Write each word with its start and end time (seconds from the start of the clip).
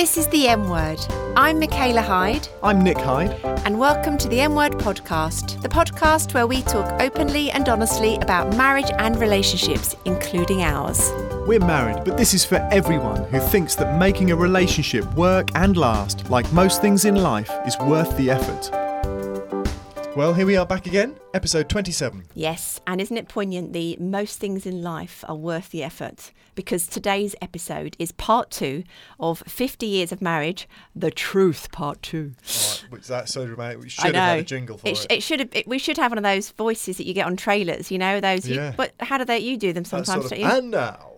This 0.00 0.16
is 0.16 0.28
the 0.28 0.48
M 0.48 0.70
Word. 0.70 0.98
I'm 1.36 1.60
Michaela 1.60 2.00
Hyde, 2.00 2.48
I'm 2.62 2.82
Nick 2.82 2.96
Hyde. 2.96 3.38
and 3.66 3.78
welcome 3.78 4.16
to 4.16 4.28
the 4.28 4.40
M 4.40 4.54
Word 4.54 4.72
podcast, 4.78 5.60
the 5.60 5.68
podcast 5.68 6.32
where 6.32 6.46
we 6.46 6.62
talk 6.62 6.90
openly 7.02 7.50
and 7.50 7.68
honestly 7.68 8.16
about 8.16 8.56
marriage 8.56 8.90
and 8.98 9.20
relationships, 9.20 9.94
including 10.06 10.62
ours. 10.62 11.12
We're 11.46 11.60
married, 11.60 12.02
but 12.06 12.16
this 12.16 12.32
is 12.32 12.46
for 12.46 12.66
everyone 12.72 13.24
who 13.24 13.40
thinks 13.40 13.74
that 13.74 13.98
making 13.98 14.30
a 14.30 14.36
relationship 14.36 15.04
work 15.16 15.50
and 15.54 15.76
last, 15.76 16.30
like 16.30 16.50
most 16.50 16.80
things 16.80 17.04
in 17.04 17.16
life, 17.16 17.50
is 17.66 17.76
worth 17.80 18.16
the 18.16 18.30
effort. 18.30 18.79
Well, 20.20 20.34
here 20.34 20.44
we 20.44 20.54
are 20.58 20.66
back 20.66 20.86
again, 20.86 21.16
episode 21.32 21.70
27. 21.70 22.24
Yes, 22.34 22.78
and 22.86 23.00
isn't 23.00 23.16
it 23.16 23.26
poignant? 23.26 23.72
The 23.72 23.96
most 23.98 24.38
things 24.38 24.66
in 24.66 24.82
life 24.82 25.24
are 25.26 25.34
worth 25.34 25.70
the 25.70 25.82
effort 25.82 26.30
because 26.54 26.86
today's 26.86 27.34
episode 27.40 27.96
is 27.98 28.12
part 28.12 28.50
two 28.50 28.84
of 29.18 29.38
50 29.46 29.86
years 29.86 30.12
of 30.12 30.20
marriage, 30.20 30.68
the 30.94 31.10
truth 31.10 31.72
part 31.72 32.02
two. 32.02 32.32
which 32.90 33.06
that's 33.06 33.32
so 33.32 33.46
dramatic. 33.46 33.78
We 33.78 33.86
I 33.86 33.88
should 33.88 34.12
know. 34.12 34.18
have 34.20 34.28
had 34.32 34.38
a 34.40 34.42
jingle 34.42 34.76
for 34.76 34.88
it, 34.88 34.98
sh- 34.98 35.06
it 35.08 35.22
should 35.22 35.40
have. 35.40 35.48
It, 35.52 35.66
we 35.66 35.78
should 35.78 35.96
have 35.96 36.10
one 36.10 36.18
of 36.18 36.24
those 36.24 36.50
voices 36.50 36.98
that 36.98 37.06
you 37.06 37.14
get 37.14 37.24
on 37.24 37.34
trailers. 37.38 37.90
You 37.90 37.96
know 37.96 38.20
those. 38.20 38.46
you- 38.46 38.56
Yeah. 38.56 38.74
but 38.76 38.92
how 39.00 39.16
do 39.16 39.24
they? 39.24 39.38
You 39.38 39.56
do 39.56 39.72
them 39.72 39.86
sometimes, 39.86 40.06
sort 40.08 40.24
of- 40.24 40.30
don't 40.32 40.40
you? 40.40 40.46
and 40.58 40.70
now. 40.70 41.12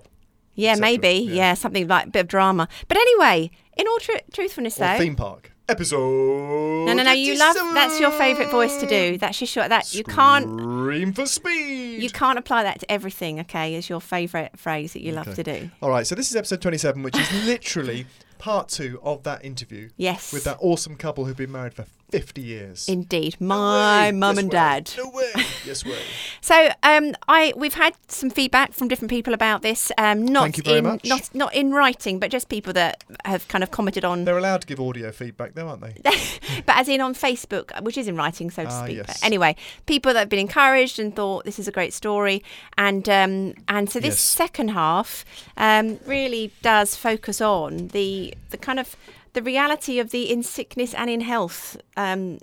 yeah, 0.54 0.76
maybe. 0.76 1.08
yeah. 1.26 1.34
Yeah. 1.34 1.54
something 1.54 1.88
like 1.88 2.06
a 2.06 2.10
bit 2.10 2.20
of 2.20 2.28
drama. 2.28 2.68
But 2.86 2.98
anyway, 2.98 3.50
in 3.76 3.88
all 3.88 3.98
tru- 3.98 4.14
truthfulness, 4.32 4.76
Or 4.78 4.84
though. 4.86 4.98
theme 4.98 5.16
park. 5.16 5.51
Episode. 5.68 6.86
no, 6.86 6.92
no, 6.92 7.02
no. 7.02 7.12
You 7.12 7.38
love. 7.38 7.56
That's 7.74 8.00
your 8.00 8.10
favourite 8.10 8.50
voice 8.50 8.76
to 8.78 8.86
do. 8.86 9.16
That's 9.18 9.40
your 9.40 9.46
short. 9.48 9.68
That 9.68 9.94
you 9.94 10.04
can't. 10.04 10.44
Scream 10.60 11.12
for 11.12 11.24
speed. 11.26 12.02
You 12.02 12.10
can't 12.10 12.38
apply 12.38 12.64
that 12.64 12.80
to 12.80 12.90
everything. 12.90 13.38
Okay, 13.40 13.74
is 13.76 13.88
your 13.88 14.00
favourite 14.00 14.58
phrase 14.58 14.92
that 14.94 15.02
you 15.02 15.12
love 15.12 15.34
to 15.34 15.42
do. 15.42 15.70
All 15.80 15.88
right, 15.90 16.06
so 16.06 16.14
this 16.14 16.30
is 16.30 16.36
episode 16.36 16.60
27, 16.62 17.02
which 17.02 17.16
is 17.18 17.44
literally 17.46 18.06
part 18.38 18.68
two 18.68 18.98
of 19.04 19.22
that 19.22 19.44
interview 19.44 19.88
Yes. 19.96 20.32
with 20.32 20.42
that 20.44 20.58
awesome 20.60 20.96
couple 20.96 21.24
who've 21.26 21.36
been 21.36 21.52
married 21.52 21.74
for 21.74 21.86
50 22.12 22.40
years. 22.42 22.88
Indeed, 22.88 23.40
my 23.40 24.10
way. 24.10 24.12
mum 24.12 24.36
Yes 24.36 24.38
and 24.42 24.48
way. 24.48 24.52
dad. 24.52 24.90
No 24.98 25.08
way. 25.10 25.32
Yes 25.66 25.84
way. 25.84 25.98
So, 26.44 26.70
um, 26.82 27.14
I 27.28 27.52
we've 27.56 27.74
had 27.74 27.94
some 28.08 28.28
feedback 28.28 28.72
from 28.72 28.88
different 28.88 29.10
people 29.10 29.32
about 29.32 29.62
this. 29.62 29.92
Um, 29.96 30.26
not 30.26 30.42
Thank 30.42 30.56
you 30.58 30.62
very 30.64 30.78
in 30.78 30.84
much. 30.84 31.04
not 31.04 31.32
not 31.34 31.54
in 31.54 31.70
writing, 31.72 32.18
but 32.18 32.32
just 32.32 32.48
people 32.48 32.72
that 32.72 33.04
have 33.24 33.46
kind 33.46 33.62
of 33.62 33.70
commented 33.70 34.04
on, 34.04 34.24
They're 34.24 34.38
allowed 34.38 34.60
to 34.62 34.66
give 34.66 34.80
audio 34.80 35.12
feedback, 35.12 35.54
though, 35.54 35.68
aren't 35.68 35.82
they? 35.82 35.94
but 36.66 36.76
as 36.76 36.88
in 36.88 37.00
on 37.00 37.14
Facebook, 37.14 37.80
which 37.82 37.96
is 37.96 38.08
in 38.08 38.16
writing, 38.16 38.50
so 38.50 38.64
to 38.64 38.68
Ah, 38.70 38.84
speak. 38.84 38.96
yes. 38.96 39.06
But 39.06 39.24
anyway, 39.24 39.54
people 39.86 40.12
that 40.14 40.18
have 40.18 40.28
been 40.28 40.40
encouraged 40.40 40.98
and 40.98 41.14
thought 41.14 41.44
this 41.44 41.58
is 41.60 41.68
a 41.68 41.72
great 41.72 41.92
story, 41.94 42.42
and 42.76 43.08
um, 43.08 43.54
and 43.68 43.88
so 43.88 44.00
this 44.00 44.14
Yes. 44.14 44.20
second 44.20 44.68
half 44.70 45.24
um, 45.56 46.00
really 46.06 46.50
does 46.62 46.96
focus 46.96 47.40
on 47.40 47.88
the 47.88 48.34
the 48.50 48.56
kind 48.58 48.80
of 48.80 48.96
the 49.32 49.42
reality 49.42 49.98
of 49.98 50.10
the 50.10 50.30
in 50.30 50.42
sickness 50.42 50.94
and 50.94 51.08
in 51.10 51.20
health 51.20 51.76
um, 51.96 52.38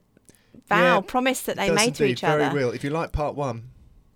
vow 0.67 0.95
Yeah, 0.95 1.01
promise 1.01 1.41
that 1.43 1.57
they 1.57 1.71
made 1.71 1.95
to 1.95 2.05
each 2.05 2.21
very 2.21 2.33
other. 2.33 2.51
Very 2.51 2.65
real. 2.65 2.71
If 2.73 2.83
you 2.83 2.89
like 2.89 3.11
part 3.11 3.35
one, 3.35 3.69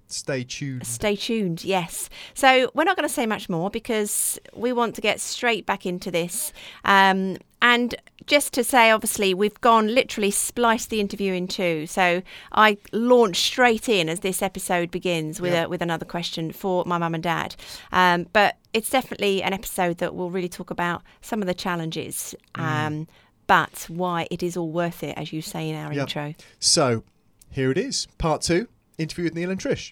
stay 0.07 0.43
tuned. 0.43 0.85
Stay 0.85 1.15
tuned, 1.15 1.63
yes. 1.63 2.09
So 2.33 2.71
we're 2.73 2.83
not 2.83 2.95
going 2.95 3.07
to 3.07 3.13
say 3.13 3.25
much 3.25 3.49
more 3.49 3.69
because 3.69 4.39
we 4.53 4.71
want 4.73 4.95
to 4.95 5.01
get 5.01 5.19
straight 5.19 5.65
back 5.65 5.85
into 5.85 6.11
this. 6.11 6.53
Um, 6.85 7.37
and 7.63 7.95
just 8.27 8.53
to 8.53 8.63
say, 8.63 8.91
obviously, 8.91 9.33
we've 9.33 9.59
gone 9.59 9.87
literally 9.93 10.31
spliced 10.31 10.89
the 10.89 10.99
interview 11.01 11.33
in 11.33 11.47
two. 11.47 11.87
So 11.87 12.21
I 12.53 12.77
launch 12.93 13.37
straight 13.37 13.89
in 13.89 14.07
as 14.07 14.19
this 14.21 14.41
episode 14.41 14.91
begins 14.91 15.41
with 15.41 15.51
Yeah. 15.53 15.65
a, 15.65 15.69
with 15.69 15.81
another 15.81 16.05
question 16.05 16.51
for 16.51 16.85
my 16.85 16.97
mum 16.97 17.15
and 17.15 17.23
dad. 17.23 17.55
Um, 17.91 18.27
but 18.31 18.55
it's 18.73 18.89
definitely 18.89 19.41
an 19.43 19.51
episode 19.51 19.97
that 19.97 20.15
will 20.15 20.29
really 20.29 20.47
talk 20.47 20.69
about 20.71 21.01
some 21.21 21.41
of 21.41 21.47
the 21.47 21.53
challenges. 21.53 22.33
Um, 22.55 23.07
but 23.47 23.85
why 23.89 24.27
it 24.31 24.41
is 24.41 24.55
all 24.55 24.71
worth 24.71 25.03
it, 25.03 25.17
as 25.17 25.33
you 25.33 25.41
say 25.41 25.67
in 25.69 25.75
our 25.75 25.91
intro. 25.91 26.33
So, 26.59 27.03
here 27.49 27.71
it 27.71 27.77
is, 27.77 28.07
part 28.17 28.41
two, 28.41 28.67
interview 28.97 29.25
with 29.25 29.35
Neil 29.35 29.51
and 29.51 29.59
Trish. 29.59 29.91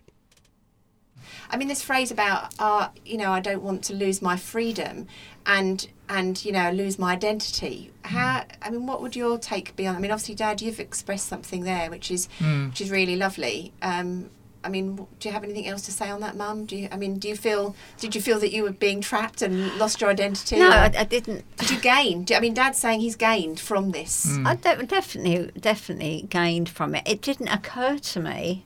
I 1.50 1.58
mean, 1.58 1.68
this 1.68 1.82
phrase 1.82 2.12
about, 2.12 2.54
uh, 2.60 2.90
you 3.06 3.18
know, 3.18 3.32
I 3.32 3.40
don't 3.40 3.62
want 3.62 3.84
to 3.86 3.94
lose 3.94 4.22
my 4.22 4.38
freedom 4.38 5.08
and, 5.46 5.88
and 6.10 6.44
you 6.44 6.52
know, 6.52 6.72
lose 6.72 6.98
my 7.00 7.14
identity. 7.14 7.92
How, 8.04 8.46
I 8.62 8.70
mean, 8.70 8.86
what 8.88 9.02
would 9.02 9.16
your 9.16 9.38
take 9.38 9.76
be 9.76 9.88
on 9.88 9.96
I 9.96 10.00
mean, 10.00 10.12
obviously, 10.12 10.36
Dad, 10.36 10.62
you've 10.62 10.80
expressed 10.80 11.28
something 11.28 11.64
there, 11.64 11.90
which 11.90 12.12
is, 12.12 12.28
which 12.40 12.82
is 12.82 12.92
really 12.92 13.16
lovely. 13.16 13.74
Um, 13.82 14.30
I 14.64 14.70
mean, 14.70 14.96
do 15.20 15.28
you 15.28 15.32
have 15.32 15.44
anything 15.44 15.66
else 15.68 15.82
to 15.84 15.92
say 15.92 16.10
on 16.12 16.22
that, 16.22 16.36
Mum? 16.36 16.66
Do 16.66 16.76
you, 16.76 16.88
I 16.92 16.96
mean, 16.98 17.18
do 17.18 17.28
you 17.28 17.36
feel, 17.36 17.76
did 17.98 18.14
you 18.14 18.22
feel 18.22 18.40
that 18.40 18.52
you 18.52 18.62
were 18.64 18.72
being 18.72 19.02
trapped 19.02 19.42
and 19.42 19.76
lost 19.78 20.02
your 20.02 20.12
identity? 20.12 20.60
No, 20.60 20.70
I, 20.70 20.92
I 20.96 21.04
didn't. 21.04 21.46
did 21.58 21.72
you 21.72 21.80
gain? 21.80 22.26
Do, 22.26 22.36
I 22.36 22.40
mean, 22.40 22.54
Dad's 22.54 22.78
saying 22.78 23.00
he's 23.00 23.16
gained 23.16 23.60
from 23.60 23.90
this. 23.90 24.38
I 24.46 24.56
de- 24.56 24.84
definitely, 24.86 25.50
definitely 25.60 26.28
gained 26.30 26.70
from 26.70 26.94
it. 26.94 27.02
It 27.08 27.22
didn't 27.24 27.48
occur 27.48 27.98
to 27.98 28.20
me. 28.20 28.66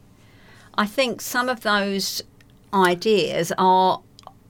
I 0.77 0.85
think 0.85 1.21
some 1.21 1.47
of 1.47 1.61
those 1.61 2.21
ideas 2.75 3.51
are 3.57 4.01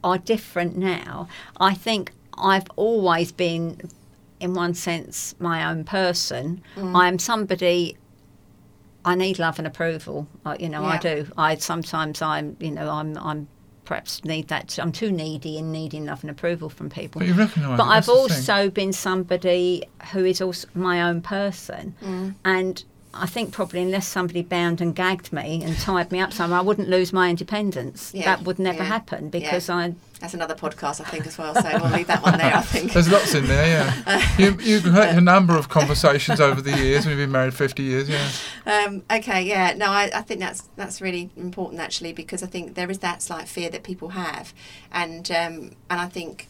are 0.03 0.18
different 0.18 0.78
now. 0.78 1.28
I 1.59 1.74
think 1.74 2.12
I've 2.38 2.68
always 2.75 3.31
been, 3.31 3.81
in 4.40 4.53
one 4.53 4.74
sense, 4.74 5.36
my 5.40 5.69
own 5.69 5.84
person. 5.84 6.62
Mm. 6.75 6.96
I 6.96 7.08
am 7.08 7.19
somebody. 7.19 7.97
I 9.03 9.16
need 9.16 9.40
love 9.40 9.59
and 9.59 9.68
approval. 9.68 10.28
I, 10.46 10.58
you 10.58 10.69
know, 10.69 10.84
I 10.84 10.97
do. 10.97 11.28
I 11.38 11.56
sometimes 11.56 12.22
I'm, 12.22 12.58
you 12.59 12.72
know, 12.72 12.90
I'm 12.90 13.18
I'm 13.18 13.47
perhaps 13.86 14.25
need 14.25 14.47
that. 14.47 14.78
I'm 14.80 14.92
too 14.92 15.12
needy 15.12 15.57
in 15.57 15.72
needing 15.72 16.06
love 16.06 16.24
and 16.24 16.31
approval 16.31 16.69
from 16.69 16.90
people. 16.90 17.19
But 17.19 17.28
you 17.28 17.36
recognise 17.36 17.78
But 17.78 17.84
it, 17.86 17.90
I've 17.90 18.06
that's 18.06 18.07
thing. 18.07 18.16
also 18.18 18.69
been 18.72 18.94
somebody 18.94 19.84
who 20.12 20.25
is 20.25 20.42
also 20.42 20.68
my 20.74 21.03
own 21.03 21.22
person, 21.22 21.96
mm. 22.02 22.36
and 22.44 22.84
I 23.17 23.27
think 23.27 23.51
probably 23.51 23.81
unless 23.81 24.07
somebody 24.07 24.41
bound 24.41 24.81
and 24.81 24.95
gagged 24.95 25.31
me 25.31 25.63
and 25.63 25.77
tied 25.79 26.11
me 26.11 26.19
up 26.19 26.33
somewhere, 26.33 26.59
I 26.59 26.61
wouldn't 26.61 26.89
lose 26.89 27.13
my 27.13 27.29
independence. 27.29 28.11
Yeah, 28.13 28.25
That 28.25 28.45
would 28.45 28.59
never 28.59 28.79
yeah, 28.79 28.83
happen 28.85 29.29
because 29.29 29.69
yeah. 29.69 29.75
I. 29.75 29.95
That's 30.19 30.33
another 30.33 30.55
podcast, 30.55 31.01
I 31.01 31.05
think, 31.05 31.27
as 31.27 31.37
well. 31.37 31.53
So 31.55 31.69
we'll 31.81 31.91
leave 31.91 32.07
that 32.07 32.23
one 32.23 32.37
there, 32.37 32.53
I 32.53 32.61
think. 32.73 32.93
There's 32.93 33.11
lots 33.11 33.33
in 33.33 33.47
there, 33.47 33.67
yeah. 33.67 34.35
you, 34.37 34.57
you've 34.61 34.83
had 34.85 35.17
a 35.17 35.21
number 35.21 35.57
of 35.57 35.69
conversations 35.69 36.39
over 36.39 36.61
the 36.61 36.77
years. 36.77 37.05
We've 37.05 37.17
been 37.17 37.31
married 37.31 37.53
50 37.53 37.83
years, 37.83 38.09
yeah. 38.09 38.29
Um, 38.65 39.03
okay, 39.11 39.43
yeah, 39.43 39.73
no, 39.75 39.87
I, 39.87 40.09
I 40.13 40.21
think 40.21 40.39
that's 40.39 40.69
that's 40.75 41.01
really 41.01 41.29
important 41.35 41.81
actually 41.81 42.13
because 42.13 42.43
I 42.43 42.47
think 42.47 42.75
there 42.75 42.89
is 42.89 42.99
that 42.99 43.21
slight 43.21 43.47
fear 43.47 43.69
that 43.69 43.83
people 43.83 44.09
have, 44.09 44.53
and 44.91 45.29
um, 45.31 45.71
and 45.89 46.01
I 46.01 46.07
think 46.07 46.47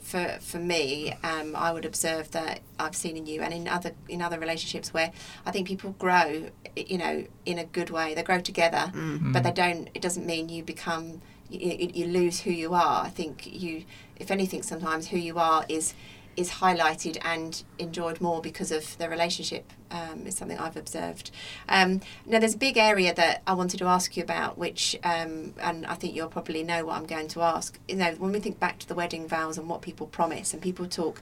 for 0.00 0.38
for 0.40 0.58
me, 0.58 1.14
um, 1.22 1.54
I 1.56 1.72
would 1.72 1.84
observe 1.84 2.30
that 2.32 2.60
I've 2.78 2.94
seen 2.94 3.16
in 3.16 3.26
you 3.26 3.40
and 3.42 3.52
in 3.54 3.68
other 3.68 3.92
in 4.08 4.22
other 4.22 4.38
relationships 4.38 4.92
where 4.92 5.12
I 5.46 5.50
think 5.50 5.66
people 5.68 5.94
grow, 5.98 6.50
you 6.76 6.98
know, 6.98 7.24
in 7.46 7.58
a 7.58 7.64
good 7.64 7.90
way. 7.90 8.14
They 8.14 8.22
grow 8.22 8.40
together, 8.40 8.92
but 9.32 9.42
they 9.42 9.52
don't. 9.52 9.88
It 9.94 10.02
doesn't 10.02 10.26
mean 10.26 10.48
you 10.48 10.62
become 10.62 11.20
you, 11.50 11.60
you, 11.60 11.90
you 11.94 12.06
lose 12.06 12.40
who 12.40 12.50
you 12.50 12.74
are. 12.74 13.04
I 13.04 13.08
think 13.08 13.46
you, 13.46 13.84
if 14.16 14.30
anything, 14.30 14.62
sometimes 14.62 15.08
who 15.08 15.16
you 15.18 15.38
are 15.38 15.64
is 15.68 15.94
is 16.38 16.50
highlighted 16.50 17.18
and 17.24 17.64
enjoyed 17.80 18.20
more 18.20 18.40
because 18.40 18.70
of 18.70 18.96
the 18.98 19.08
relationship 19.08 19.72
um, 19.90 20.24
is 20.24 20.36
something 20.36 20.56
I've 20.56 20.76
observed. 20.76 21.32
Um, 21.68 22.00
now, 22.26 22.38
there's 22.38 22.54
a 22.54 22.58
big 22.58 22.76
area 22.76 23.12
that 23.14 23.42
I 23.44 23.54
wanted 23.54 23.78
to 23.78 23.86
ask 23.86 24.16
you 24.16 24.22
about, 24.22 24.56
which, 24.56 24.96
um, 25.02 25.52
and 25.60 25.84
I 25.86 25.94
think 25.94 26.14
you'll 26.14 26.28
probably 26.28 26.62
know 26.62 26.84
what 26.84 26.96
I'm 26.96 27.06
going 27.06 27.26
to 27.28 27.42
ask. 27.42 27.80
You 27.88 27.96
know, 27.96 28.12
when 28.12 28.30
we 28.30 28.38
think 28.38 28.60
back 28.60 28.78
to 28.78 28.86
the 28.86 28.94
wedding 28.94 29.26
vows 29.26 29.58
and 29.58 29.68
what 29.68 29.82
people 29.82 30.06
promise, 30.06 30.52
and 30.52 30.62
people 30.62 30.86
talk. 30.86 31.20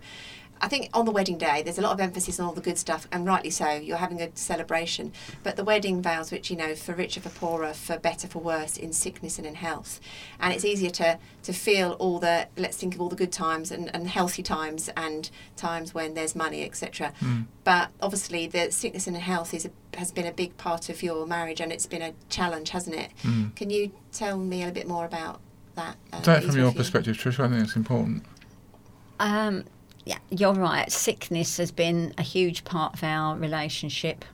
I 0.60 0.68
think 0.68 0.88
on 0.94 1.04
the 1.04 1.10
wedding 1.10 1.38
day, 1.38 1.62
there's 1.62 1.78
a 1.78 1.82
lot 1.82 1.92
of 1.92 2.00
emphasis 2.00 2.40
on 2.40 2.46
all 2.46 2.52
the 2.52 2.60
good 2.60 2.78
stuff, 2.78 3.06
and 3.12 3.26
rightly 3.26 3.50
so. 3.50 3.72
You're 3.72 3.98
having 3.98 4.20
a 4.22 4.30
celebration, 4.34 5.12
but 5.42 5.56
the 5.56 5.64
wedding 5.64 6.00
vows, 6.02 6.30
which 6.32 6.50
you 6.50 6.56
know, 6.56 6.74
for 6.74 6.94
richer, 6.94 7.20
for 7.20 7.28
poorer, 7.30 7.72
for 7.74 7.98
better, 7.98 8.26
for 8.26 8.38
worse, 8.40 8.76
in 8.76 8.92
sickness 8.92 9.38
and 9.38 9.46
in 9.46 9.54
health, 9.56 10.00
and 10.40 10.52
it's 10.52 10.64
easier 10.64 10.90
to 10.90 11.18
to 11.42 11.52
feel 11.52 11.92
all 11.92 12.18
the 12.18 12.48
let's 12.56 12.76
think 12.76 12.94
of 12.94 13.00
all 13.00 13.08
the 13.08 13.16
good 13.16 13.32
times 13.32 13.70
and, 13.70 13.94
and 13.94 14.08
healthy 14.08 14.42
times 14.42 14.88
and 14.96 15.30
times 15.56 15.92
when 15.94 16.14
there's 16.14 16.34
money, 16.34 16.64
etc. 16.64 17.12
But 17.64 17.90
obviously, 18.00 18.46
the 18.46 18.70
sickness 18.70 19.06
and 19.06 19.16
health 19.16 19.52
is 19.52 19.66
a, 19.66 19.70
has 19.98 20.12
been 20.12 20.26
a 20.26 20.32
big 20.32 20.56
part 20.56 20.88
of 20.88 21.02
your 21.02 21.26
marriage, 21.26 21.60
and 21.60 21.72
it's 21.72 21.86
been 21.86 22.02
a 22.02 22.12
challenge, 22.28 22.70
hasn't 22.70 22.96
it? 22.96 23.10
Can 23.56 23.70
you 23.70 23.92
tell 24.12 24.38
me 24.38 24.58
a 24.62 24.66
little 24.66 24.74
bit 24.74 24.88
more 24.88 25.04
about 25.04 25.40
that? 25.74 25.96
uh, 26.12 26.20
Take 26.22 26.44
it 26.44 26.46
from 26.46 26.56
your 26.56 26.68
of 26.68 26.74
you? 26.74 26.78
perspective, 26.78 27.16
Trish. 27.16 27.38
I 27.38 27.48
think 27.48 27.62
it's 27.62 27.76
important. 27.76 28.24
Um, 29.18 29.64
yeah, 30.06 30.18
you're 30.30 30.54
right. 30.54 30.90
Sickness 30.90 31.56
has 31.56 31.72
been 31.72 32.14
a 32.16 32.22
huge 32.22 32.64
part 32.64 32.94
of 32.94 33.02
our 33.02 33.36
relationship 33.36 34.24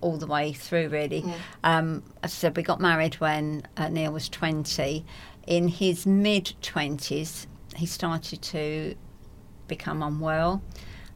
all 0.00 0.18
the 0.18 0.26
way 0.26 0.52
through, 0.52 0.88
really. 0.88 1.22
Um, 1.62 2.02
as 2.22 2.32
I 2.32 2.34
said, 2.34 2.56
we 2.56 2.64
got 2.64 2.80
married 2.80 3.14
when 3.14 3.66
uh, 3.76 3.88
Neil 3.88 4.12
was 4.12 4.28
20. 4.28 5.06
In 5.46 5.68
his 5.68 6.04
mid 6.04 6.52
20s, 6.62 7.46
he 7.76 7.86
started 7.86 8.42
to 8.42 8.96
become 9.68 10.02
unwell, 10.02 10.62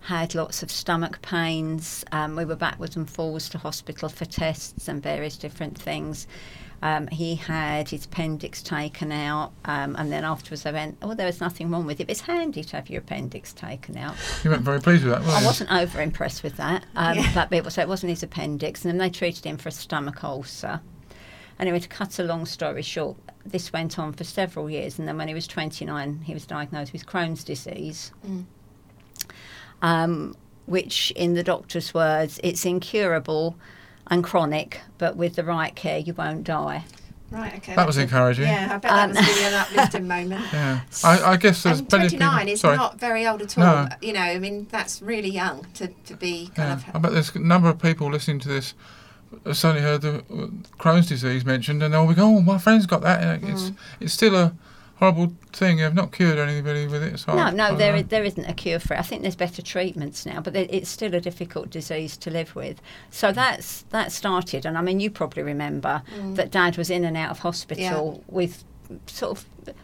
had 0.01 0.33
lots 0.33 0.63
of 0.63 0.71
stomach 0.71 1.21
pains. 1.21 2.05
Um, 2.13 2.37
we 2.37 2.45
were 2.45 2.57
backwards 2.57 2.95
and 2.95 3.11
forwards 3.11 3.49
to 3.51 3.59
hospital 3.59 4.09
for 4.09 4.27
tests 4.27 4.87
and 4.87 5.03
various 5.03 5.37
different 5.37 5.77
things. 5.77 6.29
Um, 6.81 7.09
he 7.09 7.35
had 7.35 7.89
his 7.89 8.05
appendix 8.05 8.63
taken 8.63 9.11
out, 9.11 9.51
um, 9.65 9.97
and 9.97 10.13
then 10.13 10.25
afterwards 10.25 10.63
they 10.63 10.71
went, 10.73 10.97
"Oh, 11.03 11.13
there 11.15 11.27
was 11.27 11.41
nothing 11.41 11.71
wrong 11.71 11.87
with 11.87 11.99
it. 12.01 12.09
It's 12.09 12.21
handy 12.21 12.63
to 12.63 12.77
have 12.77 12.89
your 12.89 13.01
appendix 13.01 13.53
taken 13.53 13.97
out." 13.97 14.15
You 14.45 14.51
weren't 14.51 14.63
very 14.63 14.81
pleased 14.81 15.03
with 15.05 15.13
that, 15.15 15.25
were 15.25 15.31
I 15.33 15.41
you? 15.41 15.47
wasn't 15.47 15.73
over 15.73 16.01
impressed 16.01 16.43
with 16.45 16.57
that, 16.57 16.85
um, 16.95 17.19
Yeah. 17.19 17.31
but 17.35 17.53
it 17.53 17.65
was 17.65 17.75
so 17.75 17.83
it 17.83 17.89
wasn't 17.89 18.11
his 18.11 18.23
appendix, 18.23 18.85
and 18.85 18.91
then 18.93 18.99
they 18.99 19.11
treated 19.11 19.45
him 19.45 19.57
for 19.57 19.69
a 19.69 19.73
stomach 19.73 20.23
ulcer. 20.23 20.81
Anyway, 21.59 21.81
to 21.81 21.89
cut 21.89 22.17
a 22.21 22.23
long 22.23 22.47
story 22.47 22.83
short, 22.83 23.17
this 23.45 23.73
went 23.73 23.99
on 23.99 24.13
for 24.13 24.23
several 24.23 24.71
years, 24.71 25.01
and 25.01 25.09
then 25.09 25.17
when 25.19 25.27
he 25.27 25.35
was 25.35 25.49
29, 25.49 26.21
he 26.25 26.33
was 26.33 26.47
diagnosed 26.47 26.93
with 26.93 27.05
Crohn's 27.07 27.43
disease, 27.43 28.13
Mm. 28.25 28.45
um, 29.83 30.37
which, 30.67 31.11
in 31.17 31.35
the 31.35 31.43
doctor's 31.43 31.93
words, 31.95 32.39
it's 32.45 32.65
incurable 32.65 33.57
and 34.11 34.25
chronic, 34.25 34.81
but 34.99 35.17
with 35.17 35.37
the 35.37 35.45
right 35.45 35.75
care, 35.75 35.99
you 35.99 36.15
won't 36.15 36.45
die. 36.45 36.85
Right, 37.31 37.55
okay. 37.57 37.75
That 37.75 37.87
was 37.87 37.99
encouraging. 37.99 38.47
Yeah, 38.47 38.69
I 38.71 38.79
bet 38.79 38.83
that 38.83 39.11
Um, 39.11 39.11
was 39.11 39.19
really 39.29 39.45
an 39.45 39.55
uplifting 39.55 40.09
moment. 40.09 40.45
Yeah. 40.53 40.81
I, 41.05 41.23
I 41.33 41.37
guess 41.37 41.63
there's 41.63 41.81
and 41.81 41.89
plenty 41.91 42.07
of 42.07 42.13
29 42.13 42.39
people. 42.39 42.53
is 42.55 42.61
Sorry. 42.63 42.77
not 42.79 42.99
very 42.99 43.27
old 43.27 43.43
at 43.43 43.59
all. 43.59 43.65
No. 43.65 43.89
You 44.01 44.15
know, 44.15 44.21
I 44.23 44.39
mean, 44.39 44.67
that's 44.71 45.03
really 45.03 45.29
young 45.31 45.67
to, 45.75 45.89
to 46.07 46.15
be 46.15 46.47
kind 46.55 46.81
Yeah. 46.81 46.89
of. 46.89 46.97
I 46.97 46.99
bet 47.01 47.13
there's 47.13 47.35
a 47.35 47.39
number 47.39 47.69
of 47.69 47.79
people 47.83 48.11
listening 48.11 48.39
to 48.41 48.49
this 48.49 48.73
have 49.45 49.59
suddenly 49.59 49.83
heard 49.83 50.01
the 50.01 50.21
uh, 50.21 50.47
Crohn's 50.79 51.07
disease 51.07 51.45
mentioned, 51.45 51.83
and 51.83 51.93
they'll 51.93 52.07
be 52.07 52.15
going, 52.15 52.37
"Oh, 52.39 52.41
my 52.41 52.57
friend's 52.57 52.87
got 52.87 53.03
that." 53.03 53.23
And 53.23 53.43
Mm. 53.43 53.53
It's 53.53 53.73
it's 54.01 54.13
still 54.15 54.35
a 54.35 54.55
horrible 54.99 55.33
thing. 55.53 55.83
I've 55.83 55.95
not 55.95 56.13
cured 56.13 56.39
anybody 56.39 56.87
with 56.87 57.03
it. 57.03 57.19
So 57.19 57.35
No, 57.35 57.45
I- 57.45 57.51
no, 57.51 57.65
I 57.65 57.75
there, 57.75 57.93
don't 57.93 57.99
is, 57.99 58.03
know. 58.03 58.09
there 58.09 58.25
isn't 58.25 58.45
a 58.45 58.53
cure 58.53 58.79
for 58.79 58.95
it. 58.95 58.99
I 58.99 59.03
think 59.03 59.23
there's 59.23 59.37
better 59.37 59.63
treatments 59.63 60.27
now, 60.27 60.41
but 60.41 60.57
it's 60.57 60.89
still 60.89 61.15
a 61.15 61.21
difficult 61.21 61.71
disease 61.71 62.17
to 62.19 62.31
live 62.31 62.55
with. 62.55 62.81
So 63.11 63.31
mm. 63.31 63.35
that's 63.35 63.83
that 63.91 64.13
started, 64.13 64.67
and 64.67 64.77
I 64.77 64.83
mean, 64.83 65.01
you 65.01 65.11
probably 65.11 65.43
remember 65.43 66.03
mm. 66.15 66.35
that 66.37 66.51
Dad 66.51 66.77
was 66.77 66.91
in 66.91 67.05
and 67.05 67.17
out 67.17 67.31
of 67.31 67.39
hospital 67.41 68.25
with 68.29 68.65
sort 69.07 69.39
of 69.39 69.75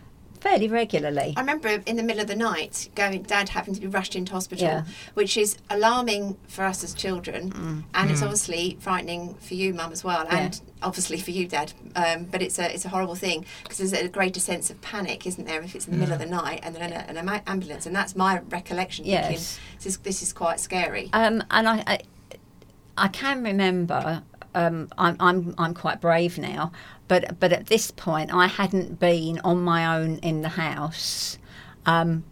fairly 0.44 0.68
regularly. 0.68 1.32
I 1.38 1.40
remember 1.40 1.68
in 1.86 1.96
the 1.96 2.02
middle 2.02 2.20
of 2.20 2.26
the 2.28 2.36
night 2.36 2.90
going, 2.94 3.22
Dad 3.22 3.48
having 3.48 3.74
to 3.74 3.80
be 3.80 3.86
rushed 3.86 4.14
into 4.14 4.32
hospital, 4.32 4.66
Yeah. 4.66 4.82
which 5.14 5.38
is 5.38 5.56
alarming 5.70 6.36
for 6.48 6.64
us 6.66 6.84
as 6.84 6.92
children, 6.92 7.84
and 7.94 8.10
it's 8.10 8.20
obviously 8.20 8.76
frightening 8.78 9.34
for 9.36 9.54
you, 9.54 9.72
Mum, 9.72 9.90
as 9.90 10.04
well, 10.04 10.26
Yeah. 10.26 10.36
and 10.36 10.60
obviously 10.82 11.16
for 11.18 11.30
you, 11.30 11.48
Dad. 11.48 11.72
Um, 11.96 12.24
but 12.24 12.42
it's 12.42 12.58
a 12.58 12.66
it's 12.74 12.84
a 12.84 12.90
horrible 12.90 13.14
thing 13.14 13.46
because 13.62 13.78
there's 13.78 13.94
a 13.94 14.06
greater 14.06 14.38
sense 14.38 14.68
of 14.68 14.78
panic, 14.82 15.26
isn't 15.26 15.46
there, 15.46 15.62
if 15.62 15.74
it's 15.74 15.86
in 15.86 15.92
the 15.92 15.98
middle 15.98 16.12
of 16.14 16.20
the 16.20 16.26
night 16.26 16.60
and 16.62 16.74
then 16.76 16.92
an, 16.92 17.16
an 17.16 17.40
ambulance, 17.46 17.86
and 17.86 17.96
that's 17.96 18.14
my 18.14 18.40
recollection. 18.50 19.06
Thinking 19.06 19.32
Yes. 19.32 19.58
this 19.78 19.86
is, 19.86 19.96
this 20.08 20.22
is 20.22 20.34
quite 20.34 20.60
scary. 20.60 21.08
Um, 21.14 21.42
and 21.50 21.66
I, 21.66 21.82
I, 21.86 21.98
I 22.98 23.08
can 23.08 23.42
remember. 23.42 24.22
Um, 24.54 24.88
I'm, 24.98 25.16
I'm, 25.20 25.54
I'm 25.58 25.74
quite 25.74 26.00
brave 26.00 26.38
now, 26.38 26.70
but 27.08 27.40
but 27.40 27.52
at 27.52 27.66
this 27.66 27.90
point, 27.90 28.32
I 28.32 28.46
hadn't 28.46 28.98
been 29.00 29.40
on 29.44 29.62
my 29.62 29.98
own 29.98 30.18
in 30.18 30.42
the 30.42 30.50
house. 30.50 31.38
Um, 31.86 32.24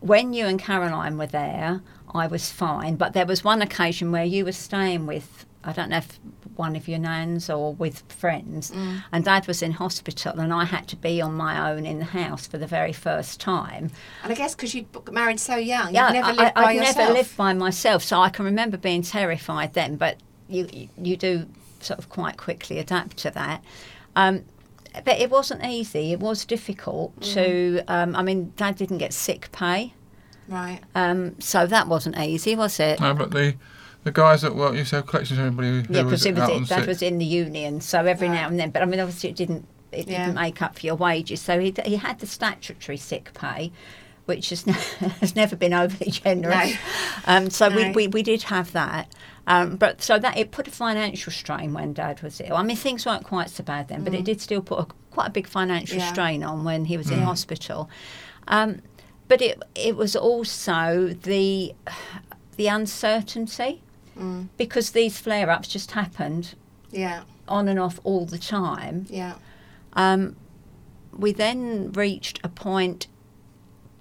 when 0.00 0.32
you 0.32 0.46
and 0.46 0.58
Caroline 0.60 1.16
were 1.18 1.26
there, 1.26 1.80
I 2.14 2.26
was 2.26 2.50
fine. 2.50 2.96
But 2.96 3.12
there 3.12 3.26
was 3.26 3.44
one 3.44 3.62
occasion 3.62 4.10
where 4.12 4.24
you 4.24 4.44
were 4.44 4.52
staying 4.52 5.06
with, 5.06 5.46
I 5.64 5.72
don't 5.72 5.90
know 5.90 5.98
if 5.98 6.18
one 6.56 6.74
of 6.76 6.88
your 6.88 6.98
nans 6.98 7.48
or 7.48 7.72
with 7.74 8.02
friends, 8.08 8.72
and 9.12 9.24
Dad 9.24 9.46
was 9.46 9.62
in 9.62 9.72
hospital, 9.72 10.38
and 10.40 10.52
I 10.52 10.64
had 10.64 10.88
to 10.88 10.96
be 10.96 11.20
on 11.20 11.34
my 11.34 11.70
own 11.70 11.86
in 11.86 11.98
the 11.98 12.04
house 12.04 12.46
for 12.46 12.58
the 12.58 12.66
very 12.66 12.92
first 12.92 13.40
time. 13.40 13.90
And 14.24 14.32
I 14.32 14.34
guess 14.34 14.54
because 14.54 14.74
you 14.74 14.82
got 14.92 15.12
married 15.12 15.38
so 15.40 15.56
young, 15.56 15.94
Yeah, 15.94 16.08
you 16.08 16.14
never 16.14 16.26
I, 16.28 16.32
lived 16.44 16.54
by 16.54 16.62
I, 16.62 16.64
I'd 16.66 16.76
yourself. 16.76 16.96
never 16.96 17.12
lived 17.14 17.36
by 17.36 17.52
myself, 17.54 18.02
so 18.02 18.20
I 18.20 18.28
can 18.28 18.44
remember 18.44 18.76
being 18.76 19.02
terrified 19.02 19.72
then. 19.74 19.96
But 19.96 20.16
you 20.52 20.68
you- 20.72 20.88
you 21.02 21.16
do 21.16 21.46
sort 21.80 21.98
of 21.98 22.08
quite 22.08 22.36
quickly 22.36 22.78
adapt 22.78 23.16
to 23.18 23.30
that. 23.32 23.62
Um, 24.14 24.44
but 25.04 25.18
it 25.18 25.30
wasn't 25.30 25.64
easy. 25.64 26.12
It 26.12 26.20
was 26.20 26.44
difficult 26.44 27.18
to. 27.34 27.82
Um, 27.88 28.14
I 28.14 28.22
mean, 28.22 28.52
Dad 28.56 28.76
didn't 28.76 28.98
get 28.98 29.12
sick 29.14 29.50
pay, 29.52 29.94
Right. 30.48 30.80
um, 30.94 31.36
so 31.40 31.66
that 31.66 31.88
wasn't 31.88 32.18
easy, 32.18 32.54
was 32.54 32.78
it? 32.78 33.00
No, 33.00 33.14
but 33.14 33.30
the 33.30 33.54
the 34.04 34.12
guys 34.12 34.42
that 34.42 34.54
work 34.56 34.74
used 34.74 34.90
to 34.90 34.96
have 34.96 35.06
collections 35.06 35.38
of 35.38 35.46
anybody 35.46 35.68
who 35.68 35.76
yeah, 35.88 36.02
was 36.02 36.22
because 36.22 36.26
it 36.26 36.34
was 36.34 36.42
out 36.42 36.50
it, 36.50 36.54
on 36.56 36.64
Dad 36.64 36.78
sick. 36.80 36.88
was 36.88 37.02
in 37.02 37.18
the 37.18 37.24
union, 37.24 37.80
so 37.80 38.04
every 38.04 38.28
Right. 38.28 38.34
now 38.34 38.48
and 38.48 38.58
then. 38.60 38.70
But 38.70 38.82
I 38.82 38.84
mean, 38.84 39.00
obviously, 39.00 39.30
it 39.30 39.36
didn't 39.36 39.66
it 39.92 40.08
Yeah. 40.08 40.24
didn't 40.26 40.36
make 40.36 40.60
up 40.62 40.78
for 40.78 40.84
your 40.86 40.96
wages. 40.96 41.40
So 41.40 41.58
he 41.60 41.72
he 41.84 41.96
had 41.96 42.18
the 42.18 42.26
statutory 42.26 42.96
sick 42.98 43.30
pay. 43.34 43.70
Which 44.26 44.50
has, 44.50 44.66
ne- 44.66 44.72
has 45.20 45.34
never 45.34 45.56
been 45.56 45.72
overly 45.74 46.10
generous. 46.24 46.72
No. 46.72 46.76
Um, 47.26 47.50
so 47.50 47.68
we, 47.68 47.84
No. 47.86 47.92
we, 47.92 48.08
we 48.08 48.22
did 48.22 48.44
have 48.44 48.72
that. 48.72 49.12
Um, 49.46 49.76
but 49.76 50.00
so 50.00 50.18
that 50.20 50.36
it 50.36 50.52
put 50.52 50.68
a 50.68 50.70
financial 50.70 51.32
strain 51.32 51.72
when 51.72 51.92
Dad 51.92 52.22
was 52.22 52.40
ill. 52.40 52.54
I 52.54 52.62
mean, 52.62 52.76
things 52.76 53.04
weren't 53.04 53.24
quite 53.24 53.50
so 53.50 53.64
bad 53.64 53.88
then, 53.88 54.04
but 54.04 54.14
it 54.14 54.24
did 54.24 54.40
still 54.40 54.62
put 54.62 54.78
a, 54.78 54.86
quite 55.10 55.26
a 55.26 55.30
big 55.32 55.48
financial 55.48 55.98
Yeah. 55.98 56.12
strain 56.12 56.44
on 56.44 56.62
when 56.62 56.84
he 56.84 56.96
was 56.96 57.10
in 57.10 57.18
hospital. 57.22 57.90
Um, 58.46 58.82
but 59.26 59.42
it 59.42 59.60
it 59.74 59.96
was 59.96 60.14
also 60.14 61.08
the 61.22 61.74
the 62.56 62.68
uncertainty 62.68 63.82
because 64.56 64.90
these 64.92 65.18
flare 65.18 65.50
ups 65.50 65.66
just 65.68 65.92
happened 65.92 66.54
Yeah. 66.92 67.22
on 67.48 67.66
and 67.66 67.80
off 67.80 67.98
all 68.04 68.26
the 68.26 68.38
time. 68.38 69.06
Yeah. 69.10 69.34
Um, 69.94 70.36
we 71.16 71.32
then 71.32 71.90
reached 71.92 72.38
a 72.44 72.48
point, 72.48 73.06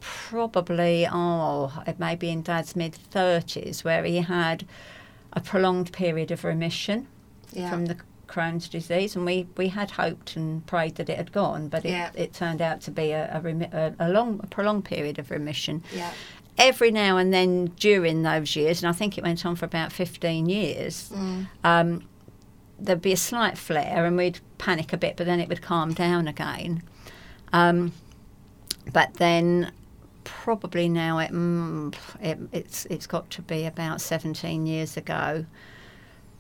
probably, 0.02 1.08
oh, 1.10 1.72
it 1.88 2.00
may 2.00 2.16
be 2.16 2.30
in 2.30 2.42
Dad's 2.42 2.76
mid 2.76 2.98
30s, 3.14 3.84
where 3.84 4.04
he 4.04 4.18
had 4.18 4.66
a 5.34 5.40
prolonged 5.40 5.94
period 5.94 6.32
of 6.32 6.44
remission 6.44 7.08
Yeah. 7.54 7.70
from 7.70 7.86
the 7.86 7.96
Crohn's 8.28 8.68
disease, 8.68 9.16
and 9.16 9.26
we, 9.26 9.48
we 9.58 9.70
had 9.70 9.92
hoped 9.92 10.36
and 10.36 10.66
prayed 10.66 10.96
that 10.96 11.10
it 11.10 11.18
had 11.18 11.32
gone, 11.32 11.68
but 11.70 11.86
it, 11.86 11.92
Yeah. 11.92 12.12
it 12.16 12.34
turned 12.34 12.62
out 12.62 12.82
to 12.82 12.92
be 12.92 13.12
a, 13.12 13.30
a, 13.38 13.40
remi- 13.42 13.70
a, 13.72 13.94
a 14.00 14.10
long, 14.10 14.40
a 14.44 14.48
prolonged 14.48 14.86
period 14.86 15.20
of 15.20 15.32
remission. 15.32 15.84
Yeah. 15.96 16.12
Every 16.58 16.92
now 16.92 17.18
and 17.18 17.34
then 17.34 17.68
during 17.78 18.24
those 18.24 18.56
years, 18.56 18.84
and 18.84 18.90
I 18.90 18.94
think 18.94 19.18
it 19.18 19.24
went 19.24 19.46
on 19.46 19.56
for 19.56 19.66
about 19.66 19.92
15 19.94 20.48
years, 20.50 21.10
Mm. 21.14 21.48
um, 21.64 22.04
there'd 22.80 23.02
be 23.02 23.14
a 23.14 23.18
slight 23.18 23.58
flare 23.58 24.06
and 24.06 24.18
we'd 24.18 24.40
panic 24.58 24.92
a 24.92 24.98
bit, 24.98 25.16
but 25.16 25.26
then 25.28 25.40
it 25.40 25.48
would 25.48 25.62
calm 25.62 25.94
down 25.94 26.28
again. 26.28 26.82
Um, 27.54 27.92
but 28.92 29.14
then 29.16 29.72
probably 30.44 30.88
now 30.90 31.20
it, 31.20 31.32
mm, 31.32 31.94
it 32.22 32.38
it's 32.52 32.86
it's 32.86 33.08
got 33.08 33.30
to 33.32 33.42
be 33.42 33.66
about 33.66 34.02
17 34.02 34.66
years 34.66 34.98
ago 34.98 35.46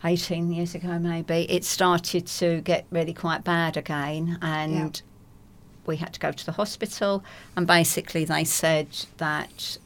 18 0.03 0.51
years 0.51 0.73
ago 0.73 0.97
maybe 0.97 1.45
it 1.49 1.63
started 1.63 2.25
to 2.25 2.61
get 2.61 2.85
really 2.89 3.13
quite 3.13 3.43
bad 3.43 3.77
again 3.77 4.38
and 4.41 5.01
we 5.86 5.98
had 5.98 6.13
to 6.13 6.19
go 6.19 6.31
to 6.31 6.45
the 6.45 6.53
hospital 6.53 7.24
and 7.55 7.67
basically 7.67 8.25
they 8.25 8.43
said 8.43 8.88
that 9.17 9.77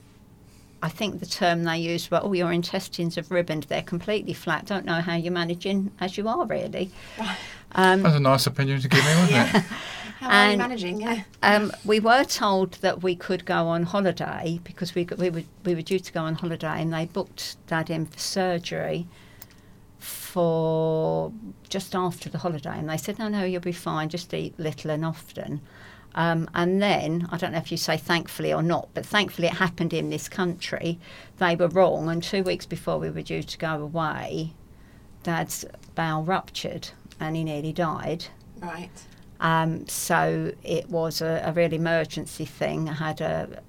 I 0.83 0.89
think 0.89 1.19
the 1.19 1.25
term 1.25 1.63
they 1.63 1.79
used 1.79 2.11
were, 2.11 2.19
oh, 2.21 2.33
your 2.33 2.51
intestines 2.51 3.15
have 3.15 3.31
ribboned. 3.31 3.63
They're 3.63 3.81
completely 3.81 4.33
flat. 4.33 4.67
Don't 4.67 4.85
know 4.85 5.01
how 5.01 5.15
you're 5.15 5.33
managing 5.33 5.89
as 5.99 6.15
you 6.15 6.27
are, 6.27 6.45
really. 6.45 6.91
Um, 7.71 8.03
That's 8.03 8.17
a 8.17 8.19
nice 8.19 8.45
opinion 8.45 8.81
to 8.81 8.87
give 8.87 9.03
me, 9.03 9.15
wasn't 9.15 9.31
Yeah. 9.31 9.57
it? 9.57 9.63
How 10.19 10.29
are 10.29 10.45
you 10.45 10.51
And- 10.51 10.57
managing? 10.59 11.01
Yeah. 11.01 11.23
um, 11.43 11.71
we 11.83 11.99
were 11.99 12.23
told 12.23 12.73
that 12.75 13.03
we 13.03 13.15
could 13.15 13.45
go 13.45 13.67
on 13.67 13.83
holiday 13.83 14.59
because 14.63 14.95
we, 14.95 15.07
we, 15.17 15.29
were, 15.29 15.43
we 15.63 15.75
were 15.75 15.81
due 15.81 15.99
to 15.99 16.11
go 16.13 16.21
on 16.21 16.35
holiday 16.35 16.81
and 16.81 16.93
they 16.93 17.05
booked 17.05 17.57
Dad 17.67 17.89
in 17.89 18.05
for 18.05 18.19
surgery 18.19 19.07
for 19.99 21.31
just 21.69 21.95
after 21.95 22.29
the 22.29 22.37
holiday. 22.39 22.77
And 22.77 22.89
they 22.89 22.97
said, 22.97 23.19
no, 23.19 23.27
no, 23.27 23.43
you'll 23.43 23.61
be 23.61 23.71
fine, 23.71 24.09
just 24.09 24.33
eat 24.33 24.57
little 24.59 24.91
and 24.91 25.03
often. 25.05 25.61
Um, 26.13 26.49
and 26.55 26.81
then, 26.81 27.27
I 27.31 27.37
don't 27.37 27.51
know 27.51 27.57
if 27.57 27.71
you 27.71 27.77
say 27.77 27.97
thankfully 27.97 28.53
or 28.53 28.63
not, 28.63 28.87
but 28.93 29.05
thankfully 29.05 29.47
it 29.47 29.55
happened 29.55 29.93
in 29.93 30.09
this 30.09 30.29
country. 30.29 30.97
They 31.39 31.57
were 31.57 31.67
wrong, 31.67 32.09
and 32.09 32.23
two 32.23 32.41
weeks 32.41 32.65
before 32.65 32.99
we 32.99 33.09
were 33.09 33.21
due 33.21 33.43
to 33.43 33.57
go 33.57 33.73
away, 33.81 34.53
Dad's 35.23 35.65
bowel 35.95 36.23
ruptured 36.23 36.89
and 37.19 37.35
he 37.35 37.43
nearly 37.43 37.73
died. 37.73 38.25
Right. 38.61 38.89
Um, 39.39 39.87
so 39.87 40.53
it 40.63 40.89
was 40.89 41.21
a, 41.21 41.41
a 41.45 41.51
real 41.51 41.73
emergency 41.73 42.45
thing. 42.45 42.89
I 42.89 42.93
had 42.93 43.21
a 43.21 43.61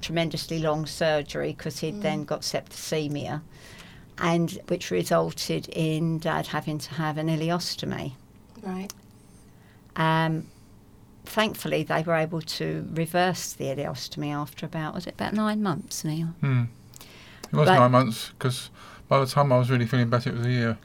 tremendously 0.00 0.58
long 0.58 0.86
surgery 0.86 1.52
because 1.56 1.80
he'd 1.80 2.02
then 2.02 2.24
got 2.24 2.42
septicemia, 2.42 3.42
and 4.18 4.58
which 4.68 4.90
resulted 4.90 5.68
in 5.68 6.18
Dad 6.18 6.48
having 6.48 6.78
to 6.78 6.94
have 6.94 7.18
an 7.18 7.28
ileostomy. 7.28 8.12
Right. 8.62 8.92
Um, 9.96 10.46
thankfully, 11.24 11.82
they 11.84 12.02
were 12.02 12.14
able 12.14 12.40
to 12.42 12.88
reverse 12.92 13.52
the 13.52 13.66
ileostomy 13.66 14.32
after 14.32 14.66
about 14.66 14.94
was 14.94 15.06
it 15.06 15.14
about 15.14 15.32
nine 15.32 15.62
months, 15.62 16.04
Neil? 16.04 16.28
Hmm. 16.40 16.64
It 17.52 17.56
was 17.56 17.68
But- 17.68 17.78
nine 17.78 17.92
months 17.92 18.30
because 18.30 18.70
by 19.08 19.20
the 19.20 19.26
time 19.26 19.52
I 19.52 19.58
was 19.58 19.70
really 19.70 19.86
feeling 19.86 20.10
better, 20.10 20.30
it 20.30 20.36
was 20.36 20.46
a 20.46 20.50
year. 20.50 20.78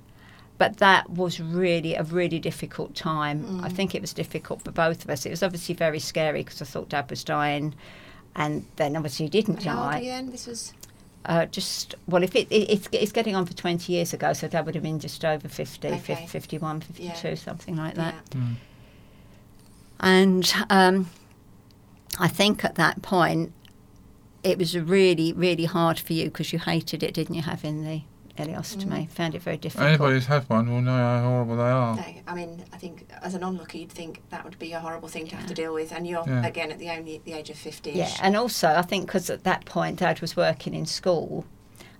But 0.64 0.78
that 0.78 1.10
was 1.10 1.42
really 1.42 1.94
a 1.96 2.04
really 2.04 2.40
difficult 2.40 2.96
time. 2.96 3.60
I 3.66 3.68
think 3.68 3.94
it 3.94 4.00
was 4.00 4.14
difficult 4.14 4.62
for 4.62 4.72
both 4.72 5.04
of 5.04 5.10
us. 5.10 5.26
It 5.26 5.30
was 5.30 5.44
obviously 5.44 5.76
very 5.76 6.00
scary 6.00 6.42
because 6.42 6.62
I 6.62 6.66
thought 6.66 6.88
Dad 6.88 7.10
was 7.10 7.22
dying, 7.22 7.76
and 8.34 8.66
then 8.78 8.96
obviously 8.96 9.26
he 9.26 9.30
didn't 9.30 9.62
How 9.64 9.76
old 9.78 9.86
were 9.88 9.92
die. 9.92 10.00
you 10.00 10.12
then? 10.12 10.32
This 10.32 10.48
was. 10.48 10.74
Uh, 11.26 11.46
just 11.48 11.96
well, 12.08 12.24
if 12.24 12.34
it, 12.34 12.48
it 12.50 12.70
it's, 12.70 12.88
it's 12.94 13.12
getting 13.12 13.36
on 13.36 13.46
for 13.46 13.54
twenty 13.54 13.92
years 13.92 14.14
ago, 14.14 14.32
so 14.32 14.48
Dad 14.48 14.66
would 14.66 14.76
have 14.76 14.84
been 14.86 15.00
just 15.00 15.26
over 15.26 15.50
50, 15.50 15.86
Okay. 15.88 15.98
50 15.98 16.28
51, 16.28 16.80
52, 16.80 17.04
Yeah. 17.28 17.36
something 17.36 17.76
like 17.76 17.96
that. 17.96 18.16
Yeah. 18.34 18.40
Mm. 18.40 18.56
And 20.00 20.54
um, 20.70 21.10
I 22.20 22.30
think 22.30 22.64
at 22.64 22.76
that 22.76 23.02
point, 23.02 23.52
it 24.44 24.58
was 24.58 24.78
really, 24.78 25.34
really 25.34 25.66
hard 25.66 26.00
for 26.00 26.14
you 26.14 26.26
because 26.26 26.54
you 26.54 26.60
hated 26.60 27.04
it, 27.04 27.14
didn't 27.14 27.36
you, 27.36 27.42
having 27.42 27.84
the 27.84 28.02
ileostomy? 28.38 29.10
Found 29.12 29.36
it 29.36 29.42
very 29.42 29.58
difficult. 29.58 29.88
Anybody 29.90 30.16
who's 30.16 30.26
had 30.26 30.50
one 30.50 30.70
will 30.72 30.82
know 30.82 30.92
how 30.96 31.22
horrible 31.22 31.58
they 31.58 31.64
are. 31.64 31.96
No, 31.96 32.04
I 32.28 32.36
mean, 32.36 32.64
I 32.74 32.78
think 32.78 33.08
as 33.22 33.34
an 33.36 33.44
onlooker, 33.44 33.78
you'd 33.78 33.92
think 33.92 34.22
that 34.30 34.44
would 34.44 34.58
be 34.60 34.74
a 34.74 34.80
horrible 34.80 35.08
thing 35.08 35.28
to 35.28 35.36
have 35.36 35.48
to 35.48 35.54
deal 35.54 35.74
with, 35.74 35.92
and 35.92 36.08
you're 36.08 36.24
Yeah. 36.28 36.46
again 36.46 36.72
at 36.72 36.80
the 36.80 36.90
only 36.90 37.22
the 37.24 37.34
age 37.34 37.50
of 37.50 37.58
fifty. 37.58 37.92
Yeah, 37.92 38.10
and 38.22 38.36
also 38.36 38.70
I 38.70 38.82
think 38.82 39.06
because 39.08 39.30
at 39.30 39.44
that 39.44 39.66
point 39.66 40.00
Dad 40.00 40.20
was 40.22 40.36
working 40.36 40.74
in 40.74 40.86
school 40.86 41.46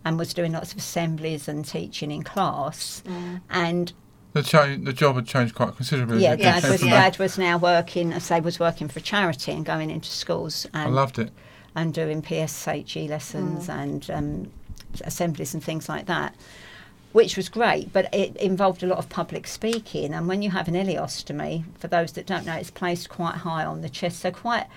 and 0.06 0.18
was 0.18 0.34
doing 0.34 0.52
lots 0.52 0.72
of 0.74 0.78
assemblies 0.80 1.48
and 1.48 1.64
teaching 1.66 2.12
in 2.12 2.24
class, 2.24 3.04
Mm. 3.06 3.42
and 3.50 3.94
The, 4.34 4.42
cha- 4.44 4.76
the 4.82 4.92
job 4.94 5.16
had 5.16 5.28
changed 5.28 5.54
quite 5.56 5.76
considerably. 5.76 6.24
yeah, 6.24 6.32
as 6.32 6.40
it 6.40 6.42
Yes, 6.42 6.54
Dad 6.56 6.62
came 6.64 6.72
was 6.72 6.84
yeah. 6.84 6.90
Dad 7.10 7.20
was 7.20 7.38
now 7.38 7.58
working, 7.58 8.14
I 8.14 8.18
say, 8.18 8.42
was 8.42 8.60
working 8.60 8.88
for 8.88 9.00
charity 9.00 9.52
and 9.52 9.64
going 9.64 9.92
into 9.92 10.10
schools 10.10 10.66
I 10.74 10.86
and 10.86 10.96
loved 10.96 11.20
it. 11.20 11.32
and 11.76 11.94
doing 11.94 12.22
PSHE 12.24 13.08
lessons 13.10 13.70
and 13.70 14.10
um, 14.12 14.52
assemblies 15.02 15.54
and 15.54 15.64
things 15.64 15.90
like 15.90 16.06
that, 16.06 16.36
which 17.12 17.38
was 17.38 17.50
great. 17.50 17.92
But 17.94 18.14
it 18.14 18.36
involved 18.38 18.84
a 18.84 18.88
lot 18.88 18.98
of 18.98 19.10
public 19.10 19.48
speaking. 19.48 20.14
And 20.14 20.28
when 20.28 20.42
you 20.42 20.52
have 20.52 20.68
an 20.68 20.76
ileostomy, 20.76 21.64
for 21.78 21.88
those 21.88 22.14
that 22.14 22.26
don't 22.26 22.46
know, 22.46 22.56
it's 22.56 22.72
placed 22.72 23.10
quite 23.10 23.36
high 23.36 23.66
on 23.66 23.82
the 23.82 23.90
chest, 23.90 24.20
so 24.20 24.32
quite 24.32 24.68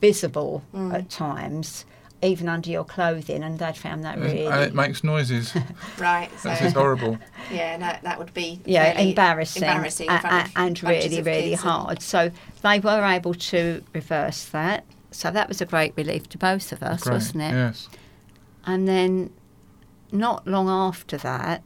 visible 0.00 0.62
mm. 0.74 0.92
at 0.92 1.08
times, 1.08 1.84
even 2.22 2.48
under 2.48 2.70
your 2.70 2.84
clothing. 2.84 3.42
And 3.42 3.58
Dad 3.58 3.76
found 3.76 4.04
that 4.04 4.18
really. 4.18 4.46
And 4.46 4.62
it 4.62 4.74
makes 4.74 5.02
noises. 5.02 5.54
Right. 5.98 6.30
So 6.38 6.50
That's 6.50 6.60
just 6.60 6.76
horrible. 6.76 7.18
yeah, 7.50 7.76
no, 7.78 7.92
that 8.02 8.18
would 8.18 8.34
be 8.34 8.60
yeah, 8.66 8.92
fairly 8.92 9.10
embarrassing, 9.10 9.62
embarrassing 9.62 10.10
a- 10.10 10.12
a- 10.12 10.50
and 10.56 10.82
really, 10.82 11.22
really 11.22 11.50
kids 11.50 11.62
and- 11.62 11.70
hard. 11.70 12.02
So 12.02 12.30
they 12.62 12.80
were 12.80 13.02
able 13.04 13.32
to 13.34 13.82
reverse 13.94 14.44
that. 14.46 14.84
So 15.10 15.30
that 15.30 15.48
was 15.48 15.62
a 15.62 15.64
great 15.64 15.94
relief 15.96 16.28
to 16.30 16.38
both 16.38 16.72
of 16.72 16.82
us, 16.82 17.04
Great. 17.04 17.14
wasn't 17.14 17.42
it? 17.44 17.52
Yes. 17.52 17.88
And 18.66 18.86
then, 18.86 19.30
not 20.12 20.46
long 20.46 20.68
after 20.68 21.16
that, 21.18 21.62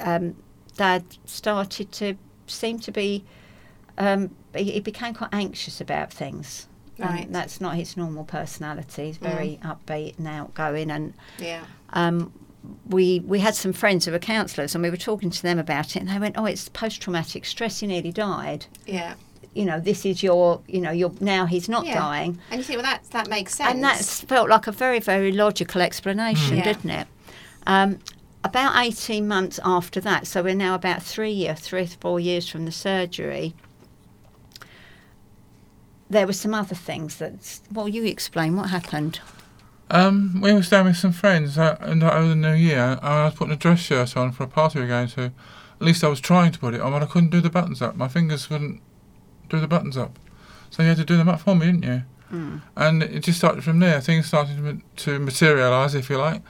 um, 0.00 0.36
Dad 0.76 1.04
started 1.24 1.92
to 1.92 2.14
seem 2.46 2.78
to 2.80 2.90
be. 2.92 3.24
Um, 3.96 4.34
he 4.56 4.72
he 4.72 4.80
became 4.80 5.14
quite 5.14 5.30
anxious 5.32 5.80
about 5.80 6.12
things. 6.12 6.66
And 6.98 7.10
Right. 7.10 7.32
that's 7.32 7.60
not 7.60 7.74
his 7.74 7.96
normal 7.96 8.22
personality. 8.24 9.06
He's 9.06 9.16
very 9.16 9.58
upbeat 9.64 10.16
and 10.18 10.28
outgoing, 10.28 10.92
and 10.92 11.12
Yeah. 11.40 11.64
um, 11.92 12.32
we 12.88 13.20
we 13.26 13.40
had 13.40 13.54
some 13.56 13.72
friends 13.72 14.04
who 14.04 14.12
were 14.12 14.18
counsellors, 14.20 14.74
and 14.76 14.82
we 14.82 14.90
were 14.90 14.96
talking 14.96 15.30
to 15.30 15.42
them 15.42 15.58
about 15.58 15.96
it, 15.96 16.00
and 16.00 16.08
they 16.08 16.18
went, 16.20 16.36
"Oh, 16.38 16.44
it's 16.44 16.68
post 16.68 17.00
traumatic 17.00 17.44
stress. 17.46 17.80
He 17.80 17.86
nearly 17.88 18.12
died. 18.12 18.66
Yeah. 18.86 19.14
You 19.54 19.64
know, 19.64 19.78
this 19.80 20.04
is 20.06 20.22
your, 20.22 20.60
you 20.68 20.80
know, 20.80 20.90
your 20.92 21.12
now 21.20 21.46
he's 21.46 21.68
not 21.68 21.84
Yeah. 21.84 21.98
dying." 21.98 22.38
And 22.50 22.58
you 22.58 22.64
think, 22.64 22.80
well, 22.80 22.90
that 22.90 23.10
that 23.10 23.28
makes 23.28 23.56
sense. 23.56 23.72
And 23.72 23.82
that 23.82 23.98
felt 24.28 24.48
like 24.48 24.68
a 24.68 24.72
very, 24.72 25.00
very 25.00 25.32
logical 25.32 25.80
explanation, 25.82 26.58
Yeah. 26.58 26.64
didn't 26.64 26.90
it? 26.90 27.08
Um, 27.66 27.98
about 28.42 28.76
18 28.76 29.26
months 29.26 29.58
after 29.64 30.00
that, 30.00 30.26
so 30.26 30.42
we're 30.42 30.54
now 30.54 30.74
about 30.74 31.02
three 31.02 31.30
years, 31.30 31.60
three, 31.60 31.86
four 31.86 32.20
years 32.20 32.48
from 32.48 32.66
the 32.66 32.72
surgery, 32.72 33.54
there 36.10 36.26
were 36.26 36.34
some 36.34 36.54
other 36.54 36.74
things 36.74 37.16
that, 37.16 37.60
well, 37.72 37.88
you 37.88 38.04
explain 38.04 38.56
what 38.56 38.70
happened. 38.70 39.20
Um, 39.90 40.40
we 40.42 40.52
were 40.52 40.62
staying 40.62 40.86
with 40.86 40.96
some 40.96 41.12
friends 41.12 41.58
uh, 41.58 41.76
and 41.80 42.02
uh, 42.02 42.10
over 42.10 42.28
the 42.28 42.36
New 42.36 42.54
Year. 42.54 42.98
I 43.02 43.24
was 43.24 43.34
putting 43.34 43.52
a 43.52 43.56
dress 43.56 43.80
shirt 43.80 44.16
on 44.16 44.32
for 44.32 44.44
a 44.44 44.48
party 44.48 44.78
we 44.78 44.84
were 44.84 44.88
going 44.88 45.08
to. 45.08 45.24
At 45.24 45.32
least 45.86 46.04
I 46.04 46.08
was 46.08 46.20
trying 46.20 46.52
to 46.52 46.58
put 46.58 46.74
it 46.74 46.80
on, 46.80 46.92
but 46.92 47.02
I 47.02 47.06
couldn't 47.06 47.30
do 47.30 47.40
the 47.40 47.50
buttons 47.50 47.82
up. 47.82 47.96
My 47.96 48.08
fingers 48.08 48.48
wouldn't 48.48 48.80
do 49.48 49.60
the 49.60 49.68
buttons 49.68 49.96
up. 49.96 50.18
So 50.70 50.82
you 50.82 50.88
had 50.88 50.98
to 50.98 51.04
do 51.04 51.16
them 51.16 51.28
up 51.28 51.40
for 51.40 51.54
me, 51.54 51.66
didn't 51.66 51.82
you? 51.84 52.02
Mm. 52.32 52.62
And 52.76 53.02
it 53.02 53.20
just 53.20 53.38
started 53.38 53.62
from 53.62 53.78
there. 53.78 54.00
Things 54.00 54.26
started 54.26 54.82
to, 54.96 55.18
materialise, 55.18 55.94
if 55.94 56.10
you 56.10 56.16
like, 56.16 56.42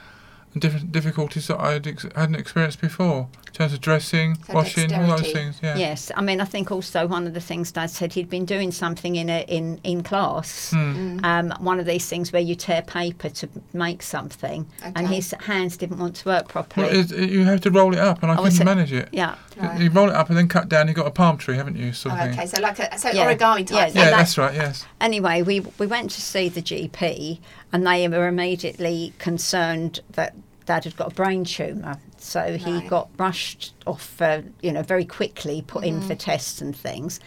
different 0.60 0.92
difficulties 0.92 1.46
that 1.48 1.58
I 1.60 1.72
had 1.72 1.86
ex- 1.86 2.06
hadn't 2.14 2.36
experienced 2.36 2.80
before. 2.80 3.28
In 3.48 3.52
terms 3.52 3.72
of 3.72 3.80
dressing, 3.80 4.36
So 4.46 4.54
washing, 4.54 4.92
all 4.94 5.06
those 5.16 5.30
things. 5.32 5.60
Yeah. 5.62 5.76
Yes, 5.76 6.10
I 6.16 6.22
mean, 6.22 6.40
I 6.40 6.44
think 6.44 6.72
also 6.72 7.06
one 7.06 7.26
of 7.26 7.34
the 7.34 7.40
things 7.40 7.70
Dad 7.70 7.88
said 7.90 8.12
he'd 8.12 8.28
been 8.28 8.44
doing 8.44 8.72
something 8.72 9.14
in 9.16 9.28
a, 9.30 9.44
in 9.46 9.78
in 9.84 10.02
class. 10.02 10.70
Hmm. 10.70 11.20
Um, 11.24 11.52
one 11.60 11.78
of 11.78 11.86
these 11.86 12.08
things 12.08 12.32
where 12.32 12.42
you 12.42 12.56
tear 12.56 12.82
paper 12.82 13.28
to 13.28 13.48
make 13.72 14.02
something, 14.02 14.66
and 14.82 15.06
his 15.06 15.32
hands 15.40 15.76
didn't 15.76 15.98
want 15.98 16.16
to 16.16 16.28
work 16.28 16.48
properly. 16.48 16.86
Well, 16.88 16.96
it, 16.98 17.12
it- 17.12 17.30
you 17.30 17.44
have 17.44 17.60
to 17.62 17.70
roll 17.70 17.92
it 17.92 18.00
up, 18.00 18.22
and 18.22 18.32
I 18.32 18.36
Oh, 18.36 18.44
is 18.44 18.58
couldn't 18.58 18.68
it? 18.72 18.74
manage 18.74 18.92
it. 18.92 19.08
yeah, 19.12 19.36
Right. 19.56 19.80
You 19.80 19.90
roll 19.90 20.08
it 20.08 20.14
up 20.16 20.28
and 20.30 20.36
then 20.38 20.48
cut 20.48 20.68
down. 20.68 20.88
You've 20.88 20.96
got 20.96 21.06
a 21.06 21.12
palm 21.12 21.36
tree, 21.38 21.56
haven't 21.56 21.76
you? 21.76 21.92
Sort 21.92 22.14
of 22.14 22.20
Oh, 22.20 22.24
thing. 22.24 22.32
okay, 22.34 22.46
so 22.46 22.60
like 22.60 22.78
a 22.80 22.98
so 22.98 23.10
Yeah. 23.10 23.32
origami 23.32 23.66
type. 23.66 23.70
Yeah, 23.70 23.86
thing. 23.86 23.96
Yeah, 23.96 24.02
And 24.02 24.12
that- 24.12 24.16
that's 24.18 24.36
right. 24.38 24.54
Yes. 24.54 24.84
Anyway, 25.00 25.42
we 25.42 25.60
we 25.78 25.86
went 25.86 26.10
to 26.12 26.20
see 26.20 26.48
the 26.48 26.60
GP, 26.62 27.38
and 27.72 27.86
they 27.86 28.08
were 28.08 28.26
immediately 28.26 29.12
concerned 29.18 30.00
that 30.12 30.34
Dad 30.66 30.84
had 30.84 30.96
got 30.96 31.12
a 31.12 31.14
brain 31.14 31.44
tumour. 31.44 31.98
So 32.18 32.56
he 32.56 32.72
Right. 32.78 32.88
got 32.88 33.08
rushed 33.18 33.74
off, 33.86 34.20
uh, 34.20 34.42
you 34.62 34.72
know, 34.72 34.82
very 34.82 35.04
quickly, 35.04 35.62
put 35.66 35.84
in 35.84 36.00
for 36.00 36.14
tests 36.14 36.60
and 36.60 36.74
things. 36.74 37.20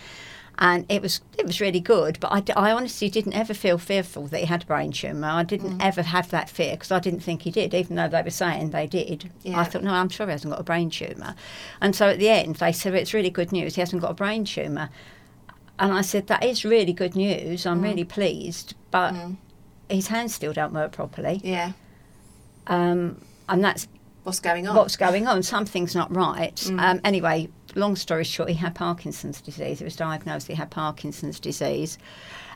And 0.59 0.87
it 0.89 1.03
was 1.03 1.21
it 1.37 1.45
was 1.45 1.61
really 1.61 1.79
good, 1.79 2.19
but 2.19 2.49
I 2.57 2.71
honestly 2.71 3.09
didn't 3.09 3.33
ever 3.33 3.53
feel 3.53 3.77
fearful 3.77 4.25
that 4.27 4.39
he 4.39 4.45
had 4.47 4.63
a 4.63 4.65
brain 4.65 4.91
tumour. 4.91 5.27
I 5.29 5.43
didn't 5.43 5.79
ever 5.79 6.01
have 6.01 6.31
that 6.31 6.49
fear 6.49 6.71
because 6.71 6.91
I 6.91 6.97
didn't 6.97 7.19
think 7.19 7.43
he 7.43 7.51
did, 7.51 7.75
even 7.75 7.95
though 7.95 8.07
they 8.07 8.23
were 8.23 8.31
saying 8.31 8.71
they 8.71 8.87
did. 8.87 9.29
Yeah. 9.43 9.59
I 9.59 9.65
thought, 9.65 9.83
no, 9.83 9.91
I'm 9.93 10.09
sure 10.09 10.25
he 10.25 10.31
hasn't 10.31 10.51
got 10.51 10.59
a 10.59 10.63
brain 10.63 10.89
tumour. 10.89 11.35
And 11.79 11.95
so 11.95 12.09
at 12.09 12.17
the 12.17 12.29
end, 12.29 12.55
they 12.55 12.71
said 12.71 12.95
it's 12.95 13.13
really 13.13 13.29
good 13.29 13.51
news. 13.51 13.75
He 13.75 13.81
hasn't 13.81 14.01
got 14.01 14.09
a 14.09 14.15
brain 14.15 14.45
tumour. 14.45 14.89
And 15.77 15.93
I 15.93 16.01
said, 16.01 16.25
that 16.25 16.43
is 16.43 16.65
really 16.65 16.93
good 16.93 17.15
news. 17.15 17.67
I'm 17.67 17.81
really 17.83 18.03
pleased, 18.03 18.73
but 18.89 19.13
his 19.91 20.07
hands 20.07 20.33
still 20.33 20.53
don't 20.53 20.73
work 20.73 20.91
properly. 20.91 21.39
Yeah. 21.43 21.73
Um, 22.65 23.21
and 23.49 23.63
that's 23.63 23.87
What's 24.23 24.39
going 24.41 24.67
on? 24.67 24.75
what's 24.75 24.97
going 24.97 25.25
on. 25.25 25.41
Something's 25.41 25.95
not 25.95 26.13
right. 26.13 26.55
Mm. 26.55 26.81
Um, 26.81 27.01
anyway, 27.05 27.47
long 27.75 27.95
story 27.95 28.25
short, 28.25 28.49
he 28.49 28.55
had 28.55 28.75
Parkinson's 28.75 29.39
disease. 29.39 29.79
It 29.79 29.85
was 29.85 29.95
diagnosed 29.95 30.47
he 30.47 30.53
had 30.53 30.69
Parkinson's 30.69 31.39
disease. 31.39 31.97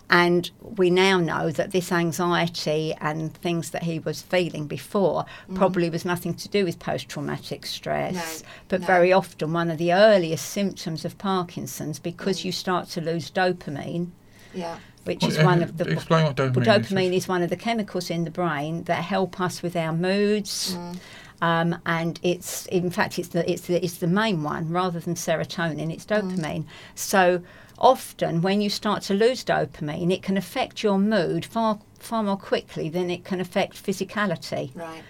And 0.10 0.52
we 0.60 0.90
now 0.90 1.20
know 1.20 1.52
that 1.52 1.72
this 1.72 1.90
anxiety 1.90 2.94
and 3.00 3.34
things 3.34 3.70
that 3.70 3.84
he 3.84 4.00
was 4.00 4.22
feeling 4.22 4.68
before 4.68 5.26
mm. 5.50 5.56
probably 5.56 5.90
was 5.90 6.04
nothing 6.04 6.34
to 6.34 6.50
do 6.50 6.66
with 6.66 6.80
post 6.80 7.08
traumatic 7.08 7.66
stress, 7.66 8.42
No, 8.42 8.48
but 8.68 8.82
no. 8.82 8.88
very 8.88 9.14
often 9.14 9.54
one 9.54 9.72
of 9.72 9.78
the 9.78 9.94
earliest 9.94 10.50
symptoms 10.50 11.06
of 11.06 11.18
Parkinson's 11.18 11.98
because 11.98 12.42
mm. 12.42 12.46
you 12.46 12.52
start 12.52 12.90
to 12.90 13.00
lose 13.00 13.32
dopamine, 13.32 14.10
yeah. 14.54 14.80
Which 15.04 15.22
Well, 15.22 15.32
is 15.32 15.38
one 15.44 15.62
of 15.64 15.78
the 15.78 15.90
explain 15.92 16.26
what 16.26 16.36
dopamine 16.36 16.66
well, 16.66 16.80
is. 16.80 16.88
dopamine 16.88 17.14
is 17.14 17.28
one 17.28 17.42
of 17.42 17.50
the 17.50 17.56
chemicals 17.56 18.10
in 18.10 18.24
the 18.24 18.32
brain 18.32 18.84
that 18.84 19.04
help 19.04 19.40
us 19.40 19.62
with 19.62 19.76
our 19.76 19.94
moods. 19.94 20.76
Mm. 20.76 21.00
Um, 21.42 21.82
and 21.88 22.20
it's 22.22 22.68
in 22.68 22.92
fact 22.92 23.18
it's 23.18 23.30
the 23.30 23.50
it's 23.52 23.64
the 23.64 23.84
it's 23.84 23.98
the 23.98 24.08
main 24.08 24.44
one 24.44 24.70
rather 24.70 25.00
than 25.00 25.16
serotonin. 25.16 25.92
It's 25.92 26.06
mm. 26.06 26.22
dopamine. 26.22 26.66
So 26.94 27.42
often 27.80 28.42
when 28.42 28.62
you 28.62 28.70
start 28.70 29.02
to 29.04 29.14
lose 29.14 29.44
dopamine, 29.44 30.14
it 30.14 30.22
can 30.22 30.38
affect 30.38 30.84
your 30.84 31.00
mood 31.00 31.46
far 31.46 31.80
far 31.98 32.24
more 32.24 32.38
quickly 32.38 32.90
than 32.90 33.10
it 33.10 33.26
can 33.26 33.40
affect 33.40 33.84
physicality. 33.84 34.76
Right. 34.76 35.04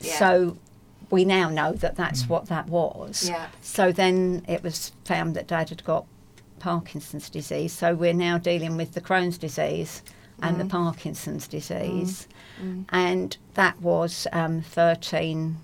Yeah. 0.00 0.18
So 0.18 0.58
we 1.10 1.24
now 1.24 1.50
know 1.50 1.72
that 1.72 1.96
that's 1.96 2.22
mm. 2.22 2.28
what 2.28 2.46
that 2.46 2.68
was. 2.68 3.28
Yeah. 3.28 3.48
So 3.60 3.92
then 3.92 4.44
it 4.48 4.62
was 4.62 4.92
found 5.04 5.34
that 5.34 5.46
Dad 5.46 5.68
had 5.68 5.84
got 5.84 6.06
Parkinson's 6.62 7.28
disease. 7.28 7.72
So 7.72 7.94
we're 7.94 8.14
now 8.14 8.38
dealing 8.38 8.76
with 8.76 8.94
the 8.94 9.00
Crohn's 9.00 9.36
disease 9.36 10.02
and 10.40 10.60
the 10.60 10.64
Parkinson's 10.64 11.48
disease. 11.48 12.28
And 12.90 13.36
that 13.54 13.80
was 13.80 14.28
um, 14.32 14.62
13, 14.62 15.56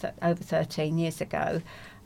th- 0.00 0.14
over 0.22 0.42
13 0.42 0.96
years 0.96 1.20
ago. 1.20 1.60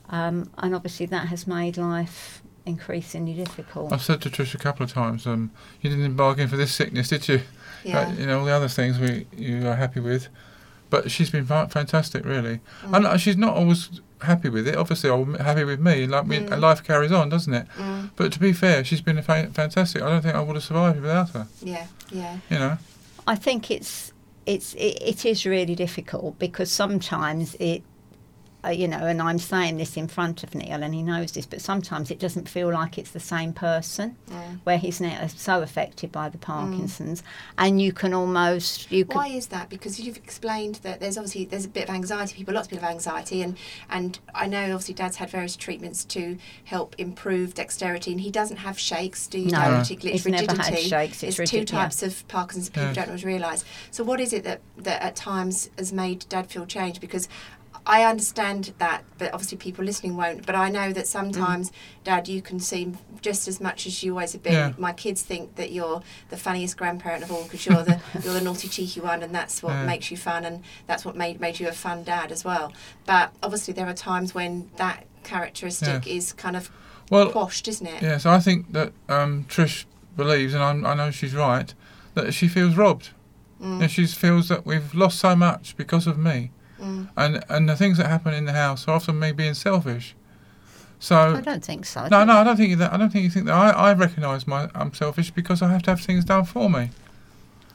Um, 0.08 0.50
and 0.56 0.74
obviously 0.74 1.04
that 1.06 1.28
has 1.28 1.46
made 1.46 1.76
life 1.76 2.42
increasingly 2.64 3.34
difficult. 3.34 3.92
I've 3.92 4.02
said 4.02 4.22
to 4.22 4.30
Trish 4.30 4.54
a 4.54 4.58
couple 4.58 4.84
of 4.84 4.92
times, 4.92 5.26
um, 5.26 5.50
you 5.82 5.90
didn't 5.90 6.16
bargain 6.16 6.48
for 6.48 6.56
this 6.56 6.72
sickness, 6.72 7.08
did 7.08 7.28
you? 7.28 7.42
Yeah. 7.84 8.00
Uh, 8.00 8.12
you 8.12 8.26
know, 8.26 8.38
all 8.40 8.44
the 8.46 8.52
other 8.52 8.68
things 8.68 8.98
we 8.98 9.26
you 9.36 9.68
are 9.68 9.76
happy 9.76 10.00
with. 10.00 10.28
But 10.90 11.10
she's 11.10 11.28
been 11.28 11.44
fantastic, 11.44 12.24
really. 12.24 12.60
And 12.82 13.06
uh, 13.06 13.18
she's 13.18 13.36
not 13.36 13.54
always 13.54 14.00
happy 14.22 14.48
with 14.48 14.66
it. 14.68 14.76
Obviously, 14.76 15.10
I'm 15.10 15.34
happy 15.34 15.64
with 15.64 15.80
me. 15.80 16.06
Like 16.06 16.26
me, 16.26 16.40
life 16.40 16.82
carries 16.84 17.12
on, 17.12 17.28
doesn't 17.28 17.52
it? 17.52 17.66
Mm. 17.76 18.10
But 18.16 18.32
to 18.32 18.40
be 18.40 18.52
fair, 18.52 18.84
she's 18.84 19.00
been 19.00 19.18
a 19.18 19.22
fa- 19.22 19.50
fantastic. 19.52 20.02
I 20.02 20.08
don't 20.08 20.22
think 20.22 20.34
I 20.34 20.40
would 20.40 20.56
have 20.56 20.64
survived 20.64 21.00
without 21.00 21.30
her. 21.30 21.46
Yeah. 21.62 21.86
Yeah. 22.10 22.38
You 22.50 22.58
know. 22.58 22.78
I 23.26 23.34
think 23.34 23.70
it's 23.70 24.12
it's 24.46 24.74
it, 24.74 24.98
it 25.02 25.26
is 25.26 25.44
really 25.44 25.74
difficult 25.74 26.38
because 26.38 26.70
sometimes 26.70 27.54
it 27.60 27.82
uh, 28.68 28.70
you 28.70 28.86
know, 28.86 28.98
and 28.98 29.22
I'm 29.22 29.38
saying 29.38 29.78
this 29.78 29.96
in 29.96 30.08
front 30.08 30.42
of 30.44 30.54
Neil, 30.54 30.82
and 30.82 30.94
he 30.94 31.02
knows 31.02 31.32
this, 31.32 31.46
but 31.46 31.60
sometimes 31.60 32.10
it 32.10 32.18
doesn't 32.18 32.48
feel 32.48 32.70
like 32.70 32.98
it's 32.98 33.12
the 33.12 33.20
same 33.20 33.52
person, 33.52 34.16
mm. 34.30 34.60
where 34.64 34.78
he's 34.78 35.00
now 35.00 35.18
uh, 35.22 35.28
so 35.28 35.62
affected 35.62 36.12
by 36.12 36.28
the 36.28 36.38
Parkinson's, 36.38 37.22
mm. 37.22 37.24
and 37.58 37.80
you 37.80 37.92
can 37.92 38.12
almost 38.12 38.90
you 38.92 39.04
can 39.04 39.16
Why 39.16 39.28
is 39.28 39.46
that? 39.48 39.70
Because 39.70 39.98
you've 39.98 40.16
explained 40.16 40.76
that 40.76 41.00
there's 41.00 41.16
obviously 41.16 41.46
there's 41.46 41.64
a 41.64 41.68
bit 41.68 41.88
of 41.88 41.94
anxiety. 41.94 42.34
People, 42.36 42.54
lots 42.54 42.66
of 42.66 42.70
people 42.70 42.86
have 42.86 42.94
anxiety, 42.94 43.42
and 43.42 43.56
and 43.88 44.18
I 44.34 44.46
know 44.46 44.64
obviously 44.64 44.94
Dad's 44.94 45.16
had 45.16 45.30
various 45.30 45.56
treatments 45.56 46.04
to 46.06 46.36
help 46.64 46.94
improve 46.98 47.54
dexterity, 47.54 48.12
and 48.12 48.20
he 48.20 48.30
doesn't 48.30 48.58
have 48.58 48.78
shakes. 48.78 49.26
Do 49.26 49.38
you 49.38 49.50
No. 49.50 49.60
know 49.62 49.70
No. 49.72 49.78
particularly? 49.78 50.16
It's 50.16 50.24
He's 50.24 50.32
never 50.32 50.52
had 50.52 50.58
rigidity. 50.58 50.88
shakes, 50.88 51.22
it's 51.22 51.36
two 51.36 51.42
rigid, 51.42 51.72
yeah. 51.72 51.82
types 51.82 52.02
of 52.02 52.26
Parkinson's 52.28 52.68
people 52.68 52.88
Yes. 52.88 52.96
don't 52.96 53.08
always 53.08 53.24
realise. 53.24 53.64
So 53.90 54.04
what 54.04 54.20
is 54.20 54.32
it 54.32 54.44
that 54.44 54.60
that 54.76 55.02
at 55.02 55.16
times 55.16 55.70
has 55.78 55.92
made 55.92 56.26
Dad 56.28 56.48
feel 56.50 56.66
changed? 56.66 57.00
Because 57.00 57.28
I 57.88 58.04
understand 58.04 58.74
that, 58.78 59.02
but 59.16 59.32
obviously 59.32 59.56
people 59.56 59.82
listening 59.82 60.14
won't. 60.16 60.44
But 60.44 60.54
I 60.54 60.68
know 60.68 60.92
that 60.92 61.06
sometimes, 61.08 61.72
Dad, 62.04 62.28
you 62.28 62.42
can 62.42 62.60
seem 62.60 62.98
just 63.22 63.48
as 63.48 63.60
much 63.62 63.86
as 63.86 64.02
you 64.02 64.12
always 64.12 64.32
have 64.34 64.42
been. 64.42 64.52
Yeah. 64.52 64.72
My 64.76 64.92
kids 64.92 65.22
think 65.22 65.56
that 65.56 65.72
you're 65.72 66.02
the 66.28 66.36
funniest 66.36 66.76
grandparent 66.76 67.24
of 67.24 67.32
all 67.32 67.44
because 67.44 67.64
you're 67.64 67.82
the 67.82 67.98
you're 68.22 68.34
the 68.34 68.42
naughty, 68.42 68.68
cheeky 68.68 69.00
one, 69.00 69.22
and 69.22 69.34
that's 69.34 69.62
what 69.62 69.72
Yeah. 69.72 69.86
makes 69.86 70.10
you 70.10 70.18
fun, 70.18 70.44
and 70.44 70.62
that's 70.86 71.04
what 71.06 71.16
made 71.16 71.40
made 71.40 71.58
you 71.58 71.66
a 71.68 71.72
fun 71.72 72.04
dad 72.04 72.30
as 72.30 72.44
well. 72.44 72.72
But 73.06 73.32
obviously, 73.42 73.72
there 73.72 73.86
are 73.88 73.94
times 73.94 74.34
when 74.34 74.70
that 74.76 75.06
characteristic 75.24 76.06
is 76.06 76.32
kind 76.34 76.56
of 76.56 76.70
Well, 77.10 77.30
quashed, 77.30 77.68
isn't 77.68 77.86
it? 77.86 78.02
Yes, 78.02 78.26
I 78.26 78.38
think 78.38 78.72
that 78.72 78.92
um, 79.08 79.44
Trish 79.48 79.86
believes, 80.14 80.52
and 80.52 80.62
I'm, 80.62 80.84
I 80.84 80.92
know 80.94 81.10
she's 81.10 81.34
right, 81.34 81.72
that 82.14 82.34
she 82.34 82.48
feels 82.48 82.74
robbed. 82.76 83.10
Mm. 83.62 83.82
And 83.82 83.90
she 83.90 84.06
feels 84.06 84.48
that 84.50 84.64
we've 84.64 84.94
lost 84.94 85.18
so 85.18 85.34
much 85.34 85.76
because 85.76 86.06
of 86.06 86.16
me. 86.16 86.52
Mm. 86.80 87.08
And 87.16 87.44
and 87.48 87.68
the 87.68 87.76
things 87.76 87.98
that 87.98 88.06
happen 88.06 88.34
in 88.34 88.44
the 88.44 88.52
house 88.52 88.86
are 88.88 88.92
often 88.96 89.18
me 89.18 89.32
being 89.32 89.54
selfish. 89.54 90.14
So 91.00 91.16
I 91.36 91.40
don't 91.40 91.64
think 91.64 91.86
so. 91.86 92.08
no, 92.08 92.24
no, 92.24 92.34
I 92.34 92.44
don't 92.44 92.56
think 92.56 92.76
that. 92.78 92.92
I 92.92 92.96
don't 92.96 93.10
think 93.10 93.24
you 93.24 93.30
think 93.30 93.46
that. 93.46 93.54
I, 93.54 93.70
I 93.70 93.92
recognise 93.94 94.46
my 94.46 94.68
I'm 94.74 94.92
selfish 94.94 95.30
because 95.30 95.62
I 95.62 95.68
have 95.68 95.82
to 95.84 95.90
have 95.90 96.00
things 96.00 96.24
done 96.24 96.44
for 96.44 96.68
me. 96.68 96.90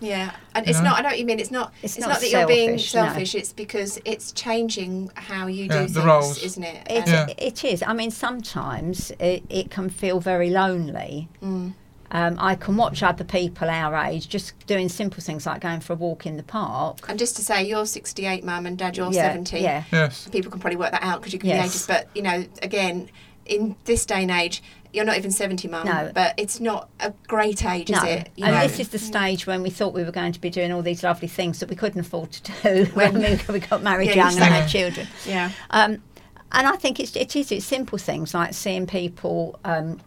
Yeah, 0.02 0.36
and 0.54 0.66
You 0.66 0.72
it's 0.72 0.80
know? 0.80 0.90
not. 0.90 1.00
I 1.00 1.02
know 1.04 1.10
what 1.10 1.20
you 1.20 1.26
mean. 1.26 1.40
It's 1.40 1.50
not. 1.52 1.74
It's 1.82 1.96
It's, 1.96 2.06
not 2.06 2.10
not, 2.14 2.20
that 2.22 2.30
you're 2.30 2.46
being 2.48 2.78
selfish, 2.78 3.34
no. 3.34 3.40
It's 3.40 3.54
because 3.54 4.00
it's 4.04 4.34
changing 4.34 5.10
how 5.16 5.48
you 5.48 5.66
Yeah, 5.66 5.84
do 5.84 5.88
the 5.88 5.94
things, 5.94 6.06
roles. 6.06 6.44
isn't 6.44 6.64
it? 6.64 6.76
It, 6.90 7.08
And- 7.08 7.30
Yeah. 7.30 7.34
it 7.38 7.64
is. 7.64 7.82
I 7.84 7.94
mean, 7.94 8.12
sometimes 8.12 9.12
it, 9.20 9.44
it 9.50 9.72
can 9.72 9.90
feel 9.90 10.20
very 10.20 10.50
lonely. 10.50 11.30
Mm. 11.42 11.74
Um, 12.14 12.38
I 12.40 12.54
can 12.56 12.78
watch 12.78 13.02
other 13.04 13.24
people 13.24 13.70
our 13.70 13.96
age 14.06 14.30
just 14.30 14.54
doing 14.68 14.88
simple 14.88 15.22
things 15.22 15.46
like 15.48 15.62
going 15.62 15.80
for 15.80 15.94
a 15.94 15.96
walk 15.96 16.26
in 16.28 16.38
the 16.38 16.44
park. 16.44 17.00
And 17.10 17.18
just 17.18 17.36
to 17.38 17.42
say, 17.42 17.64
you're 17.64 17.88
68, 17.88 18.44
Mum, 18.44 18.66
and 18.68 18.78
Dad, 18.78 18.96
you're 18.96 19.12
yeah, 19.12 19.32
70. 19.32 19.60
Yeah. 19.60 19.84
Yes. 19.92 20.30
People 20.30 20.52
can 20.52 20.60
probably 20.62 20.78
work 20.78 20.92
that 20.92 21.02
out 21.04 21.20
because 21.22 21.34
you 21.34 21.40
can 21.40 21.50
be 21.50 21.56
Yes. 21.56 21.70
ages. 21.72 21.88
But 21.88 22.08
you 22.16 22.22
know, 22.22 22.46
again, 22.62 23.10
in 23.48 23.76
this 23.86 24.06
day 24.06 24.22
and 24.22 24.32
age, 24.32 24.62
you're 24.94 25.06
not 25.06 25.18
even 25.18 25.32
70, 25.32 25.68
Mum. 25.68 25.88
No. 25.88 26.12
But 26.14 26.36
it's 26.38 26.60
not 26.60 26.88
a 27.00 27.12
great 27.28 27.66
age, 27.66 27.90
No, 27.90 27.98
is 27.98 28.04
it? 28.04 28.30
You 28.36 28.46
and 28.46 28.54
know? 28.56 28.62
this 28.62 28.80
is 28.80 28.90
the 28.90 29.00
stage 29.00 29.48
when 29.48 29.64
we 29.64 29.72
thought 29.72 29.92
we 29.96 30.04
were 30.04 30.12
going 30.12 30.34
to 30.34 30.40
be 30.40 30.52
doing 30.52 30.72
all 30.72 30.84
these 30.84 31.02
lovely 31.04 31.28
things 31.28 31.60
that 31.62 31.68
we 31.70 31.76
couldn't 31.76 32.00
afford 32.02 32.32
to 32.32 32.52
do 32.62 32.86
when 32.94 33.16
we, 33.16 33.40
we 33.52 33.60
got 33.60 33.82
married 33.92 34.10
Yeah, 34.10 34.18
young 34.30 34.36
and 34.36 34.44
had 34.54 34.68
children. 34.70 35.08
yeah. 35.26 35.50
Um, 35.72 36.04
and 36.52 36.68
I 36.68 36.76
think 36.76 37.00
it's, 37.00 37.16
it 37.16 37.36
is 37.36 37.52
it's 37.52 37.66
simple 37.66 37.98
things 37.98 38.36
like 38.36 38.54
seeing 38.54 38.86
people, 38.86 39.60
um, 39.66 40.00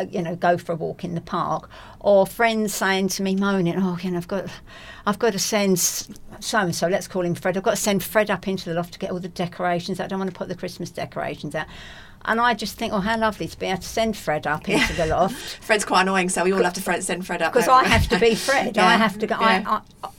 Uh, 0.00 0.06
you 0.10 0.22
know, 0.22 0.36
go 0.36 0.56
for 0.56 0.72
a 0.72 0.74
walk 0.76 1.04
in 1.04 1.14
the 1.14 1.20
park, 1.20 1.68
or 2.00 2.26
friends 2.26 2.74
saying 2.74 3.08
to 3.08 3.22
me, 3.22 3.34
moaning, 3.36 3.74
"Oh, 3.76 3.98
you 4.02 4.10
know, 4.10 4.16
I've 4.16 4.28
got, 4.28 4.46
I've 5.06 5.18
got 5.18 5.32
to 5.32 5.38
send 5.38 5.78
so 5.78 6.58
and 6.58 6.74
so. 6.74 6.88
Let's 6.88 7.06
call 7.08 7.22
him 7.22 7.34
Fred. 7.34 7.56
I've 7.56 7.62
got 7.62 7.72
to 7.72 7.76
send 7.76 8.02
Fred 8.02 8.30
up 8.30 8.48
into 8.48 8.68
the 8.68 8.74
loft 8.74 8.92
to 8.94 8.98
get 8.98 9.10
all 9.10 9.20
the 9.20 9.28
decorations. 9.28 10.00
out. 10.00 10.04
I 10.04 10.08
don't 10.08 10.18
want 10.18 10.30
to 10.32 10.36
put 10.36 10.48
the 10.48 10.54
Christmas 10.54 10.90
decorations 10.90 11.54
out." 11.54 11.66
And 12.26 12.38
I 12.38 12.52
just 12.52 12.76
think, 12.76 12.92
oh, 12.92 13.00
how 13.00 13.16
lovely 13.18 13.48
to 13.48 13.58
be 13.58 13.64
able 13.66 13.80
to 13.80 13.88
send 13.88 14.14
Fred 14.14 14.46
up 14.46 14.68
into 14.68 14.92
the 14.92 15.06
loft 15.06 15.34
Fred's 15.62 15.86
quite 15.86 16.02
annoying, 16.02 16.28
so 16.28 16.44
we 16.44 16.52
all 16.52 16.62
have 16.62 16.74
to 16.74 17.02
send 17.02 17.26
Fred 17.26 17.40
up. 17.40 17.52
because 17.54 17.66
I 17.68 17.84
have 17.84 18.08
to 18.08 18.18
be 18.18 18.34
Fred. 18.48 18.76
I 18.76 18.96
have 18.96 19.18
to 19.20 19.26
go. 19.26 19.36
yeah. 19.40 19.62
I, 19.66 20.06
I, 20.06 20.10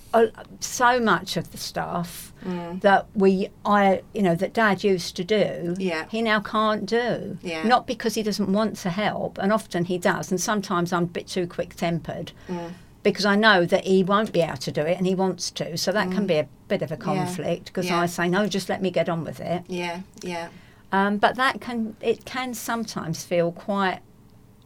So 0.59 0.99
much 0.99 1.37
of 1.37 1.51
the 1.51 1.57
stuff 1.57 2.33
Mm. 2.45 2.81
that 2.81 3.05
we, 3.13 3.49
I, 3.65 4.01
you 4.15 4.23
know, 4.23 4.33
that 4.35 4.51
Dad 4.53 4.83
used 4.83 5.15
to 5.17 5.23
do, 5.23 5.75
Yeah. 5.77 6.05
he 6.09 6.21
now 6.23 6.39
can't 6.39 6.87
do. 6.87 7.37
Yeah. 7.43 7.63
Not 7.67 7.85
because 7.85 8.15
he 8.15 8.23
doesn't 8.23 8.51
want 8.51 8.77
to 8.77 8.89
help, 8.89 9.37
and 9.37 9.53
often 9.53 9.85
he 9.85 9.97
does, 9.99 10.31
and 10.31 10.41
sometimes 10.41 10.91
I'm 10.91 11.03
a 11.03 11.07
bit 11.07 11.27
too 11.27 11.45
quick-tempered. 11.45 12.31
Mm. 12.49 12.71
Because 13.03 13.25
I 13.25 13.35
know 13.35 13.65
that 13.65 13.85
he 13.85 14.03
won't 14.03 14.31
be 14.33 14.41
able 14.41 14.57
to 14.57 14.71
do 14.71 14.81
it 14.81 14.97
and 14.97 15.05
he 15.07 15.13
wants 15.15 15.49
to. 15.51 15.77
So 15.77 15.91
that 15.91 16.11
can 16.11 16.25
be 16.27 16.35
a 16.35 16.47
bit 16.67 16.81
of 16.81 16.91
a 16.91 16.97
conflict 16.97 17.65
because 17.65 17.85
Mm. 17.85 17.89
Yeah. 17.89 18.01
I 18.01 18.05
say, 18.07 18.27
no, 18.27 18.47
just 18.47 18.69
let 18.69 18.81
me 18.81 18.89
get 18.91 19.07
on 19.09 19.23
with 19.23 19.39
it. 19.39 19.63
Yeah, 19.67 20.01
yeah. 20.23 20.49
Um, 20.91 21.17
but 21.17 21.35
that 21.35 21.61
can, 21.61 21.95
it 22.01 22.25
can 22.25 22.53
sometimes 22.53 23.23
feel 23.23 23.51
quite 23.51 23.99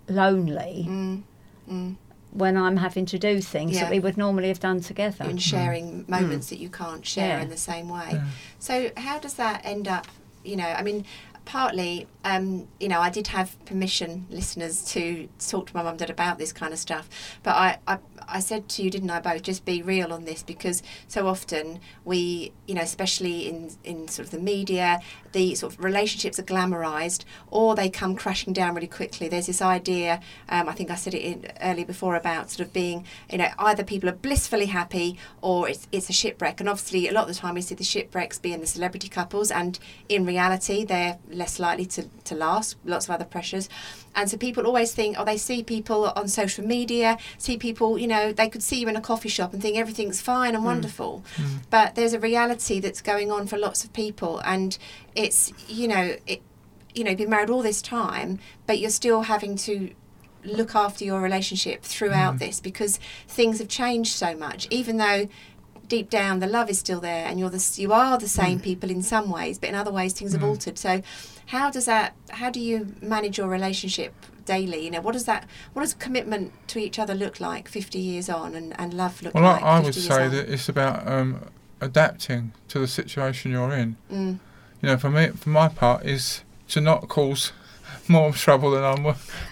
lonely 0.10 0.86
Mm. 0.88 1.23
Mm. 1.69 1.95
When 2.36 2.58
I'm 2.58 2.78
having 2.78 3.06
to 3.08 3.17
do 3.17 3.39
things 3.41 3.74
Yeah. 3.76 3.82
that 3.84 3.91
we 3.91 4.00
would 4.00 4.17
normally 4.17 4.50
have 4.50 4.60
done 4.60 4.82
together. 4.82 5.24
And 5.24 5.41
sharing 5.41 6.04
moments 6.08 6.50
that 6.50 6.60
you 6.60 6.69
can't 6.69 7.06
share 7.06 7.38
Yeah. 7.38 7.41
in 7.43 7.50
the 7.50 7.58
same 7.58 7.88
way. 7.88 8.10
Yeah. 8.12 8.24
So 8.60 8.91
how 8.98 9.19
does 9.19 9.36
that 9.36 9.62
end 9.63 9.88
up? 9.88 10.08
You 10.43 10.58
know, 10.58 10.67
I 10.67 10.84
mean, 10.84 11.06
partly, 11.45 12.08
um, 12.24 12.67
you 12.80 12.88
know, 12.88 13.00
I 13.00 13.10
did 13.10 13.28
have 13.28 13.56
permission, 13.65 14.26
listeners, 14.30 14.84
to 14.93 15.30
talk 15.39 15.67
to 15.67 15.76
my 15.76 15.82
mum 15.84 15.91
and 15.91 16.00
dad 16.00 16.10
about 16.10 16.38
this 16.38 16.52
kind 16.52 16.74
of 16.74 16.80
stuff. 16.80 17.08
But 17.43 17.56
I, 17.56 17.78
I, 17.88 17.98
I 18.27 18.39
said 18.39 18.69
to 18.69 18.83
you, 18.83 18.89
didn't 18.89 19.09
I, 19.09 19.19
both, 19.19 19.41
just 19.41 19.65
be 19.65 19.81
real 19.81 20.11
on 20.13 20.25
this 20.25 20.43
because 20.43 20.83
so 21.07 21.27
often 21.27 21.79
we, 22.03 22.51
you 22.67 22.75
know, 22.75 22.81
especially 22.81 23.47
in 23.47 23.71
in 23.83 24.07
sort 24.07 24.27
of 24.27 24.31
the 24.31 24.39
media, 24.39 25.01
the 25.31 25.55
sort 25.55 25.73
of 25.73 25.83
relationships 25.83 26.39
are 26.39 26.43
glamorized 26.43 27.25
or 27.49 27.75
they 27.75 27.89
come 27.89 28.15
crashing 28.15 28.53
down 28.53 28.75
really 28.75 28.88
quickly. 28.88 29.27
There's 29.27 29.47
this 29.47 29.61
idea, 29.61 30.21
um, 30.49 30.69
I 30.69 30.73
think 30.73 30.91
I 30.91 30.95
said 30.95 31.13
it 31.13 31.21
in, 31.21 31.51
earlier 31.61 31.85
before 31.85 32.15
about 32.15 32.49
sort 32.49 32.67
of 32.67 32.73
being, 32.73 33.05
you 33.31 33.38
know, 33.38 33.49
either 33.59 33.83
people 33.83 34.09
are 34.09 34.13
blissfully 34.13 34.67
happy 34.67 35.17
or 35.41 35.69
it's 35.69 35.88
it's 35.91 36.09
a 36.09 36.13
shipwreck. 36.13 36.59
And 36.59 36.69
obviously, 36.69 37.07
a 37.07 37.13
lot 37.13 37.29
of 37.29 37.35
the 37.35 37.39
time 37.39 37.55
we 37.55 37.61
see 37.61 37.75
the 37.75 37.83
shipwrecks 37.83 38.39
being 38.39 38.61
the 38.61 38.67
celebrity 38.67 39.09
couples, 39.09 39.51
and 39.51 39.79
in 40.09 40.25
reality, 40.25 40.85
they're 40.85 41.17
less 41.29 41.59
likely 41.59 41.85
to, 41.88 42.03
to 42.23 42.35
last. 42.35 42.77
Lots 42.85 43.05
of 43.05 43.11
other 43.11 43.25
pressures. 43.25 43.69
And 44.15 44.30
so 44.30 44.38
people 44.38 44.65
always 44.65 44.93
think, 44.93 45.17
oh, 45.19 45.25
they 45.25 45.38
see 45.38 45.63
people 45.63 46.12
on 46.15 46.28
social 46.28 46.65
media, 46.65 47.17
see 47.38 47.58
people, 47.58 47.97
you 47.97 48.08
know, 48.08 48.32
they 48.32 48.49
could 48.49 48.63
see 48.63 48.80
you 48.80 48.88
in 48.88 48.95
a 48.95 49.01
coffee 49.01 49.30
shop 49.30 49.54
and 49.54 49.62
think 49.62 49.78
everything's 49.78 50.21
fine 50.21 50.56
and 50.56 50.60
hmm. 50.60 50.65
wonderful. 50.65 51.23
Hmm. 51.36 51.58
But 51.69 51.95
there's 51.95 52.13
a 52.13 52.19
reality 52.19 52.80
that's 52.80 53.01
going 53.01 53.32
on 53.32 53.47
for 53.47 53.58
lots 53.58 53.84
of 53.84 53.93
people, 53.93 54.39
and 54.39 54.78
it's, 55.15 55.51
you 55.67 55.88
know, 55.88 56.15
it, 56.25 56.41
you 56.93 57.04
know, 57.04 57.10
you've 57.10 57.19
been 57.19 57.30
married 57.30 57.49
all 57.49 57.62
this 57.62 57.82
time, 57.82 58.39
but 58.65 58.80
you're 58.80 58.89
still 58.89 59.23
having 59.23 59.58
to 59.58 59.93
look 60.45 60.75
after 60.75 61.04
your 61.04 61.19
relationship 61.21 61.82
throughout 61.84 62.34
hmm. 62.34 62.38
this 62.38 62.60
because 62.60 62.99
things 63.28 63.60
have 63.60 63.67
changed 63.67 64.13
so 64.13 64.36
much. 64.36 64.67
Even 64.69 64.97
though 64.97 65.28
deep 65.88 66.10
down 66.10 66.39
the 66.39 66.48
love 66.48 66.69
is 66.69 66.80
still 66.80 67.00
there 67.00 67.26
and 67.26 67.39
you're 67.39 67.50
the 67.50 67.74
you 67.78 67.93
are 67.93 68.17
the 68.17 68.28
same 68.28 68.60
people 68.60 68.89
in 68.89 69.02
some 69.02 69.30
ways, 69.30 69.58
but 69.60 69.69
in 69.69 69.76
other 69.76 69.91
ways 69.91 70.13
things 70.13 70.34
have 70.34 70.43
altered. 70.43 70.78
So, 70.78 71.02
how 71.48 71.69
does 71.69 71.86
that? 71.86 72.13
How 72.30 72.50
do 72.50 72.60
you 72.60 72.93
manage 73.02 73.38
your 73.38 73.48
relationship 73.48 74.13
daily? 74.45 74.84
You 74.86 74.91
know, 74.91 75.02
what 75.02 75.13
does 75.13 75.26
that? 75.26 75.48
What 75.74 75.82
does 75.84 75.93
commitment 75.93 76.54
to 76.69 76.80
each 76.80 76.98
other 77.00 77.13
look 77.13 77.39
like 77.39 77.67
50 77.67 78.00
years 78.00 78.30
on, 78.30 78.56
and, 78.56 78.80
and 78.80 78.93
love 78.93 79.21
look 79.21 79.34
Well, 79.34 79.43
like? 79.43 79.62
I, 79.63 79.78
I 79.78 79.80
would 79.80 79.95
say 79.95 80.26
on? 80.26 80.32
that 80.32 80.50
it's 80.50 80.69
about 80.69 81.08
um, 81.08 81.50
adapting 81.82 82.52
to 82.69 82.80
the 82.80 82.88
situation 82.88 83.52
you're 83.52 83.74
in. 83.74 83.95
Mm, 84.12 84.39
You 84.82 84.89
know, 84.89 84.98
for 84.98 85.10
me, 85.10 85.28
for 85.30 85.50
my 85.50 85.67
part, 85.67 86.06
is 86.06 86.41
to 86.69 86.82
not 86.82 87.08
cause 87.08 87.52
more 88.10 88.32
trouble 88.34 88.72
than 88.72 88.84
I'm 88.84 89.04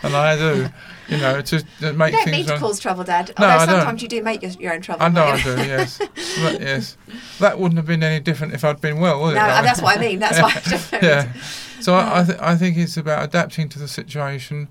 than 0.01 0.15
I 0.15 0.35
do. 0.35 0.69
You 1.09 1.17
know, 1.17 1.41
to, 1.41 1.59
to 1.59 1.65
you 1.81 1.81
don't 1.81 2.11
things. 2.11 2.25
need 2.31 2.45
to 2.45 2.51
run- 2.53 2.59
cause 2.61 2.79
trouble, 2.79 3.03
Dad. 3.03 3.31
No, 3.37 3.45
Although 3.45 3.63
I 3.63 3.65
don't. 3.65 3.75
sometimes 3.79 4.01
you 4.01 4.07
do 4.07 4.23
make 4.23 4.41
your, 4.41 4.51
your 4.51 4.73
own 4.73 4.81
trouble. 4.81 5.03
I 5.03 5.09
know 5.09 5.23
I 5.25 5.41
do. 5.41 5.55
Yes, 5.57 5.97
but, 5.97 6.61
yes. 6.61 6.97
That 7.39 7.59
wouldn't 7.59 7.77
have 7.77 7.85
been 7.85 8.01
any 8.03 8.19
different 8.21 8.53
if 8.53 8.63
I'd 8.63 8.79
been 8.79 8.99
well, 8.99 9.21
would 9.21 9.31
it? 9.31 9.35
No, 9.35 9.41
Like- 9.41 9.63
that's 9.65 9.81
what 9.81 9.97
I 9.97 10.01
mean. 10.01 10.19
That's 10.19 10.41
why. 10.41 10.53
I 10.55 10.59
just 10.69 10.91
yeah. 11.01 11.33
So 11.81 11.93
I 11.95 12.21
I, 12.21 12.23
th- 12.23 12.39
I 12.39 12.55
think 12.55 12.77
it's 12.77 12.95
about 12.95 13.23
adapting 13.23 13.67
to 13.69 13.79
the 13.79 13.87
situation, 13.89 14.69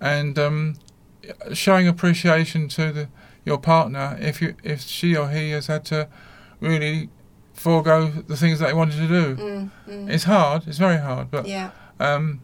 and 0.00 0.38
um, 0.38 0.76
showing 1.52 1.88
appreciation 1.88 2.68
to 2.68 2.92
the 2.92 3.08
your 3.44 3.58
partner 3.58 4.16
if 4.20 4.40
you 4.40 4.54
if 4.62 4.82
she 4.82 5.16
or 5.16 5.28
he 5.28 5.50
has 5.50 5.66
had 5.66 5.84
to 5.86 6.08
really 6.60 7.10
forego 7.52 8.06
the 8.08 8.36
things 8.36 8.58
that 8.60 8.66
they 8.68 8.74
wanted 8.74 8.96
to 8.96 9.08
do. 9.08 9.36
Mm, 9.36 9.70
mm, 9.88 10.10
It's 10.10 10.24
hard. 10.24 10.66
It's 10.68 10.78
very 10.78 10.98
hard, 10.98 11.30
but 11.30 11.46
yeah. 11.46 11.70
um, 12.00 12.42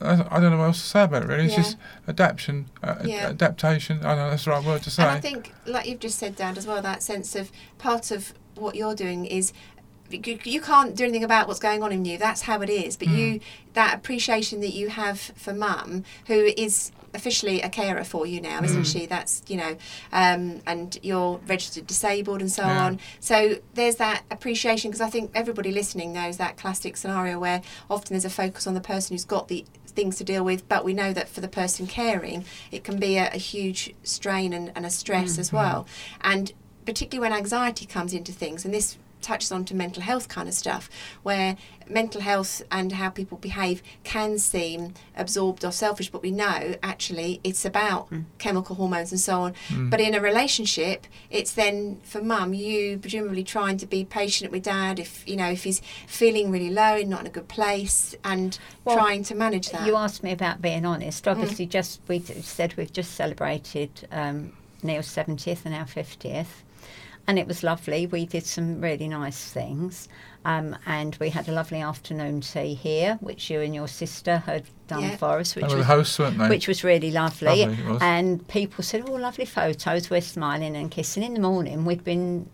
I, 0.00 0.26
I 0.30 0.40
don't 0.40 0.50
know 0.50 0.58
what 0.58 0.64
else 0.66 0.82
to 0.82 0.88
say 0.88 1.02
about 1.04 1.22
it. 1.22 1.28
Really, 1.28 1.44
it's 1.44 1.52
Yeah. 1.56 1.62
just 1.62 1.76
adaptation, 2.08 2.66
uh, 2.82 2.96
Yeah. 3.04 3.28
adaptation. 3.28 3.98
I 4.04 4.08
don't 4.14 4.18
know 4.18 4.30
that's 4.30 4.44
the 4.44 4.50
right 4.50 4.64
word 4.64 4.82
to 4.82 4.90
say. 4.90 5.02
And 5.02 5.12
I 5.12 5.20
think, 5.20 5.52
like 5.66 5.86
you've 5.86 6.00
just 6.00 6.18
said, 6.18 6.36
Dad, 6.36 6.58
as 6.58 6.66
well, 6.66 6.82
that 6.82 7.02
sense 7.02 7.34
of 7.34 7.50
part 7.78 8.10
of 8.10 8.34
what 8.56 8.74
you're 8.76 8.94
doing 8.94 9.24
is 9.26 9.52
you, 10.14 10.38
you 10.44 10.60
can't 10.60 10.94
do 10.96 11.04
anything 11.04 11.24
about 11.24 11.48
what's 11.48 11.60
going 11.60 11.82
on 11.82 11.92
in 11.92 12.04
you. 12.04 12.18
That's 12.18 12.42
how 12.42 12.60
it 12.62 12.70
is. 12.70 12.96
But 12.96 13.08
Mm. 13.08 13.16
you, 13.16 13.40
that 13.74 13.94
appreciation 13.94 14.60
that 14.60 14.72
you 14.74 14.88
have 14.88 15.18
for 15.20 15.52
mum, 15.52 16.04
who 16.26 16.52
is 16.56 16.92
officially 17.12 17.60
a 17.62 17.68
carer 17.68 18.02
for 18.02 18.26
you 18.26 18.40
now, 18.40 18.62
isn't 18.64 18.82
Mm. 18.82 18.92
she? 18.92 19.06
That's 19.06 19.42
you 19.46 19.56
know, 19.56 19.76
um, 20.12 20.60
and 20.66 20.98
you're 21.02 21.38
registered 21.46 21.86
disabled 21.86 22.40
and 22.40 22.50
so 22.50 22.62
Yeah. 22.64 22.84
on. 22.84 23.00
So 23.20 23.58
there's 23.74 23.96
that 23.96 24.22
appreciation 24.30 24.90
because 24.90 25.00
I 25.00 25.10
think 25.10 25.30
everybody 25.34 25.70
listening 25.70 26.12
knows 26.12 26.38
that 26.38 26.56
classic 26.56 26.96
scenario 26.96 27.38
where 27.38 27.62
often 27.88 28.14
there's 28.14 28.24
a 28.24 28.30
focus 28.30 28.66
on 28.66 28.74
the 28.74 28.80
person 28.80 29.14
who's 29.14 29.24
got 29.24 29.46
the 29.48 29.64
things 29.86 30.16
to 30.16 30.24
deal 30.24 30.44
with, 30.44 30.68
but 30.68 30.84
we 30.84 30.92
know 30.92 31.12
that 31.12 31.28
for 31.28 31.40
the 31.40 31.46
person 31.46 31.86
caring, 31.86 32.44
it 32.72 32.82
can 32.82 32.98
be 32.98 33.16
a, 33.16 33.28
a 33.32 33.36
huge 33.38 33.94
strain 34.02 34.52
and, 34.52 34.72
and 34.74 34.84
a 34.84 34.90
stress 34.90 35.38
as 35.38 35.52
well. 35.52 35.86
And 36.20 36.52
particularly 36.84 37.20
when 37.30 37.36
anxiety 37.38 37.86
comes 37.86 38.12
into 38.12 38.32
things, 38.32 38.64
and 38.64 38.74
this 38.74 38.98
touches 39.24 39.50
on 39.50 39.64
to 39.64 39.74
mental 39.74 40.02
health 40.02 40.28
kind 40.28 40.48
of 40.48 40.54
stuff, 40.54 40.88
where 41.22 41.56
mental 41.88 42.20
health 42.20 42.62
and 42.70 42.92
how 42.92 43.10
people 43.10 43.36
behave 43.38 43.82
can 44.04 44.38
seem 44.38 44.94
absorbed 45.16 45.64
or 45.64 45.72
selfish, 45.72 46.10
but 46.10 46.22
we 46.22 46.30
know 46.30 46.74
actually 46.82 47.40
it's 47.44 47.64
about 47.64 48.08
chemical 48.38 48.76
hormones 48.76 49.10
and 49.12 49.20
so 49.20 49.40
on. 49.42 49.54
But 49.90 50.00
in 50.00 50.14
a 50.14 50.20
relationship, 50.20 51.06
it's 51.30 51.52
then 51.52 52.00
for 52.02 52.22
mum, 52.22 52.54
you 52.54 52.98
presumably 52.98 53.44
trying 53.44 53.76
to 53.78 53.86
be 53.86 54.04
patient 54.04 54.50
with 54.52 54.64
dad 54.64 54.98
if 54.98 55.26
you 55.28 55.36
know 55.36 55.50
if 55.50 55.64
he's 55.64 55.80
feeling 56.06 56.50
really 56.50 56.70
low 56.70 56.96
and 56.96 57.10
not 57.10 57.20
in 57.20 57.26
a 57.26 57.30
good 57.30 57.48
place, 57.48 58.14
and 58.24 58.58
Well, 58.84 58.96
trying 58.96 59.22
to 59.24 59.34
manage 59.34 59.70
that. 59.70 59.86
You 59.86 59.96
asked 59.96 60.22
me 60.22 60.32
about 60.32 60.60
being 60.62 60.84
honest. 60.84 61.24
Mm. 61.24 61.32
Obviously, 61.32 61.66
just 61.66 62.00
we 62.08 62.20
said 62.20 62.74
we've 62.76 62.92
just 62.92 63.12
celebrated 63.12 63.90
um, 64.10 64.52
Neil's 64.82 65.06
seventieth 65.06 65.64
and 65.66 65.74
our 65.74 65.86
fiftieth, 65.86 66.63
and 67.26 67.38
it 67.38 67.46
was 67.46 67.62
lovely. 67.62 68.06
We 68.06 68.26
did 68.26 68.44
some 68.46 68.80
really 68.80 69.08
nice 69.08 69.50
things, 69.50 70.08
um, 70.44 70.76
and 70.86 71.16
we 71.20 71.30
had 71.30 71.48
a 71.48 71.52
lovely 71.52 71.80
afternoon 71.80 72.40
tea 72.42 72.74
here, 72.74 73.16
which 73.20 73.50
you 73.50 73.60
and 73.60 73.74
your 73.74 73.88
sister 73.88 74.38
had 74.38 74.64
done 74.88 75.02
Yeah. 75.02 75.16
for 75.16 75.38
us, 75.38 75.54
They 75.54 75.62
which 75.62 75.70
were 75.70 75.76
the 75.76 75.78
was 75.78 75.86
hosts, 75.86 76.18
weren't 76.18 76.38
they? 76.38 76.48
which 76.48 76.68
was 76.68 76.84
really 76.84 77.10
lovely. 77.10 77.60
Lovely, 77.64 77.74
it 77.82 77.86
was. 77.90 78.02
And 78.02 78.46
people 78.48 78.84
said, 78.84 79.04
"Oh, 79.08 79.12
lovely 79.14 79.46
photos." 79.46 80.10
We're 80.10 80.20
smiling 80.20 80.76
and 80.76 80.90
kissing. 80.90 81.22
In 81.22 81.34
the 81.34 81.40
morning, 81.40 81.84
we'd 81.84 82.04
been 82.04 82.48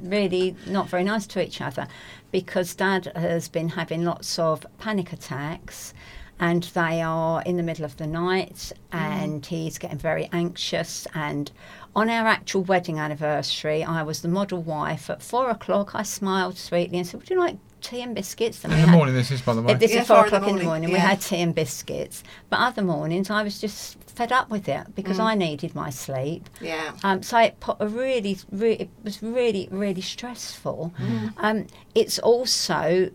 really 0.00 0.54
not 0.66 0.88
very 0.88 1.04
nice 1.04 1.26
to 1.28 1.42
each 1.42 1.60
other 1.62 1.86
because 2.30 2.74
Dad 2.74 3.10
has 3.16 3.48
been 3.48 3.70
having 3.70 4.04
lots 4.04 4.38
of 4.38 4.66
panic 4.78 5.12
attacks. 5.12 5.94
And 6.38 6.62
they 6.64 7.00
are 7.00 7.42
in 7.42 7.56
the 7.56 7.62
middle 7.62 7.84
of 7.84 7.96
the 7.96 8.06
night, 8.06 8.70
and 8.92 9.44
he's 9.46 9.78
getting 9.78 9.96
very 9.98 10.28
anxious. 10.32 11.06
And 11.14 11.50
on 11.94 12.10
our 12.10 12.26
actual 12.26 12.62
wedding 12.62 12.98
anniversary, 12.98 13.82
I 13.82 14.02
was 14.02 14.20
the 14.20 14.28
model 14.28 14.62
wife. 14.62 15.08
At 15.08 15.22
four 15.22 15.48
o'clock, 15.48 15.94
I 15.94 16.02
smiled 16.02 16.58
sweetly 16.58 16.98
and 16.98 17.06
said, 17.06 17.20
"Would 17.20 17.30
you 17.30 17.38
like 17.40 17.56
tea 17.80 18.02
and 18.02 18.14
biscuits?" 18.14 18.64
And 18.64 18.72
in 18.74 18.80
the 18.80 18.86
had- 18.86 18.94
morning, 18.94 19.14
this 19.14 19.30
is, 19.30 19.40
by 19.40 19.54
the 19.54 19.62
way. 19.62 19.72
it- 19.72 19.78
this 19.80 19.92
Yeah, 19.94 20.02
is 20.02 20.06
four 20.06 20.16
four 20.16 20.30
the 20.30 20.36
o'clock 20.36 20.50
in 20.50 20.56
the 20.58 20.64
morning, 20.64 20.90
morning. 20.90 20.92
We 20.92 20.98
had 20.98 21.22
tea 21.22 21.40
and 21.40 21.54
biscuits. 21.54 22.22
But 22.50 22.58
other 22.60 22.82
mornings, 22.82 23.30
I 23.30 23.42
was 23.42 23.58
just 23.58 23.96
fed 24.06 24.30
up 24.30 24.50
with 24.50 24.68
it 24.68 24.94
because 24.94 25.18
I 25.18 25.34
needed 25.34 25.74
my 25.74 25.88
sleep. 25.90 26.50
yeah. 26.60 26.92
Um, 27.02 27.22
so 27.22 27.38
it 27.38 27.60
put 27.60 27.76
a 27.80 27.88
really, 27.88 28.38
really, 28.52 28.76
it 28.82 28.90
was 29.02 29.22
really, 29.22 29.68
really 29.70 30.00
stressful. 30.02 30.92
Um, 31.38 31.66
it's 31.94 32.18
also 32.18 33.10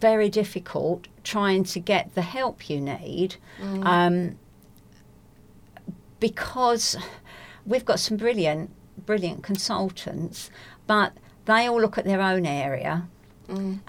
very 0.00 0.28
difficult 0.28 1.08
trying 1.24 1.64
to 1.64 1.80
get 1.80 2.14
the 2.14 2.22
help 2.22 2.68
you 2.70 2.80
need 2.80 3.36
um, 3.86 4.38
because 6.20 6.96
we've 7.66 7.84
got 7.84 7.98
some 8.00 8.16
brilliant, 8.16 8.70
brilliant 9.06 9.42
consultants, 9.42 10.50
but 10.86 11.12
they 11.46 11.66
all 11.66 11.80
look 11.80 11.98
at 11.98 12.04
their 12.04 12.20
own 12.20 12.46
area. 12.46 13.08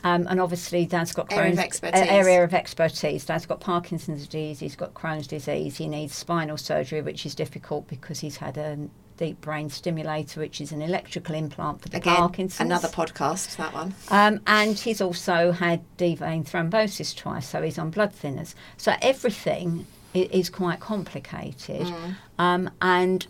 Um, 0.03 0.27
and 0.27 0.41
obviously, 0.41 0.86
Dad's 0.86 1.13
got 1.13 1.32
Area 1.32 1.53
of 1.53 1.60
Crohn's 1.60 1.84
uh, 2.10 2.13
area 2.13 2.43
of 2.43 2.53
expertise. 2.53 3.23
Dad's 3.25 3.45
got 3.45 3.62
Parkinson's 3.62 4.27
disease. 4.27 4.60
He's 4.60 4.75
got 4.75 4.93
Crohn's 4.93 5.27
disease. 5.27 5.77
He 5.77 5.88
needs 5.88 6.13
spinal 6.13 6.58
surgery, 6.58 7.01
which 7.01 7.25
is 7.25 7.34
difficult 7.36 7.88
because 7.88 8.19
he's 8.19 8.38
had 8.38 8.58
a 8.58 8.77
deep 9.17 9.41
brain 9.41 9.69
stimulator, 9.69 10.39
which 10.39 10.60
is 10.62 10.71
an 10.71 10.82
electrical 10.82 11.36
implant 11.36 11.82
for 11.82 11.89
the 11.89 11.97
Again, 11.97 12.15
Parkinson's. 12.15 12.65
another 12.65 12.88
podcast. 12.88 13.56
That 13.58 13.73
one. 13.73 13.93
Um, 14.10 14.41
and 14.47 14.78
he's 14.78 15.02
also 15.02 15.52
had 15.52 15.82
deep 15.97 16.19
vein 16.19 16.43
thrombosis 16.43 17.15
twice, 17.15 17.47
so 17.47 17.62
he's 17.62 17.78
on 17.78 17.89
blood 17.89 18.13
thinners. 18.13 18.54
So 18.78 18.93
everything 19.02 19.86
is 20.13 20.49
quite 20.49 20.80
complicated. 20.80 21.91
Um, 22.38 22.69
and, 22.82 23.26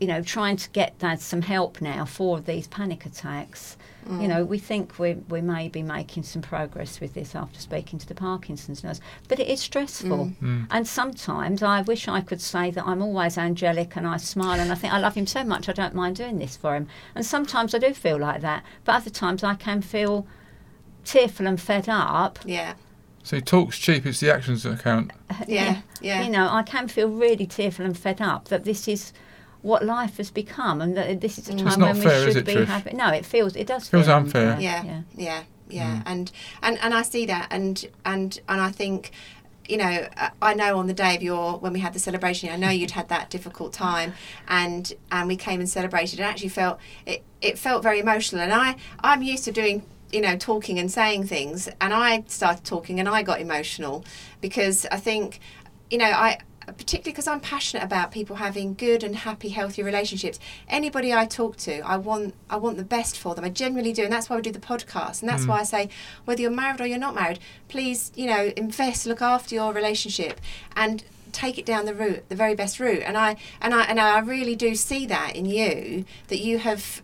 you 0.00 0.06
know, 0.06 0.22
trying 0.22 0.56
to 0.56 0.70
get 0.70 0.98
Dad 0.98 1.20
some 1.20 1.42
help 1.42 1.80
now 1.80 2.04
for 2.04 2.40
these 2.40 2.66
panic 2.68 3.04
attacks. 3.04 3.76
You 4.06 4.14
mm. 4.14 4.28
know, 4.28 4.44
we 4.44 4.58
think 4.58 4.98
we, 4.98 5.14
we 5.28 5.42
may 5.42 5.68
be 5.68 5.82
making 5.82 6.22
some 6.22 6.40
progress 6.40 6.98
with 6.98 7.12
this 7.12 7.34
after 7.34 7.60
speaking 7.60 7.98
to 7.98 8.06
the 8.06 8.14
Parkinson's 8.14 8.82
nurse, 8.82 9.00
but 9.26 9.38
it 9.38 9.48
is 9.48 9.60
stressful. 9.60 10.26
Mm. 10.26 10.36
Mm. 10.40 10.66
And 10.70 10.88
sometimes 10.88 11.62
I 11.62 11.82
wish 11.82 12.08
I 12.08 12.22
could 12.22 12.40
say 12.40 12.70
that 12.70 12.86
I'm 12.86 13.02
always 13.02 13.36
angelic 13.36 13.96
and 13.96 14.06
I 14.06 14.16
smile 14.16 14.60
and 14.60 14.72
I 14.72 14.76
think 14.76 14.94
I 14.94 14.98
love 14.98 15.14
him 15.14 15.26
so 15.26 15.44
much 15.44 15.68
I 15.68 15.72
don't 15.72 15.94
mind 15.94 16.16
doing 16.16 16.38
this 16.38 16.56
for 16.56 16.74
him. 16.74 16.88
And 17.14 17.26
sometimes 17.26 17.74
I 17.74 17.78
do 17.78 17.92
feel 17.92 18.18
like 18.18 18.40
that, 18.40 18.64
but 18.84 18.94
other 18.94 19.10
times 19.10 19.44
I 19.44 19.56
can 19.56 19.82
feel 19.82 20.26
tearful 21.04 21.46
and 21.46 21.60
fed 21.60 21.88
up. 21.88 22.38
Yeah. 22.46 22.74
so 23.24 23.36
he 23.36 23.42
talks 23.42 23.78
cheap, 23.78 24.06
it's 24.06 24.20
the 24.20 24.32
actions 24.32 24.62
that 24.62 24.82
count. 24.82 25.12
Uh, 25.28 25.44
yeah. 25.46 25.82
Yeah. 26.00 26.22
You 26.22 26.30
know, 26.30 26.48
I 26.48 26.62
can 26.62 26.88
feel 26.88 27.08
really 27.08 27.46
tearful 27.46 27.84
and 27.84 27.98
fed 27.98 28.22
up 28.22 28.48
that 28.48 28.64
this 28.64 28.88
is 28.88 29.12
what 29.62 29.84
life 29.84 30.16
has 30.18 30.30
become 30.30 30.80
and 30.80 30.96
that 30.96 31.20
this 31.20 31.38
is 31.38 31.48
a 31.48 31.52
mm. 31.52 31.58
time 31.58 31.66
It's 31.68 31.76
not 31.76 31.92
when 31.94 32.02
fair, 32.02 32.20
we 32.22 32.26
is 32.28 32.34
should 32.34 32.36
it, 32.42 32.46
be 32.46 32.54
Trish? 32.54 32.66
happy. 32.66 32.90
No, 32.94 33.08
it 33.10 33.26
feels 33.26 33.56
it 33.56 33.66
does 33.66 33.88
Feels 33.88 34.06
feel 34.06 34.14
unfair. 34.14 34.56
yeah 34.60 34.82
Yeah. 34.84 35.00
yeah 35.16 35.42
yeah, 35.70 35.96
mm. 35.96 36.02
and 36.06 36.32
and 36.62 36.78
and 36.80 36.94
i 36.94 37.02
see 37.02 37.26
that 37.26 37.46
and 37.50 37.84
and 38.06 38.40
and 38.48 38.58
i 38.60 38.70
think 38.70 39.10
you 39.68 39.76
know 39.76 40.08
I- 40.16 40.30
i 40.40 40.54
know 40.54 40.78
on 40.78 40.86
the 40.86 40.94
day 40.94 41.14
of 41.14 41.22
your 41.22 41.58
when 41.58 41.74
we 41.74 41.80
had 41.80 41.92
the 41.92 41.98
celebration 41.98 42.48
i 42.48 42.56
know 42.56 42.70
you'd 42.70 42.92
had 42.92 43.10
that 43.10 43.28
difficult 43.28 43.74
time 43.74 44.14
and 44.48 44.94
and 45.12 45.28
we 45.28 45.36
came 45.36 45.60
and 45.60 45.68
celebrated 45.68 46.20
and 46.20 46.26
actually 46.26 46.48
felt 46.48 46.78
it 47.04 47.22
it 47.42 47.58
felt 47.58 47.82
very 47.82 48.00
emotional 48.00 48.40
and 48.40 48.54
i 48.54 48.76
i'm 49.00 49.22
used 49.22 49.44
to 49.44 49.52
doing 49.52 49.82
you 50.10 50.22
know 50.22 50.36
talking 50.38 50.78
and 50.78 50.90
saying 50.90 51.26
things 51.26 51.68
and 51.82 51.92
i 51.92 52.24
started 52.28 52.64
talking 52.64 52.98
and 52.98 53.06
i 53.06 53.22
got 53.22 53.38
emotional 53.38 54.02
because 54.40 54.86
i 54.90 54.96
think 54.96 55.38
you 55.90 55.98
know 55.98 56.06
i 56.06 56.38
particularly 56.72 57.12
because 57.12 57.26
I'm 57.26 57.40
passionate 57.40 57.82
about 57.84 58.10
people 58.10 58.36
having 58.36 58.74
good 58.74 59.02
and 59.02 59.16
happy, 59.16 59.48
healthy 59.48 59.82
relationships. 59.82 60.38
Anybody 60.68 61.12
I 61.12 61.26
talk 61.26 61.56
to, 61.58 61.80
I 61.80 61.96
want 61.96 62.34
I 62.50 62.56
want 62.56 62.76
the 62.76 62.84
best 62.84 63.18
for 63.18 63.34
them. 63.34 63.44
I 63.44 63.50
genuinely 63.50 63.92
do, 63.92 64.04
and 64.04 64.12
that's 64.12 64.28
why 64.28 64.36
we 64.36 64.42
do 64.42 64.52
the 64.52 64.58
podcast. 64.58 65.20
And 65.20 65.28
that's 65.28 65.44
mm. 65.44 65.48
why 65.48 65.60
I 65.60 65.64
say, 65.64 65.88
whether 66.24 66.42
you're 66.42 66.50
married 66.50 66.80
or 66.80 66.86
you're 66.86 66.98
not 66.98 67.14
married, 67.14 67.38
please, 67.68 68.12
you 68.14 68.26
know, 68.26 68.52
invest, 68.56 69.06
look 69.06 69.22
after 69.22 69.54
your 69.54 69.72
relationship, 69.72 70.40
and 70.76 71.04
take 71.32 71.58
it 71.58 71.66
down 71.66 71.84
the 71.84 71.94
route, 71.94 72.28
the 72.28 72.36
very 72.36 72.54
best 72.54 72.80
route. 72.80 73.02
And 73.04 73.16
I 73.16 73.36
and 73.60 73.74
I 73.74 73.82
and 73.84 74.00
I 74.00 74.18
really 74.20 74.56
do 74.56 74.74
see 74.74 75.06
that 75.06 75.36
in 75.36 75.46
you 75.46 76.04
that 76.28 76.40
you 76.40 76.58
have 76.58 77.02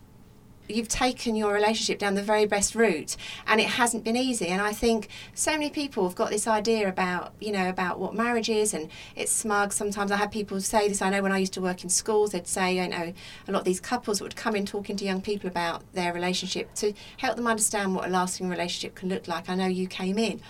you've 0.67 0.87
taken 0.87 1.35
your 1.35 1.53
relationship 1.53 1.99
down 1.99 2.15
the 2.15 2.23
very 2.23 2.45
best 2.45 2.75
route 2.75 3.15
and 3.47 3.59
it 3.59 3.67
hasn't 3.67 4.03
been 4.03 4.15
easy. 4.15 4.47
And 4.47 4.61
i 4.61 4.73
think 4.73 5.09
so 5.33 5.51
many 5.51 5.69
people 5.69 6.03
have 6.07 6.15
got 6.15 6.29
this 6.29 6.47
idea 6.47 6.87
about 6.87 7.33
you 7.39 7.51
know 7.51 7.69
about 7.69 7.99
what 7.99 8.13
marriage 8.13 8.49
is 8.49 8.73
and 8.73 8.89
it's 9.15 9.31
smug. 9.31 9.73
Sometimes 9.73 10.11
i 10.11 10.17
had 10.17 10.31
people 10.31 10.59
say 10.61 10.87
this 10.87 11.01
i 11.01 11.09
know 11.09 11.21
when 11.21 11.31
i 11.31 11.37
used 11.37 11.53
to 11.53 11.61
work 11.61 11.83
in 11.83 11.89
schools 11.89 12.31
they'd 12.31 12.47
say 12.47 12.75
you 12.75 12.87
know 12.87 13.13
a 13.47 13.51
lot 13.51 13.59
of 13.59 13.65
these 13.65 13.79
couples 13.79 14.21
would 14.21 14.35
come 14.35 14.55
in 14.55 14.65
talking 14.65 14.95
to 14.95 15.05
young 15.05 15.21
people 15.21 15.49
about 15.49 15.83
their 15.93 16.13
relationship 16.13 16.73
to 16.75 16.93
help 17.17 17.35
them 17.35 17.47
understand 17.47 17.95
what 17.95 18.05
a 18.05 18.09
lasting 18.09 18.49
relationship 18.49 18.95
can 18.95 19.09
look 19.09 19.27
like. 19.27 19.49
I 19.49 19.55
know 19.55 19.67
you 19.67 19.87
came 19.87 20.17
in 20.17 20.41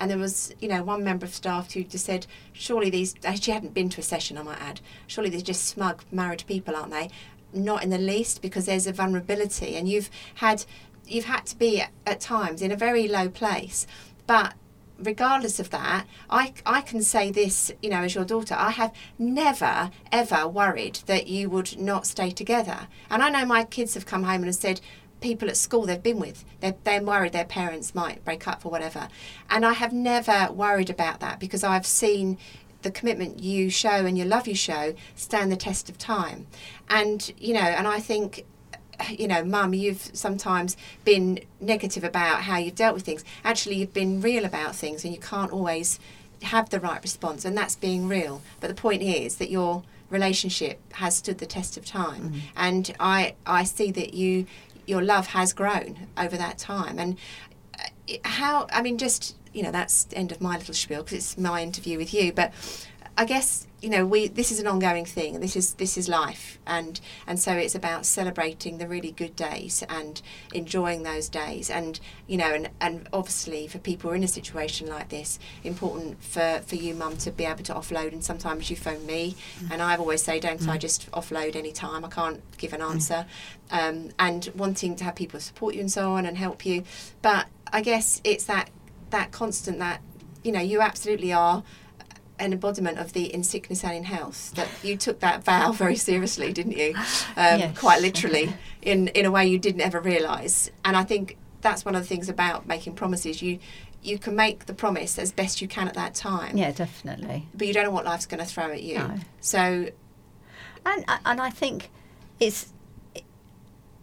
and 0.00 0.10
there 0.10 0.18
was, 0.18 0.54
you 0.60 0.68
know, 0.68 0.82
one 0.82 1.04
member 1.04 1.26
of 1.26 1.34
staff 1.34 1.72
who 1.72 1.84
just 1.84 2.06
said, 2.06 2.26
surely 2.54 2.88
these, 2.88 3.14
she 3.38 3.50
hadn't 3.50 3.74
been 3.74 3.90
to 3.90 4.00
a 4.00 4.02
session, 4.02 4.38
I 4.38 4.42
might 4.42 4.60
add, 4.60 4.80
surely 5.06 5.28
they're 5.28 5.42
just 5.42 5.66
smug 5.66 6.02
married 6.10 6.44
people, 6.48 6.74
aren't 6.74 6.90
they? 6.90 7.10
Not 7.52 7.82
in 7.82 7.90
the 7.90 7.98
least, 7.98 8.42
because 8.42 8.66
there's 8.66 8.86
a 8.86 8.92
vulnerability, 8.92 9.76
and 9.76 9.88
you've 9.88 10.10
had, 10.36 10.64
you've 11.06 11.24
had 11.24 11.46
to 11.46 11.58
be 11.58 11.80
at, 11.80 11.90
at 12.06 12.20
times 12.20 12.62
in 12.62 12.70
a 12.70 12.76
very 12.76 13.08
low 13.08 13.28
place, 13.28 13.86
but 14.26 14.54
regardless 15.02 15.58
of 15.58 15.70
that, 15.70 16.06
I, 16.28 16.52
I 16.66 16.82
can 16.82 17.02
say 17.02 17.30
this, 17.30 17.72
you 17.82 17.90
know, 17.90 18.02
as 18.02 18.14
your 18.14 18.24
daughter, 18.24 18.54
I 18.56 18.70
have 18.70 18.92
never, 19.18 19.90
ever 20.12 20.46
worried 20.46 21.00
that 21.06 21.26
you 21.26 21.48
would 21.50 21.78
not 21.78 22.06
stay 22.06 22.30
together. 22.30 22.86
And 23.08 23.22
I 23.22 23.30
know 23.30 23.44
my 23.44 23.64
kids 23.64 23.94
have 23.94 24.06
come 24.06 24.24
home 24.24 24.36
and 24.36 24.46
have 24.46 24.54
said, 24.54 24.80
people 25.20 25.48
at 25.48 25.56
school 25.56 25.86
they've 25.86 26.02
been 26.02 26.18
with, 26.18 26.44
they're, 26.60 26.76
they're 26.84 27.02
worried 27.02 27.32
their 27.32 27.44
parents 27.44 27.94
might 27.94 28.24
break 28.24 28.48
up 28.48 28.64
or 28.64 28.70
whatever. 28.70 29.08
And 29.48 29.64
I 29.64 29.74
have 29.74 29.92
never 29.92 30.50
worried 30.52 30.90
about 30.90 31.20
that 31.20 31.38
because 31.38 31.64
I've 31.64 31.86
seen 31.86 32.38
the 32.82 32.90
commitment 32.90 33.40
you 33.40 33.70
show 33.70 34.06
and 34.06 34.16
your 34.16 34.26
love 34.26 34.46
you 34.46 34.54
show 34.54 34.94
stand 35.14 35.50
the 35.52 35.56
test 35.56 35.88
of 35.88 35.98
time. 35.98 36.46
And, 36.88 37.32
you 37.38 37.54
know, 37.54 37.60
and 37.60 37.86
I 37.86 38.00
think 38.00 38.44
you 39.08 39.26
know, 39.26 39.42
mum, 39.42 39.72
you've 39.72 40.10
sometimes 40.12 40.76
been 41.04 41.40
negative 41.58 42.04
about 42.04 42.42
how 42.42 42.58
you've 42.58 42.74
dealt 42.74 42.94
with 42.94 43.02
things. 43.02 43.24
Actually, 43.44 43.76
you've 43.76 43.94
been 43.94 44.20
real 44.20 44.44
about 44.44 44.74
things, 44.76 45.04
and 45.04 45.14
you 45.14 45.20
can't 45.20 45.52
always 45.52 45.98
have 46.42 46.68
the 46.68 46.80
right 46.80 47.00
response, 47.02 47.46
and 47.46 47.56
that's 47.56 47.76
being 47.76 48.08
real. 48.08 48.42
But 48.60 48.68
the 48.68 48.74
point 48.74 49.02
is 49.02 49.36
that 49.36 49.50
your 49.50 49.84
relationship 50.10 50.80
has 50.94 51.16
stood 51.16 51.38
the 51.38 51.46
test 51.46 51.76
of 51.78 51.86
time, 51.86 52.42
and 52.56 52.94
I 53.00 53.36
I 53.46 53.64
see 53.64 53.90
that 53.92 54.12
you 54.12 54.46
your 54.86 55.02
love 55.02 55.28
has 55.28 55.52
grown 55.52 56.08
over 56.18 56.36
that 56.36 56.58
time. 56.58 56.98
And 56.98 57.16
uh, 57.78 58.14
how, 58.24 58.66
I 58.72 58.82
mean, 58.82 58.98
just, 58.98 59.36
you 59.52 59.62
know, 59.62 59.70
that's 59.70 60.04
the 60.04 60.16
end 60.16 60.32
of 60.32 60.40
my 60.40 60.56
little 60.56 60.74
spiel 60.74 61.02
because 61.02 61.16
it's 61.18 61.38
my 61.38 61.62
interview 61.62 61.98
with 61.98 62.14
you. 62.14 62.32
But 62.32 62.52
I 63.16 63.24
guess 63.24 63.66
you 63.82 63.88
know 63.90 64.06
we 64.06 64.28
this 64.28 64.52
is 64.52 64.60
an 64.60 64.66
ongoing 64.66 65.04
thing 65.04 65.34
and 65.34 65.42
this 65.42 65.56
is 65.56 65.74
this 65.74 65.98
is 65.98 66.08
life. 66.08 66.58
And 66.66 67.00
and 67.26 67.38
so 67.38 67.52
it's 67.52 67.74
about 67.74 68.06
celebrating 68.06 68.78
the 68.78 68.86
really 68.86 69.12
good 69.12 69.36
days 69.36 69.84
and 69.88 70.20
enjoying 70.54 71.02
those 71.02 71.28
days. 71.28 71.68
And 71.68 72.00
you 72.26 72.38
know 72.38 72.52
and 72.52 72.70
and 72.80 73.08
obviously 73.12 73.66
for 73.66 73.78
people 73.78 74.08
who 74.08 74.14
are 74.14 74.16
in 74.16 74.24
a 74.24 74.28
situation 74.28 74.86
like 74.88 75.10
this 75.10 75.38
important 75.64 76.22
for 76.22 76.62
for 76.66 76.76
you 76.76 76.94
mum 76.94 77.16
to 77.18 77.30
be 77.30 77.44
able 77.44 77.64
to 77.64 77.74
offload. 77.74 78.12
And 78.12 78.24
sometimes 78.24 78.70
you 78.70 78.76
phone 78.76 79.04
me 79.04 79.36
mm. 79.58 79.70
and 79.70 79.82
I've 79.82 80.00
always 80.00 80.22
say 80.22 80.40
don't 80.40 80.66
I 80.66 80.76
mm. 80.76 80.80
just 80.80 81.10
offload 81.10 81.56
any 81.56 81.72
time? 81.72 82.04
I 82.04 82.08
can't 82.08 82.40
give 82.56 82.72
an 82.72 82.80
mm. 82.80 82.90
answer. 82.90 83.26
Um, 83.70 84.10
and 84.18 84.50
wanting 84.56 84.96
to 84.96 85.04
have 85.04 85.14
people 85.14 85.38
support 85.40 85.74
you 85.74 85.80
and 85.80 85.92
so 85.92 86.12
on 86.14 86.26
and 86.26 86.36
help 86.36 86.66
you. 86.66 86.84
But 87.22 87.46
I 87.72 87.82
guess 87.82 88.20
it's 88.24 88.44
that 88.46 88.70
that 89.10 89.30
constant 89.32 89.78
that 89.78 90.00
you 90.44 90.52
know 90.52 90.60
you 90.60 90.80
absolutely 90.80 91.32
are 91.32 91.62
an 92.38 92.52
embodiment 92.54 92.98
of 92.98 93.12
the 93.12 93.32
in 93.34 93.42
sickness 93.42 93.84
and 93.84 93.94
in 93.94 94.04
health 94.04 94.52
that 94.54 94.68
you 94.82 94.96
took 94.96 95.20
that 95.20 95.44
vow 95.44 95.72
very 95.84 95.96
seriously 95.96 96.52
didn't 96.52 96.72
you 96.72 96.94
um, 97.36 97.58
Yes. 97.60 97.78
quite 97.78 98.00
literally 98.00 98.54
in 98.82 99.08
in 99.08 99.26
a 99.26 99.30
way 99.30 99.46
you 99.46 99.58
didn't 99.58 99.82
ever 99.82 100.00
realize 100.00 100.70
and 100.84 100.96
i 100.96 101.04
think 101.04 101.36
that's 101.60 101.84
one 101.84 101.94
of 101.94 102.00
the 102.02 102.08
things 102.08 102.28
about 102.30 102.66
making 102.66 102.94
promises 102.94 103.42
you 103.42 103.58
you 104.02 104.18
can 104.18 104.34
make 104.34 104.64
the 104.64 104.72
promise 104.72 105.18
as 105.18 105.30
best 105.30 105.60
you 105.60 105.68
can 105.68 105.86
at 105.86 105.92
that 105.94 106.14
time 106.14 106.56
Yeah, 106.56 106.70
definitely. 106.70 107.46
but 107.54 107.66
you 107.66 107.74
don't 107.74 107.84
know 107.84 107.90
what 107.90 108.06
life's 108.06 108.24
going 108.24 108.40
to 108.42 108.46
throw 108.46 108.70
at 108.72 108.82
you 108.82 108.96
No. 108.98 109.14
so 109.40 109.88
And 110.86 111.04
and 111.26 111.38
I 111.42 111.50
think 111.50 111.90
it's 112.38 112.72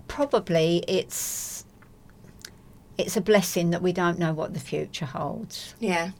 probably 0.08 0.84
it's 0.88 1.57
it's 2.98 3.16
a 3.18 3.22
blessing 3.22 3.70
that 3.72 3.82
we 3.82 3.92
don't 3.94 4.18
know 4.20 4.34
what 4.34 4.54
the 4.54 4.60
future 4.60 5.06
holds 5.06 5.76
yeah 5.80 6.12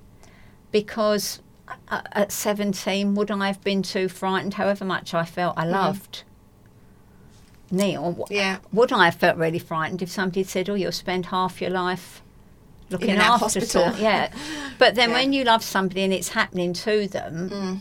because 0.72 1.42
at 1.90 2.32
17 2.32 3.16
would 3.16 3.30
I 3.32 3.48
have 3.48 3.64
been 3.64 3.82
too 3.84 4.08
frightened 4.08 4.54
however 4.56 4.86
much 4.86 5.14
I 5.14 5.26
felt 5.26 5.58
I 5.58 5.66
loved 5.66 6.24
Neil 7.70 8.14
w- 8.14 8.26
yeah 8.30 8.58
would 8.72 8.94
I 8.94 9.06
have 9.06 9.16
felt 9.16 9.38
really 9.38 9.60
frightened 9.60 10.02
if 10.02 10.10
somebody 10.10 10.42
had 10.42 10.50
said 10.50 10.70
oh 10.70 10.76
you'll 10.76 10.92
spend 10.92 11.28
half 11.28 11.60
your 11.62 11.70
life 11.72 12.22
looking 12.90 13.12
of 13.12 13.18
after 13.20 13.38
hospital. 13.46 13.68
some-" 13.92 13.98
yeah 14.02 14.32
but 14.80 14.96
then 14.96 15.10
Yeah. 15.10 15.16
when 15.16 15.34
you 15.34 15.44
love 15.44 15.64
somebody 15.64 16.04
and 16.04 16.14
it's 16.14 16.30
happening 16.30 16.72
to 16.74 17.08
them 17.08 17.50
mm, 17.50 17.80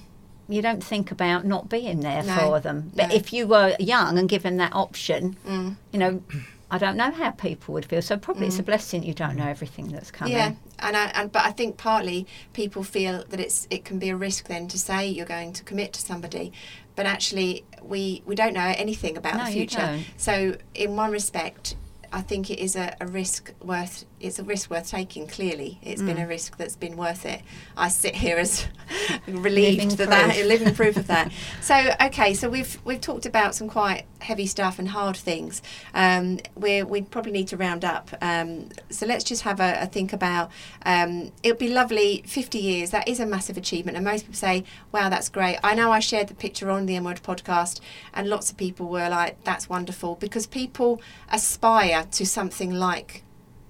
you 0.49 0.63
don't 0.63 0.83
think 0.83 1.13
about 1.13 1.45
not 1.45 1.69
being 1.69 2.01
there 2.01 2.23
No, 2.23 2.37
for 2.37 2.61
them. 2.61 2.93
But 2.95 3.09
no. 3.09 3.15
if 3.17 3.33
you 3.33 3.49
were 3.49 3.75
young 3.81 4.17
and 4.17 4.29
given 4.29 4.59
that 4.59 4.73
option, 4.77 5.37
mm. 5.45 5.75
you 5.93 5.99
know, 5.99 6.23
I 6.71 6.79
don't 6.79 6.97
know 6.97 7.11
how 7.13 7.31
people 7.31 7.75
would 7.75 7.85
feel. 7.85 8.03
So 8.03 8.17
probably 8.17 8.49
it's 8.49 8.59
a 8.59 8.63
mm. 8.63 8.67
blessing 8.67 9.03
you 9.05 9.15
don't 9.15 9.37
know 9.37 9.47
everything 9.47 9.89
that's 9.89 10.11
coming. 10.11 10.35
Yeah, 10.35 10.55
and 10.81 10.97
I, 10.97 11.07
and 11.15 11.31
but 11.31 11.45
I 11.45 11.53
think 11.53 11.77
partly 11.77 12.27
people 12.53 12.83
feel 12.83 13.25
that 13.29 13.39
it's 13.39 13.69
it 13.71 13.85
can 13.85 13.99
be 13.99 14.09
a 14.11 14.17
risk 14.17 14.49
then 14.49 14.67
to 14.69 14.79
say 14.79 15.07
you're 15.07 15.27
going 15.27 15.53
to 15.53 15.63
commit 15.63 15.93
to 15.93 16.01
somebody, 16.01 16.53
but 16.97 17.07
actually 17.07 17.65
we 17.83 18.23
we 18.27 18.35
don't 18.35 18.53
know 18.53 18.75
anything 18.77 19.17
about 19.17 19.37
No, 19.37 19.45
the 19.45 19.51
you 19.51 19.57
future. 19.59 19.79
don't. 19.79 20.05
So 20.17 20.57
in 20.75 20.97
one 20.97 21.13
respect, 21.13 21.77
I 22.13 22.21
think 22.21 22.51
it 22.51 22.59
is 22.59 22.75
a, 22.75 22.97
a 23.01 23.07
risk 23.07 23.53
worth 23.63 24.05
it's 24.21 24.39
a 24.39 24.43
risk 24.45 24.71
worth 24.71 24.89
taking. 24.91 25.27
Clearly, 25.27 25.79
it's 25.83 26.01
been 26.03 26.17
Mm. 26.17 26.25
a 26.25 26.27
risk 26.27 26.57
that's 26.57 26.77
been 26.77 26.97
worth 26.97 27.27
it. 27.27 27.43
I 27.77 27.89
sit 27.89 28.15
here 28.17 28.37
as 28.39 28.67
relieved 29.29 29.93
that 29.99 30.09
that 30.11 30.35
proof. 30.35 30.47
living 30.47 30.75
proof 30.75 30.97
of 30.97 31.07
that. 31.09 31.31
So 31.61 31.95
okay, 32.01 32.33
so 32.35 32.49
we've 32.49 32.79
we've 32.85 33.01
talked 33.01 33.27
about 33.27 33.55
some 33.55 33.69
quite 33.69 34.05
heavy 34.21 34.47
stuff 34.47 34.79
and 34.79 34.89
hard 34.89 35.17
things. 35.17 35.63
Um, 35.95 36.39
we 36.55 36.83
we 36.83 37.03
probably 37.03 37.33
need 37.33 37.49
to 37.49 37.57
round 37.57 37.85
up. 37.85 38.11
Um, 38.23 38.69
so 38.91 39.05
let's 39.07 39.25
just 39.25 39.43
have 39.43 39.59
a, 39.61 39.83
a 39.83 39.87
think 39.87 40.13
about. 40.13 40.51
Um, 40.85 41.33
it 41.43 41.53
would 41.53 41.59
be 41.59 41.69
lovely. 41.69 42.23
Fifty 42.27 42.59
years. 42.59 42.91
That 42.91 43.09
is 43.09 43.21
a 43.21 43.27
massive 43.27 43.57
achievement, 43.57 43.97
and 43.97 44.05
most 44.05 44.23
people 44.23 44.35
say, 44.35 44.65
"Wow, 44.93 45.09
that's 45.09 45.29
great." 45.29 45.59
I 45.65 45.75
know 45.75 45.91
I 45.93 45.99
shared 46.01 46.29
the 46.29 46.35
picture 46.35 46.71
on 46.71 46.87
the 46.87 46.97
M 46.97 47.05
Word 47.05 47.21
podcast, 47.23 47.81
and 48.15 48.29
lots 48.29 48.51
of 48.51 48.57
people 48.57 48.87
were 48.89 49.09
like, 49.09 49.43
"That's 49.45 49.69
wonderful," 49.69 50.15
because 50.17 50.47
people 50.47 51.01
aspire 51.31 52.05
to 52.13 52.25
something 52.27 52.71
like 52.73 53.23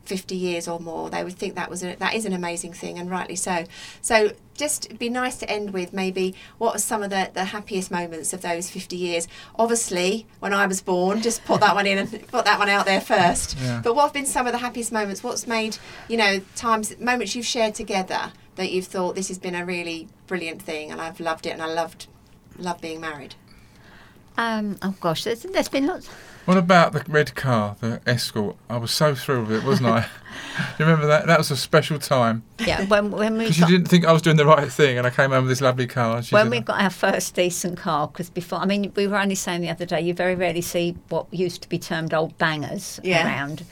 50 0.06 0.34
years 0.36 0.66
or 0.68 0.78
more 0.80 1.10
they 1.10 1.22
would 1.24 1.34
think 1.34 1.54
that 1.56 1.68
was 1.68 1.82
a, 1.84 1.94
that 1.96 2.14
is 2.14 2.24
an 2.24 2.32
amazing 2.32 2.72
thing 2.72 2.98
and 2.98 3.10
rightly 3.10 3.36
so 3.36 3.64
so 4.00 4.32
just 4.54 4.98
be 4.98 5.08
nice 5.08 5.36
to 5.36 5.50
end 5.50 5.72
with 5.72 5.92
maybe 5.92 6.34
what 6.58 6.74
are 6.74 6.78
some 6.78 7.02
of 7.02 7.10
the, 7.10 7.30
the 7.34 7.44
happiest 7.46 7.90
moments 7.90 8.32
of 8.32 8.40
those 8.42 8.70
50 8.70 8.96
years 8.96 9.28
obviously 9.56 10.26
when 10.40 10.54
i 10.54 10.66
was 10.66 10.80
born 10.80 11.20
just 11.20 11.44
put 11.44 11.60
that 11.60 11.74
one 11.74 11.86
in 11.86 11.98
and 11.98 12.10
put 12.28 12.44
that 12.44 12.58
one 12.58 12.68
out 12.68 12.86
there 12.86 13.00
first 13.00 13.56
Yeah. 13.60 13.80
but 13.82 13.94
what 13.94 14.04
have 14.04 14.12
been 14.12 14.26
some 14.26 14.46
of 14.46 14.52
the 14.52 14.58
happiest 14.58 14.92
moments 14.92 15.22
what's 15.22 15.46
made 15.46 15.76
you 16.08 16.16
know 16.16 16.40
times 16.54 16.98
moments 16.98 17.34
you've 17.34 17.46
shared 17.46 17.74
together 17.74 18.32
that 18.54 18.70
you've 18.72 18.86
thought 18.86 19.14
this 19.14 19.28
has 19.28 19.38
been 19.38 19.54
a 19.54 19.64
really 19.66 20.08
brilliant 20.26 20.62
thing 20.62 20.90
and 20.90 21.00
i've 21.00 21.20
loved 21.20 21.46
it 21.46 21.50
and 21.50 21.62
i 21.62 21.66
loved 21.66 22.06
love 22.58 22.80
being 22.80 23.00
married 23.00 23.34
Um, 24.38 24.76
oh 24.82 24.94
gosh, 25.00 25.24
there's, 25.24 25.42
there's 25.44 25.68
been 25.70 25.86
lots. 25.86 26.08
What 26.46 26.56
about 26.56 26.92
the 26.92 27.04
red 27.08 27.34
car, 27.34 27.76
the 27.80 28.00
escort? 28.06 28.56
I 28.70 28.76
was 28.78 28.90
so 28.92 29.14
thrilled 29.14 29.48
with 29.48 29.62
it, 29.62 29.66
wasn't 29.66 29.88
I? 29.90 30.06
You 30.78 30.84
remember 30.84 31.06
that? 31.06 31.26
That 31.26 31.38
was 31.38 31.50
a 31.50 31.56
special 31.56 31.98
time 31.98 32.42
Yeah, 32.58 32.84
when 32.86 33.10
when 33.10 33.36
we 33.38 33.44
because 33.44 33.58
you 33.58 33.66
didn't 33.66 33.88
think 33.88 34.04
I 34.04 34.12
was 34.12 34.20
doing 34.22 34.36
the 34.36 34.44
right 34.46 34.70
thing, 34.70 34.96
and 34.98 35.06
I 35.06 35.10
came 35.10 35.30
home 35.30 35.44
with 35.44 35.48
this 35.50 35.60
lovely 35.62 35.86
car. 35.86 36.16
and 36.18 36.24
she 36.26 36.34
when 36.34 36.44
said, 36.46 36.50
we 36.50 36.60
got 36.60 36.80
our 36.80 36.90
first 36.90 37.34
decent 37.34 37.78
car, 37.78 38.06
because 38.08 38.28
before, 38.30 38.58
I 38.58 38.66
mean, 38.66 38.92
we 38.96 39.06
were 39.06 39.16
only 39.18 39.34
saying 39.34 39.62
the 39.62 39.70
other 39.70 39.86
day, 39.86 40.00
you 40.02 40.12
very 40.14 40.34
rarely 40.34 40.60
see 40.60 40.94
what 41.08 41.26
used 41.32 41.62
to 41.62 41.68
be 41.70 41.78
termed 41.78 42.12
old 42.14 42.36
bangers 42.38 43.00
Yeah. 43.02 43.26
around. 43.26 43.64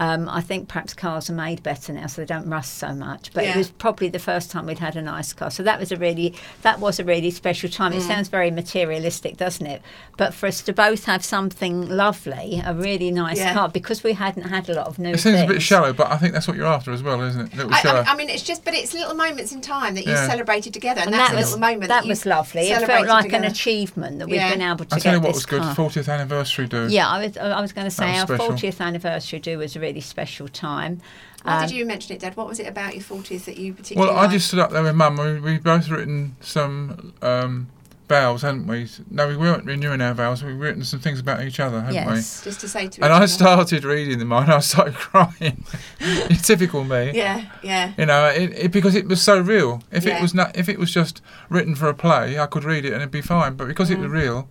Um, 0.00 0.28
I 0.28 0.40
think 0.40 0.68
perhaps 0.68 0.94
cars 0.94 1.28
are 1.28 1.32
made 1.34 1.62
better 1.62 1.92
now, 1.92 2.06
so 2.06 2.22
they 2.22 2.26
don't 2.26 2.48
rust 2.48 2.74
so 2.78 2.94
much. 2.94 3.30
But 3.34 3.44
Yeah. 3.44 3.54
it 3.54 3.56
was 3.56 3.70
probably 3.70 4.08
the 4.08 4.18
first 4.18 4.50
time 4.50 4.66
we'd 4.66 4.78
had 4.78 4.94
a 4.96 5.02
nice 5.02 5.32
car, 5.32 5.50
so 5.50 5.62
that 5.64 5.80
was 5.80 5.90
a 5.90 5.96
really 5.96 6.34
that 6.62 6.78
was 6.80 7.00
a 7.00 7.04
really 7.04 7.30
special 7.30 7.68
time. 7.68 7.92
Mm. 7.92 7.96
It 7.96 8.02
sounds 8.02 8.28
very 8.28 8.50
materialistic, 8.50 9.36
doesn't 9.36 9.66
it? 9.66 9.82
But 10.16 10.34
for 10.34 10.46
us 10.46 10.60
to 10.62 10.72
both 10.72 11.04
have 11.06 11.24
something 11.24 11.88
lovely, 11.88 12.62
a 12.64 12.74
really 12.74 13.10
nice 13.10 13.38
Yeah. 13.38 13.54
car, 13.54 13.68
because 13.68 14.02
we 14.02 14.12
hadn't 14.12 14.44
had 14.44 14.68
a 14.68 14.74
lot 14.74 14.86
of 14.86 14.98
new. 14.98 15.10
It 15.10 15.20
seems 15.20 15.40
a 15.40 15.46
bit 15.46 15.62
shallow, 15.62 15.92
but 15.92 16.10
I 16.10 16.16
think 16.16 16.32
that's 16.32 16.46
what 16.48 16.56
you're 16.56 16.66
after 16.66 16.92
as 16.92 17.02
well, 17.02 17.20
isn't 17.22 17.52
it? 17.52 17.56
Little 17.56 17.74
I, 17.74 17.80
shallow. 17.80 18.00
I, 18.06 18.12
I 18.12 18.16
mean, 18.16 18.28
it's 18.28 18.42
just, 18.42 18.64
but 18.64 18.74
it's 18.74 18.94
little 18.94 19.14
moments 19.14 19.52
in 19.52 19.60
time 19.60 19.94
that 19.96 20.06
you 20.06 20.12
Yeah. 20.12 20.28
celebrated 20.28 20.72
together, 20.74 21.00
and, 21.00 21.08
And 21.08 21.14
that's 21.14 21.30
that 21.30 21.34
a 21.34 21.38
was 21.40 21.46
little 21.52 21.60
moment. 21.60 21.88
that 21.88 22.04
you 22.04 22.10
was 22.10 22.24
lovely. 22.26 22.62
It 22.70 22.76
felt 22.76 22.80
celebrated 22.86 23.08
like 23.08 23.32
an 23.32 23.44
achievement 23.44 24.18
that 24.20 24.26
we've 24.26 24.36
Yeah. 24.36 24.50
been 24.52 24.62
able 24.62 24.84
to 24.84 24.94
I 24.94 24.98
get 24.98 25.02
tell 25.02 25.14
you 25.14 25.20
what 25.20 25.34
was 25.34 25.46
good. 25.46 25.62
car. 25.62 25.74
40th 25.74 26.08
anniversary 26.08 26.66
do. 26.66 26.86
Yeah, 26.88 27.08
I 27.08 27.26
was, 27.26 27.36
I 27.36 27.60
was 27.60 27.72
going 27.72 27.86
to 27.86 27.90
say 27.90 28.16
our 28.18 28.26
special. 28.26 28.50
40th 28.52 28.80
anniversary 28.80 29.38
do 29.40 29.58
was 29.58 29.74
a 29.76 29.80
really 29.88 30.00
special 30.00 30.48
time. 30.48 31.00
Why 31.42 31.56
Um, 31.62 31.66
did 31.68 31.74
you 31.76 31.86
mention 31.86 32.14
it, 32.14 32.20
Dad? 32.20 32.36
What 32.36 32.46
was 32.46 32.60
it 32.60 32.66
about 32.66 32.94
your 32.94 33.02
40s 33.02 33.44
that 33.46 33.56
you 33.58 33.72
particularly 33.72 34.12
Well, 34.14 34.22
I 34.24 34.30
just 34.30 34.48
stood 34.48 34.60
up 34.60 34.70
there 34.70 34.82
with 34.82 34.94
Mum. 34.94 35.16
We 35.16 35.40
we 35.40 35.58
both 35.58 35.88
written 35.88 36.36
some 36.40 37.14
um, 37.22 37.68
vows, 38.08 38.42
hadn't 38.42 38.66
we? 38.66 38.86
No, 39.10 39.26
we 39.28 39.36
weren't 39.36 39.64
renewing 39.64 40.00
our 40.02 40.12
vows. 40.14 40.42
We'd 40.44 40.52
written 40.54 40.84
some 40.84 41.00
things 41.00 41.20
about 41.20 41.42
each 41.42 41.58
other, 41.60 41.80
hadn't 41.80 41.94
Yes. 41.94 42.42
just 42.44 42.60
to 42.60 42.68
say 42.68 42.88
to 42.88 43.00
we? 43.00 43.04
And 43.06 43.12
each 43.12 43.20
I 43.20 43.24
other. 43.24 43.26
started 43.28 43.84
reading 43.84 44.18
them, 44.18 44.32
and 44.40 44.52
I 44.52 44.58
started 44.60 44.94
crying. 44.94 45.64
Typical 46.42 46.84
me. 46.84 47.12
Yeah, 47.14 47.44
yeah. 47.62 47.92
You 47.96 48.06
know, 48.06 48.26
it, 48.26 48.50
it, 48.64 48.72
because 48.72 48.94
it 48.94 49.06
was 49.08 49.22
so 49.22 49.40
real. 49.40 49.82
If 49.90 50.04
Yeah. 50.04 50.18
it 50.18 50.22
was 50.22 50.34
not, 50.34 50.56
if 50.56 50.68
it 50.68 50.78
was 50.78 50.90
just 50.92 51.22
written 51.48 51.74
for 51.74 51.88
a 51.88 51.94
play, 51.94 52.38
I 52.38 52.46
could 52.46 52.64
read 52.64 52.84
it 52.84 52.92
and 52.92 52.96
it'd 53.00 53.10
be 53.10 53.22
fine. 53.22 53.54
But 53.54 53.68
because 53.68 53.90
it 53.90 53.98
was 53.98 54.10
real, 54.10 54.48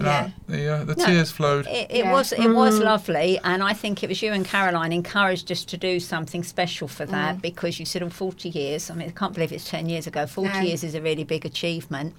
you 0.00 0.06
know, 0.06 0.10
Yeah. 0.12 0.30
the 0.48 0.68
uh, 0.74 0.84
the 0.84 0.94
No, 0.96 1.04
tears 1.04 1.30
flowed. 1.30 1.66
It, 1.66 1.90
it 1.90 2.04
Yeah. 2.04 2.12
was 2.12 2.32
it 2.32 2.48
was 2.48 2.78
lovely, 2.78 3.38
and 3.44 3.62
I 3.62 3.74
think 3.74 4.02
it 4.02 4.08
was 4.08 4.22
you 4.22 4.32
and 4.32 4.44
Caroline 4.46 4.92
encouraged 4.92 5.52
us 5.52 5.64
to 5.66 5.76
do 5.76 6.00
something 6.00 6.42
special 6.42 6.88
for 6.88 7.04
that 7.06 7.36
Mm. 7.36 7.42
because 7.42 7.78
you 7.78 7.84
said, 7.86 8.02
"Oh, 8.02 8.08
40 8.08 8.48
years." 8.48 8.90
I 8.90 8.94
mean, 8.94 9.08
I 9.08 9.12
can't 9.12 9.34
believe 9.34 9.52
it's 9.52 9.68
10 9.68 9.88
years 9.88 10.06
ago. 10.06 10.26
40 10.26 10.52
No. 10.54 10.60
years 10.60 10.82
is 10.84 10.94
a 10.94 11.00
really 11.02 11.24
big 11.24 11.44
achievement, 11.44 12.14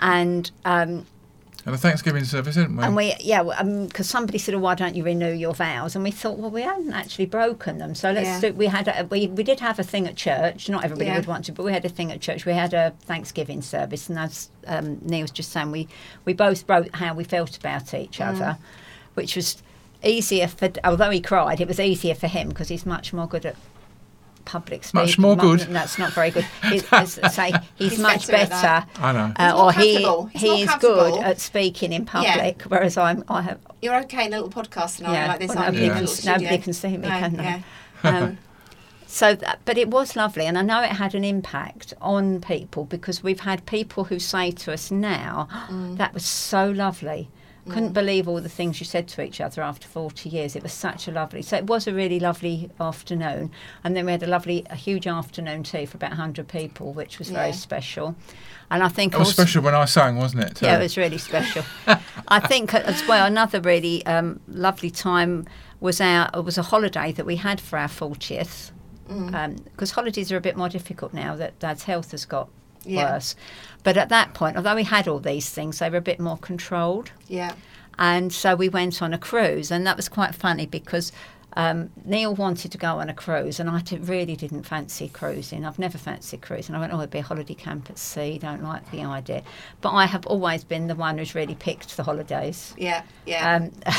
and 0.00 0.50
um, 0.64 1.06
And 1.66 1.74
a 1.74 1.78
Thanksgiving 1.78 2.22
service, 2.24 2.54
didn't 2.54 2.76
we? 2.76 2.84
And 2.84 2.94
we, 2.94 3.14
yeah, 3.18 3.42
because 3.42 4.08
somebody 4.08 4.38
said, 4.38 4.54
oh, 4.54 4.60
"Why 4.60 4.76
don't 4.76 4.94
you 4.94 5.02
renew 5.02 5.32
your 5.32 5.52
vows?" 5.52 5.96
And 5.96 6.04
we 6.04 6.12
thought, 6.12 6.38
well, 6.38 6.48
we 6.50 6.62
hadn't 6.62 6.92
actually 6.92 7.26
broken 7.26 7.78
them, 7.78 7.96
so 7.96 8.12
let's 8.12 8.40
Yeah. 8.40 8.50
do. 8.52 8.54
We 8.56 8.66
had, 8.66 8.86
a, 8.86 9.04
we, 9.10 9.26
we 9.26 9.42
did 9.42 9.58
have 9.58 9.80
a 9.80 9.82
thing 9.82 10.06
at 10.06 10.14
church. 10.14 10.68
Not 10.68 10.84
everybody 10.84 11.06
Yeah. 11.10 11.16
would 11.16 11.26
want 11.26 11.44
to, 11.46 11.52
but 11.52 11.64
we 11.64 11.72
had 11.72 11.84
a 11.84 11.88
thing 11.88 12.12
at 12.12 12.20
church. 12.20 12.46
We 12.46 12.52
had 12.52 12.72
a 12.72 12.94
Thanksgiving 13.04 13.62
service, 13.62 14.08
and 14.08 14.16
as 14.16 14.48
um, 14.68 14.98
Neil 15.02 15.22
was 15.22 15.32
just 15.32 15.50
saying, 15.50 15.72
we 15.72 15.88
we 16.24 16.34
both 16.34 16.68
wrote 16.68 16.94
how 16.94 17.14
we 17.14 17.24
felt 17.24 17.56
about 17.56 17.92
each 17.92 18.18
Mm. 18.18 18.28
other, 18.28 18.58
which 19.14 19.34
was 19.34 19.60
easier 20.04 20.46
for. 20.46 20.70
Although 20.84 21.10
he 21.10 21.20
cried, 21.20 21.60
it 21.60 21.66
was 21.66 21.80
easier 21.80 22.14
for 22.14 22.28
him 22.28 22.48
because 22.50 22.68
he's 22.68 22.86
much 22.86 23.12
more 23.12 23.26
good 23.26 23.44
at. 23.44 23.56
Public 24.46 24.84
speaking. 24.84 25.06
Much 25.06 25.18
more 25.18 25.36
Mu- 25.36 25.42
good. 25.42 25.60
That's 25.68 25.98
not 25.98 26.12
very 26.14 26.30
good. 26.30 26.46
He's, 26.70 26.84
as 26.92 27.18
I 27.18 27.28
say, 27.28 27.52
he's, 27.74 27.90
He's 27.90 27.98
much 28.00 28.26
better 28.28 28.48
better. 28.48 28.86
I 29.00 29.12
know. 29.12 29.32
Uh, 29.36 29.52
more 29.52 29.64
or 29.64 29.72
he. 29.72 29.96
He's 30.32 30.40
he 30.42 30.62
is 30.62 30.74
good 30.80 31.20
at 31.22 31.38
speaking 31.40 31.92
in 31.92 32.06
public, 32.06 32.62
whereas 32.62 32.96
I'm 32.96 33.24
I 33.28 33.42
have 33.42 33.58
You're 33.82 33.96
okay 34.04 34.24
in 34.26 34.32
a 34.32 34.40
little 34.40 34.50
podcast 34.62 34.90
scenario 34.96 35.18
yeah. 35.20 35.28
like 35.28 35.40
this, 35.40 35.48
well, 35.50 35.58
aren't 35.58 35.74
nobody, 35.74 35.84
you? 35.86 35.90
in 35.90 35.90
a 35.90 35.94
can, 35.94 36.02
little 36.04 36.16
studio? 36.16 36.38
nobody 36.38 36.58
can 36.62 36.72
see 36.72 36.88
me, 36.96 37.08
No, 37.08 37.18
can 37.18 37.36
they? 37.36 37.42
yeah. 37.42 37.62
Um, 38.04 38.38
so, 39.08 39.34
that, 39.36 39.60
but 39.64 39.78
it 39.78 39.88
was 39.88 40.16
lovely, 40.16 40.46
and 40.46 40.58
I 40.58 40.62
know 40.62 40.82
it 40.82 40.90
had 40.90 41.14
an 41.14 41.24
impact 41.24 41.94
on 42.00 42.40
people 42.40 42.84
because 42.84 43.22
we've 43.22 43.40
had 43.40 43.64
people 43.66 44.04
who 44.04 44.18
say 44.18 44.50
to 44.50 44.72
us 44.72 44.90
now, 44.90 45.48
Mm. 45.68 45.96
"That 45.96 46.12
was 46.14 46.24
so 46.24 46.70
lovely." 46.70 47.28
Couldn't 47.68 47.92
believe 47.92 48.28
all 48.28 48.40
the 48.40 48.48
things 48.48 48.80
you 48.80 48.86
said 48.86 49.08
to 49.08 49.22
each 49.22 49.40
other 49.40 49.62
after 49.62 49.88
40 49.88 50.28
years. 50.28 50.54
It 50.54 50.62
was 50.62 50.72
such 50.72 51.08
a 51.08 51.10
lovely. 51.10 51.42
So 51.42 51.56
it 51.56 51.66
was 51.66 51.86
a 51.86 51.92
really 51.92 52.20
lovely 52.20 52.70
afternoon, 52.80 53.50
and 53.82 53.96
then 53.96 54.06
we 54.06 54.12
had 54.12 54.22
a 54.22 54.26
lovely, 54.26 54.64
a 54.70 54.76
huge 54.76 55.06
afternoon 55.06 55.62
tea 55.62 55.86
for 55.86 55.96
about 55.96 56.10
100 56.10 56.48
people, 56.48 56.92
which 56.92 57.18
was 57.18 57.30
very 57.30 57.52
special. 57.52 58.14
And 58.70 58.82
I 58.82 58.88
think 58.88 59.14
It 59.14 59.18
was 59.18 59.28
also- 59.28 59.42
special 59.42 59.62
when 59.62 59.74
I 59.74 59.84
sang, 59.84 60.16
wasn't 60.16 60.44
it? 60.44 60.62
yeah, 60.62 60.78
it 60.78 60.82
was 60.82 60.96
really 60.96 61.18
special. 61.18 61.64
I 62.28 62.40
think 62.40 62.74
uh, 62.74 62.78
as 62.78 63.06
well 63.06 63.26
another 63.26 63.60
really 63.60 64.04
um, 64.06 64.40
lovely 64.48 64.90
time 64.90 65.46
was 65.80 66.00
our 66.00 66.30
it 66.34 66.44
was 66.44 66.58
a 66.58 66.62
holiday 66.62 67.12
that 67.12 67.26
we 67.26 67.36
had 67.36 67.60
for 67.60 67.78
our 67.78 67.88
fortieth 67.88 68.72
mm. 69.08 69.34
um, 69.34 69.56
because 69.56 69.92
holidays 69.92 70.32
are 70.32 70.36
a 70.36 70.40
bit 70.40 70.56
more 70.56 70.68
difficult 70.68 71.12
now 71.12 71.36
that 71.36 71.58
Dad's 71.58 71.84
health 71.84 72.10
has 72.10 72.24
got 72.24 72.48
Yeah. 72.86 73.12
worse. 73.12 73.36
But 73.82 73.96
at 73.96 74.08
that 74.08 74.34
point, 74.34 74.56
although 74.56 74.74
we 74.74 74.84
had 74.84 75.06
all 75.06 75.20
these 75.20 75.48
things, 75.50 75.78
they 75.78 75.88
were 75.90 75.98
a 75.98 76.02
bit 76.02 76.18
more 76.18 76.38
controlled. 76.38 77.12
Yeah. 77.28 77.52
And 77.98 78.32
so 78.32 78.54
we 78.54 78.68
went 78.68 79.00
on 79.00 79.14
a 79.14 79.18
cruise, 79.18 79.70
and 79.70 79.86
that 79.86 79.96
was 79.96 80.08
quite 80.08 80.34
funny 80.34 80.66
because 80.66 81.12
um, 81.56 81.90
Neil 82.04 82.34
wanted 82.34 82.70
to 82.72 82.78
go 82.78 82.98
on 82.98 83.08
a 83.08 83.14
cruise, 83.14 83.58
and 83.58 83.70
I 83.70 83.82
really 84.00 84.36
didn't 84.36 84.64
fancy 84.64 85.08
cruising. 85.08 85.64
I've 85.64 85.78
never 85.78 85.96
fancied 85.96 86.42
cruising. 86.42 86.74
I 86.74 86.80
went, 86.80 86.92
oh, 86.92 86.98
it'd 86.98 87.10
be 87.10 87.18
a 87.18 87.22
holiday 87.22 87.54
camp 87.54 87.88
at 87.88 87.98
sea. 87.98 88.38
Don't 88.38 88.62
like 88.62 88.90
the 88.90 89.02
idea. 89.04 89.42
But 89.80 89.92
I 89.92 90.04
have 90.04 90.26
always 90.26 90.64
been 90.64 90.86
the 90.86 90.94
one 90.94 91.16
who's 91.16 91.34
really 91.34 91.54
picked 91.54 91.96
the 91.96 92.02
holidays. 92.02 92.74
Yeah. 92.76 93.02
Yeah. 93.24 93.56
Um, 93.56 93.72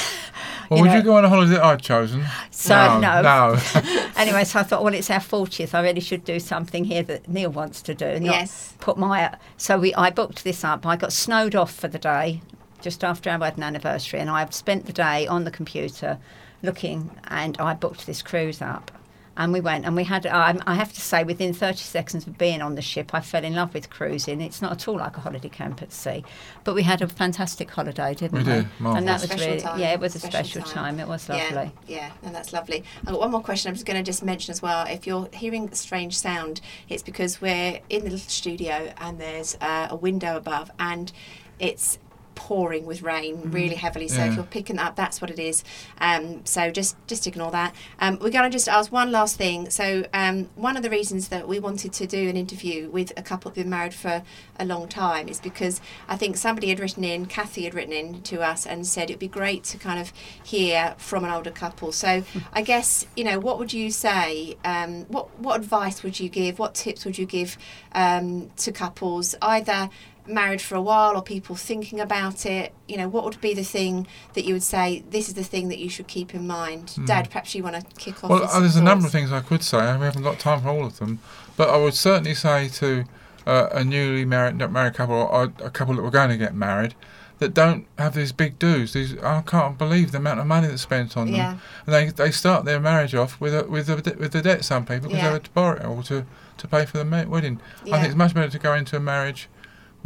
Well, 0.70 0.80
you 0.80 0.84
would 0.84 0.92
know- 0.92 0.98
you 0.98 1.04
go 1.04 1.16
on 1.16 1.24
a 1.24 1.30
holiday 1.30 1.54
that 1.54 1.64
I'd 1.64 1.82
chosen? 1.82 2.26
So, 2.52 3.00
no. 3.00 3.22
no. 3.22 3.54
no. 3.54 3.60
anyway, 4.18 4.44
so 4.44 4.60
I 4.60 4.64
thought, 4.64 4.84
well, 4.84 4.94
it's 4.94 5.10
our 5.10 5.20
40th. 5.22 5.74
I 5.74 5.82
really 5.82 6.02
should 6.02 6.26
do 6.26 6.40
something 6.42 6.84
here 6.84 7.04
that 7.04 7.28
Neil 7.30 7.50
wants 7.50 7.82
to 7.84 7.96
do. 7.96 8.20
Not 8.20 8.22
Yes. 8.22 8.74
Put 8.80 8.98
my. 8.98 9.34
So 9.56 9.80
we, 9.80 9.94
I 9.96 10.10
booked 10.10 10.44
this 10.44 10.66
up. 10.66 10.86
I 10.86 10.98
got 10.98 11.14
snowed 11.14 11.56
off 11.56 11.74
for 11.74 11.88
the 11.88 11.98
day 11.98 12.42
just 12.82 13.04
after 13.04 13.30
our 13.30 13.40
wedding 13.40 13.64
anniversary, 13.64 14.20
and 14.20 14.30
I've 14.30 14.54
spent 14.54 14.86
the 14.86 14.94
day 14.94 15.26
on 15.26 15.46
the 15.46 15.52
computer 15.52 16.20
looking, 16.64 17.12
and 17.28 17.58
I 17.60 17.74
booked 17.74 18.06
this 18.06 18.22
cruise 18.22 18.62
up. 18.62 18.92
And 19.40 19.54
we 19.54 19.62
went, 19.62 19.86
and 19.86 19.96
we 19.96 20.04
had. 20.04 20.26
I, 20.26 20.58
I 20.66 20.74
have 20.74 20.92
to 20.94 21.00
say, 21.00 21.24
within 21.24 21.54
30 21.54 21.78
seconds 21.78 22.26
of 22.26 22.40
being 22.40 22.60
on 22.60 22.74
the 22.74 22.82
ship, 22.82 23.14
I 23.14 23.20
fell 23.22 23.44
in 23.44 23.54
love 23.54 23.72
with 23.76 23.88
cruising. 23.92 24.42
It's 24.42 24.64
not 24.64 24.72
at 24.72 24.88
all 24.88 24.98
like 24.98 25.16
a 25.16 25.20
holiday 25.20 25.48
camp 25.50 25.84
at 25.84 25.94
sea, 25.94 26.24
but 26.64 26.74
we 26.74 26.82
had 26.82 27.04
a 27.04 27.08
fantastic 27.08 27.70
holiday, 27.70 28.16
didn't 28.16 28.32
We 28.32 28.40
we? 28.40 28.46
did, 28.46 28.54
And 28.56 28.68
that 28.72 28.82
marvellous. 28.82 29.22
was 29.22 29.30
Special 29.30 29.48
really, 29.48 29.62
time, 29.62 29.80
yeah, 29.80 29.94
it 29.94 30.00
was 30.00 30.16
a 30.16 30.20
special 30.20 30.44
special, 30.44 30.62
time. 30.64 30.96
time. 30.96 31.00
It 31.00 31.08
was 31.08 31.30
Yeah, 31.30 31.36
lovely. 31.54 31.72
yeah, 31.86 32.12
and 32.24 32.34
that's 32.34 32.52
lovely. 32.52 32.84
I've 33.02 33.10
got 33.12 33.20
one 33.20 33.30
more 33.30 33.44
question. 33.44 33.70
I'm 33.70 33.76
just 33.76 33.86
going 33.86 34.04
to 34.04 34.12
just 34.12 34.24
mention 34.24 34.52
as 34.52 34.64
well. 34.64 34.88
If 34.88 35.06
you're 35.06 35.30
hearing 35.32 35.70
a 35.72 35.76
strange 35.76 36.18
sound, 36.18 36.60
it's 36.90 37.04
because 37.04 37.40
we're 37.40 37.80
in 37.90 38.06
the 38.06 38.10
little 38.10 38.18
studio 38.18 38.92
and 38.98 39.20
there's 39.22 39.56
uh, 39.62 39.90
a 39.92 39.96
window 39.96 40.36
above, 40.36 40.72
and 40.80 41.12
it's 41.60 42.00
pouring 42.38 42.86
with 42.86 43.02
rain 43.02 43.50
really 43.52 43.76
heavily. 43.76 44.08
So 44.08 44.24
if 44.24 44.36
you're 44.36 44.46
picking 44.46 44.78
up, 44.78 44.96
that's 44.96 45.20
what 45.20 45.32
it 45.32 45.40
is. 45.40 45.64
Um, 46.00 46.46
so 46.46 46.70
just 46.70 46.96
just 47.08 47.26
ignore 47.26 47.50
that. 47.52 47.76
Um, 48.00 48.20
we're 48.22 48.30
going 48.30 48.50
to 48.50 48.56
just 48.56 48.70
ask 48.70 48.92
one 48.92 49.12
last 49.12 49.38
thing. 49.38 49.72
So 49.72 50.06
um, 50.14 50.50
one 50.56 50.78
of 50.78 50.84
the 50.84 50.90
reasons 50.90 51.30
that 51.30 51.48
we 51.48 51.60
wanted 51.60 51.94
to 51.94 52.06
do 52.06 52.30
an 52.30 52.38
interview 52.38 52.90
with 52.90 53.12
a 53.18 53.24
couple 53.24 53.50
who've 53.50 53.56
been 53.56 53.72
married 53.72 53.96
for 53.96 54.22
a 54.60 54.66
long 54.66 54.88
time 54.88 55.28
is 55.28 55.42
because 55.42 55.82
I 56.08 56.16
think 56.16 56.38
somebody 56.38 56.70
had 56.70 56.80
written 56.80 57.04
in, 57.04 57.26
Kathy 57.26 57.64
had 57.64 57.74
written 57.74 57.92
in 57.92 58.22
to 58.24 58.42
us 58.42 58.68
and 58.68 58.86
said 58.86 59.10
it'd 59.10 59.20
be 59.20 59.28
great 59.28 59.64
to 59.66 59.78
kind 59.80 60.00
of 60.00 60.14
hear 60.44 60.94
from 61.00 61.26
an 61.26 61.32
older 61.32 61.52
couple. 61.52 61.92
So 61.92 62.24
I 62.54 62.62
guess 62.62 63.08
you 63.16 63.24
know 63.24 63.40
what 63.40 63.58
would 63.58 63.74
you 63.74 63.90
say? 63.90 64.58
Um, 64.64 65.06
what 65.06 65.38
what 65.40 65.60
advice 65.60 66.04
would 66.04 66.20
you 66.20 66.30
give? 66.30 66.60
What 66.60 66.76
tips 66.76 67.04
would 67.04 67.18
you 67.18 67.26
give 67.26 67.58
um, 67.94 68.52
to 68.58 68.72
couples 68.72 69.34
either? 69.42 69.90
Married 70.28 70.62
for 70.62 70.76
a 70.76 70.82
while 70.82 71.16
or 71.16 71.22
people 71.22 71.56
thinking 71.56 72.00
about 72.00 72.46
it 72.46 72.74
you 72.88 72.98
know 72.98 73.08
what 73.08 73.24
would 73.24 73.40
be 73.42 73.54
the 73.54 73.64
thing 73.64 74.06
that 74.34 74.44
you 74.46 74.54
would 74.54 74.64
say 74.64 75.04
this 75.10 75.28
is 75.28 75.34
the 75.36 75.44
thing 75.44 75.70
that 75.70 75.80
you 75.80 75.90
should 75.90 76.08
keep 76.08 76.36
in 76.36 76.46
mind 76.46 76.96
dad 77.06 77.30
perhaps 77.30 77.56
you 77.56 77.64
want 77.64 77.76
to 77.76 77.96
kick 77.96 78.24
off 78.24 78.30
Well, 78.30 78.44
uh, 78.44 78.60
there's 78.60 78.76
a 78.76 78.84
number 78.84 79.06
of 79.06 79.12
things 79.12 79.32
I 79.32 79.40
could 79.42 79.64
say. 79.64 79.78
We 79.98 80.06
haven't 80.06 80.24
got 80.24 80.40
time 80.40 80.62
for 80.62 80.70
all 80.70 80.86
of 80.86 81.00
them, 81.00 81.20
but 81.56 81.70
I 81.70 81.78
would 81.78 81.94
certainly 81.94 82.34
say 82.34 82.68
to 82.70 83.06
uh, 83.46 83.70
a 83.72 83.84
newly 83.84 84.26
married 84.26 84.56
married 84.70 84.94
couple 84.96 85.16
or 85.16 85.44
a 85.64 85.70
couple 85.70 85.96
that 85.96 86.02
were 86.02 86.12
going 86.12 86.30
to 86.30 86.38
get 86.38 86.54
married 86.54 86.96
that 87.40 87.54
don't 87.54 87.86
have 87.98 88.16
these 88.16 88.32
big 88.32 88.58
dues. 88.58 88.94
These 88.94 89.18
I 89.20 89.42
can't 89.42 89.78
believe 89.78 90.12
the 90.12 90.18
amount 90.18 90.40
of 90.40 90.48
money 90.48 90.68
that's 90.68 90.82
spent 90.82 91.16
on 91.16 91.28
them. 91.28 91.36
Yeah. 91.36 91.58
And 91.86 91.94
they 91.96 92.10
they 92.10 92.32
start 92.32 92.66
their 92.66 92.80
marriage 92.80 93.14
off 93.16 93.40
with 93.40 93.54
a, 93.54 93.64
with 93.66 93.90
a, 93.90 93.96
with 94.20 94.32
the 94.32 94.42
debt. 94.42 94.66
Some 94.66 94.86
people 94.86 95.10
because 95.10 95.18
Yeah. 95.18 95.28
they 95.30 95.34
had 95.34 95.44
to 95.46 95.52
borrow 95.52 95.78
it 95.78 95.86
all 95.86 96.04
to 96.04 96.26
to 96.58 96.68
pay 96.68 96.86
for 96.86 96.98
the 96.98 97.28
wedding. 97.30 97.60
I 97.86 97.92
think 97.92 98.06
it's 98.08 98.16
much 98.16 98.34
better 98.34 98.50
to 98.50 98.60
go 98.60 98.74
into 98.74 98.98
a 98.98 99.00
marriage 99.00 99.48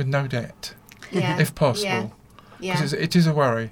with 0.01 0.07
no 0.07 0.25
debt, 0.27 0.73
yeah 1.11 1.39
if 1.39 1.53
possible, 1.53 1.85
yeah 1.87 2.07
yeah 2.59 2.73
because 2.73 2.93
it 2.93 3.15
is 3.15 3.27
a 3.27 3.33
worry. 3.33 3.69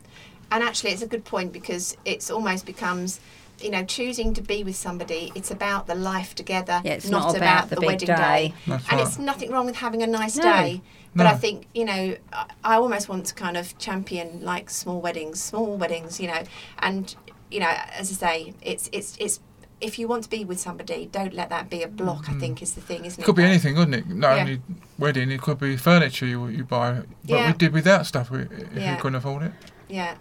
and 0.51 0.63
actually 0.63 0.91
it's 0.91 1.01
a 1.01 1.07
good 1.07 1.25
point 1.25 1.51
because 1.51 1.97
it's 2.05 2.29
almost 2.29 2.65
becomes 2.65 3.19
you 3.65 3.71
know 3.71 3.83
choosing 3.83 4.33
to 4.33 4.41
be 4.41 4.63
with 4.63 4.75
somebody 4.75 5.31
it's 5.35 5.51
about 5.51 5.87
the 5.87 5.95
life 5.95 6.31
together 6.35 6.77
Yeah, 6.83 6.93
it's 6.93 7.09
not, 7.09 7.27
not 7.27 7.37
about 7.37 7.69
the 7.69 7.75
big 7.77 7.87
wedding 7.87 8.07
day. 8.07 8.15
day, 8.15 8.53
and 8.67 8.83
right. 8.91 8.99
it's 9.01 9.17
nothing 9.31 9.49
wrong 9.51 9.65
with 9.65 9.77
having 9.77 10.01
a 10.03 10.07
nice 10.07 10.35
No. 10.37 10.43
day 10.43 10.81
but 11.15 11.25
I 11.25 11.35
think 11.35 11.65
you 11.73 11.85
know 11.85 12.15
I, 12.31 12.45
I 12.63 12.75
almost 12.75 13.09
want 13.09 13.25
to 13.25 13.33
kind 13.33 13.57
of 13.57 13.65
champion 13.79 14.27
like 14.51 14.69
small 14.69 15.01
weddings 15.01 15.41
small 15.41 15.75
weddings 15.77 16.19
you 16.21 16.27
know 16.27 16.41
and 16.87 17.15
you 17.51 17.59
know 17.59 17.73
as 18.01 18.11
I 18.11 18.15
say 18.25 18.53
it's 18.61 18.85
it's 18.97 19.17
it's 19.19 19.39
if 19.81 19.97
you 19.99 20.07
want 20.07 20.23
to 20.27 20.29
be 20.29 20.45
with 20.45 20.59
somebody 20.59 21.07
don't 21.11 21.33
let 21.33 21.49
that 21.49 21.69
be 21.69 21.83
a 21.83 21.87
block 22.01 22.29
I 22.29 22.33
mm. 22.33 22.39
think 22.39 22.61
is 22.61 22.73
the 22.75 22.81
thing 22.81 23.01
isn't 23.05 23.19
It 23.19 23.23
it 23.23 23.25
could 23.25 23.35
be 23.35 23.43
anything, 23.43 23.75
couldn't 23.75 23.93
it? 23.93 24.07
Not 24.07 24.35
Yeah. 24.35 24.41
only 24.43 24.61
wedding, 24.99 25.31
it 25.31 25.41
could 25.41 25.59
be 25.59 25.77
furniture 25.77 26.25
you, 26.25 26.47
you 26.47 26.63
buy. 26.63 26.91
But 26.93 27.05
Yeah. 27.23 27.47
we 27.51 27.57
did 27.57 27.73
without 27.73 28.05
stuff 28.05 28.29
we, 28.29 28.41
if 28.41 28.49
Yeah. 28.75 28.95
we 28.95 29.01
couldn't 29.01 29.15
afford 29.15 29.43
it. 29.43 29.51
Yeah. 29.87 30.15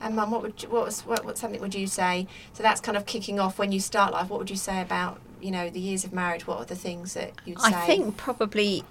And 0.00 0.14
mum, 0.14 0.30
what 0.30 0.42
would 0.42 0.62
you, 0.62 0.68
what 0.68 0.84
was 0.84 1.00
what, 1.00 1.24
what 1.24 1.36
something 1.38 1.60
would 1.60 1.74
you 1.74 1.86
say? 1.88 2.28
So 2.52 2.62
that's 2.62 2.80
kind 2.80 2.96
of 2.96 3.04
kicking 3.06 3.40
off 3.40 3.58
when 3.58 3.72
you 3.72 3.80
start 3.80 4.12
life. 4.12 4.28
What 4.30 4.38
would 4.38 4.50
you 4.50 4.56
say 4.56 4.80
about 4.80 5.20
you 5.40 5.50
know 5.50 5.70
the 5.70 5.80
years 5.80 6.04
of 6.04 6.12
marriage? 6.12 6.46
What 6.46 6.58
are 6.58 6.64
the 6.64 6.76
things 6.76 7.14
that 7.14 7.32
you'd 7.44 7.60
say? 7.60 7.68
I 7.74 7.86
think 7.86 8.16
probably 8.16 8.84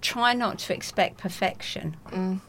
try 0.00 0.32
not 0.34 0.58
to 0.60 0.74
expect 0.74 1.16
perfection 1.18 1.96
Mm. 2.10 2.40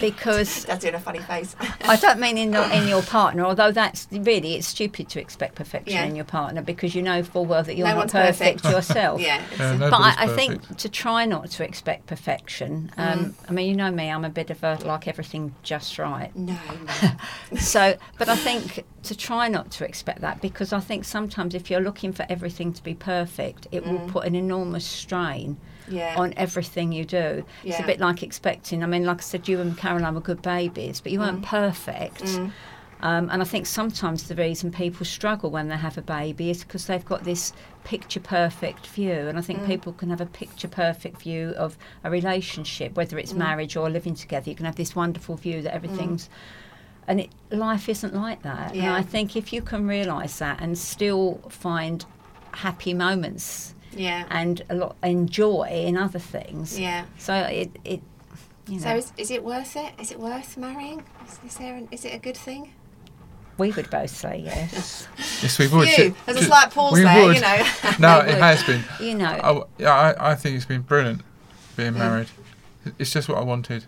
Because 0.00 0.64
Dad's 0.66 0.82
doing 0.82 0.94
a 0.94 1.00
funny 1.00 1.20
face. 1.20 1.54
I 1.82 1.96
don't 1.96 2.18
mean 2.20 2.38
in 2.38 2.52
your, 2.52 2.64
in 2.70 2.88
your 2.88 3.02
partner, 3.02 3.44
although 3.44 3.72
that's 3.72 4.06
really 4.10 4.54
it's 4.54 4.66
stupid 4.66 5.08
to 5.10 5.20
expect 5.20 5.54
perfection 5.54 5.94
Yeah. 5.94 6.04
in 6.04 6.16
your 6.16 6.24
partner 6.24 6.62
because 6.62 6.94
you 6.94 7.02
know 7.02 7.22
full 7.22 7.44
well 7.46 7.62
that 7.62 7.76
you're 7.76 7.86
No 7.88 7.94
not 7.96 8.10
perfect, 8.12 8.62
perfect. 8.62 8.64
yourself. 8.74 9.20
yeah. 9.20 9.42
Yeah, 9.58 9.76
But 9.78 9.94
I, 9.94 10.14
I 10.18 10.26
think 10.28 10.76
to 10.78 10.88
try 10.88 11.24
not 11.24 11.50
to 11.52 11.64
expect 11.64 12.06
perfection. 12.06 12.90
Um, 12.96 13.34
I 13.48 13.52
mean, 13.52 13.68
you 13.68 13.76
know 13.76 13.90
me; 13.90 14.10
I'm 14.10 14.24
a 14.24 14.30
bit 14.30 14.50
of 14.50 14.62
a 14.62 14.78
like 14.84 15.08
everything 15.08 15.54
just 15.62 15.98
right. 15.98 16.34
no, 16.36 16.58
no. 17.02 17.10
So, 17.58 17.96
but 18.18 18.28
I 18.28 18.36
think 18.36 18.84
to 19.04 19.16
try 19.16 19.48
not 19.48 19.70
to 19.72 19.84
expect 19.84 20.20
that 20.20 20.40
because 20.40 20.72
I 20.72 20.80
think 20.80 21.04
sometimes 21.04 21.54
if 21.54 21.70
you're 21.70 21.80
looking 21.80 22.12
for 22.12 22.26
everything 22.28 22.72
to 22.72 22.82
be 22.82 22.94
perfect, 22.94 23.66
it 23.72 23.86
will 23.86 24.00
put 24.08 24.26
an 24.26 24.34
enormous 24.34 24.84
strain 24.84 25.56
Yeah. 25.88 26.14
on 26.16 26.34
everything 26.36 26.92
you 26.92 27.04
do. 27.04 27.44
It's 27.64 27.78
a 27.78 27.82
bit 27.84 28.00
like 28.00 28.22
expecting. 28.22 28.82
I 28.82 28.86
mean, 28.86 29.04
like 29.04 29.18
I 29.18 29.22
said, 29.22 29.48
you 29.48 29.60
and 29.60 29.76
Caroline 29.76 30.14
were 30.14 30.20
good 30.20 30.42
babies, 30.42 31.00
but 31.00 31.12
you 31.12 31.20
weren't 31.20 31.42
mm. 31.42 31.46
perfect. 31.46 32.24
Mm. 32.24 32.52
Um, 33.00 33.28
and 33.30 33.42
I 33.42 33.44
think 33.44 33.66
sometimes 33.66 34.26
the 34.26 34.34
reason 34.34 34.72
people 34.72 35.04
struggle 35.04 35.50
when 35.50 35.68
they 35.68 35.76
have 35.76 35.98
a 35.98 36.02
baby 36.02 36.50
is 36.50 36.64
because 36.64 36.86
they've 36.86 37.04
got 37.04 37.24
this 37.24 37.52
picture 37.84 38.20
perfect 38.20 38.86
view. 38.86 39.12
And 39.12 39.38
I 39.38 39.42
think 39.42 39.60
mm. 39.60 39.66
people 39.66 39.92
can 39.92 40.08
have 40.10 40.20
a 40.20 40.26
picture 40.26 40.68
perfect 40.68 41.20
view 41.20 41.50
of 41.58 41.76
a 42.04 42.10
relationship, 42.10 42.96
whether 42.96 43.18
it's 43.18 43.34
marriage 43.34 43.76
or 43.76 43.90
living 43.90 44.14
together. 44.14 44.48
You 44.48 44.56
can 44.56 44.66
have 44.66 44.76
this 44.76 44.96
wonderful 44.96 45.36
view 45.36 45.62
that 45.62 45.74
everything's. 45.74 46.30
And 47.06 47.20
it, 47.20 47.30
life 47.50 47.88
isn't 47.88 48.14
like 48.14 48.42
that. 48.42 48.74
And 48.74 48.86
I 48.86 49.02
think 49.02 49.36
if 49.36 49.52
you 49.52 49.62
can 49.62 49.86
realise 49.86 50.38
that 50.38 50.60
and 50.60 50.76
still 50.76 51.40
find 51.48 52.04
happy 52.52 52.94
moments 52.94 53.75
yeah. 53.96 54.26
and 54.30 54.62
a 54.68 54.74
lot 54.74 54.96
enjoy 55.02 55.68
in 55.70 55.96
other 55.96 56.18
things. 56.18 56.78
Yeah. 56.78 57.04
So 57.18 57.34
it, 57.34 57.70
it 57.84 58.00
you 58.68 58.76
know, 58.76 58.82
So 58.82 58.96
is, 58.96 59.12
is 59.16 59.30
it 59.30 59.44
worth 59.44 59.76
it? 59.76 59.92
Is 60.00 60.10
it 60.10 60.20
worth 60.20 60.56
marrying? 60.56 61.04
Is, 61.26 61.38
is 61.52 61.58
there 61.58 61.74
an, 61.74 61.88
is 61.90 62.04
it 62.04 62.14
a 62.14 62.18
good 62.18 62.36
thing? 62.36 62.72
we 63.58 63.72
would 63.72 63.88
both 63.90 64.10
say 64.10 64.38
yes. 64.44 65.08
Yes, 65.42 65.58
we 65.58 65.68
would. 65.68 65.88
You. 65.88 66.14
There's 66.24 66.38
a 66.38 66.44
slight 66.44 66.70
pause 66.70 66.94
we 66.94 67.02
there. 67.02 67.26
would. 67.26 67.36
You 67.36 67.42
know. 67.42 67.66
No, 67.98 68.18
it 68.20 68.38
has 68.38 68.62
been. 68.64 68.82
you 69.00 69.14
know, 69.14 69.26
I, 69.28 69.36
w- 69.42 69.66
yeah, 69.78 69.92
I, 69.92 70.32
I 70.32 70.34
think 70.34 70.56
it's 70.56 70.64
been 70.66 70.82
brilliant 70.82 71.22
being 71.76 71.94
married. 71.94 72.28
It's 72.98 73.10
just 73.12 73.28
what 73.28 73.38
I 73.38 73.42
wanted. 73.42 73.84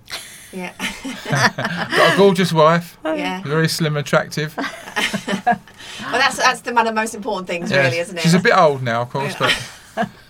yeah. 0.53 0.73
Got 1.29 2.15
a 2.15 2.17
gorgeous 2.17 2.53
wife, 2.53 2.99
oh. 3.05 3.15
yeah. 3.15 3.43
very 3.43 3.69
slim, 3.69 3.97
attractive. 3.97 4.55
Well, 4.57 6.13
that's 6.13 6.37
that's 6.37 6.61
the 6.63 6.73
one 6.73 6.87
of 6.87 6.95
the 6.95 7.01
most 7.01 7.15
important 7.15 7.47
things, 7.47 7.71
Yes. 7.71 7.85
really, 7.85 7.99
isn't 7.99 8.17
it? 8.17 8.23
She's 8.23 8.35
a 8.35 8.39
bit 8.41 8.57
old 8.57 8.83
now, 8.83 9.03
of 9.03 9.11
course, 9.11 9.35
but 9.39 9.53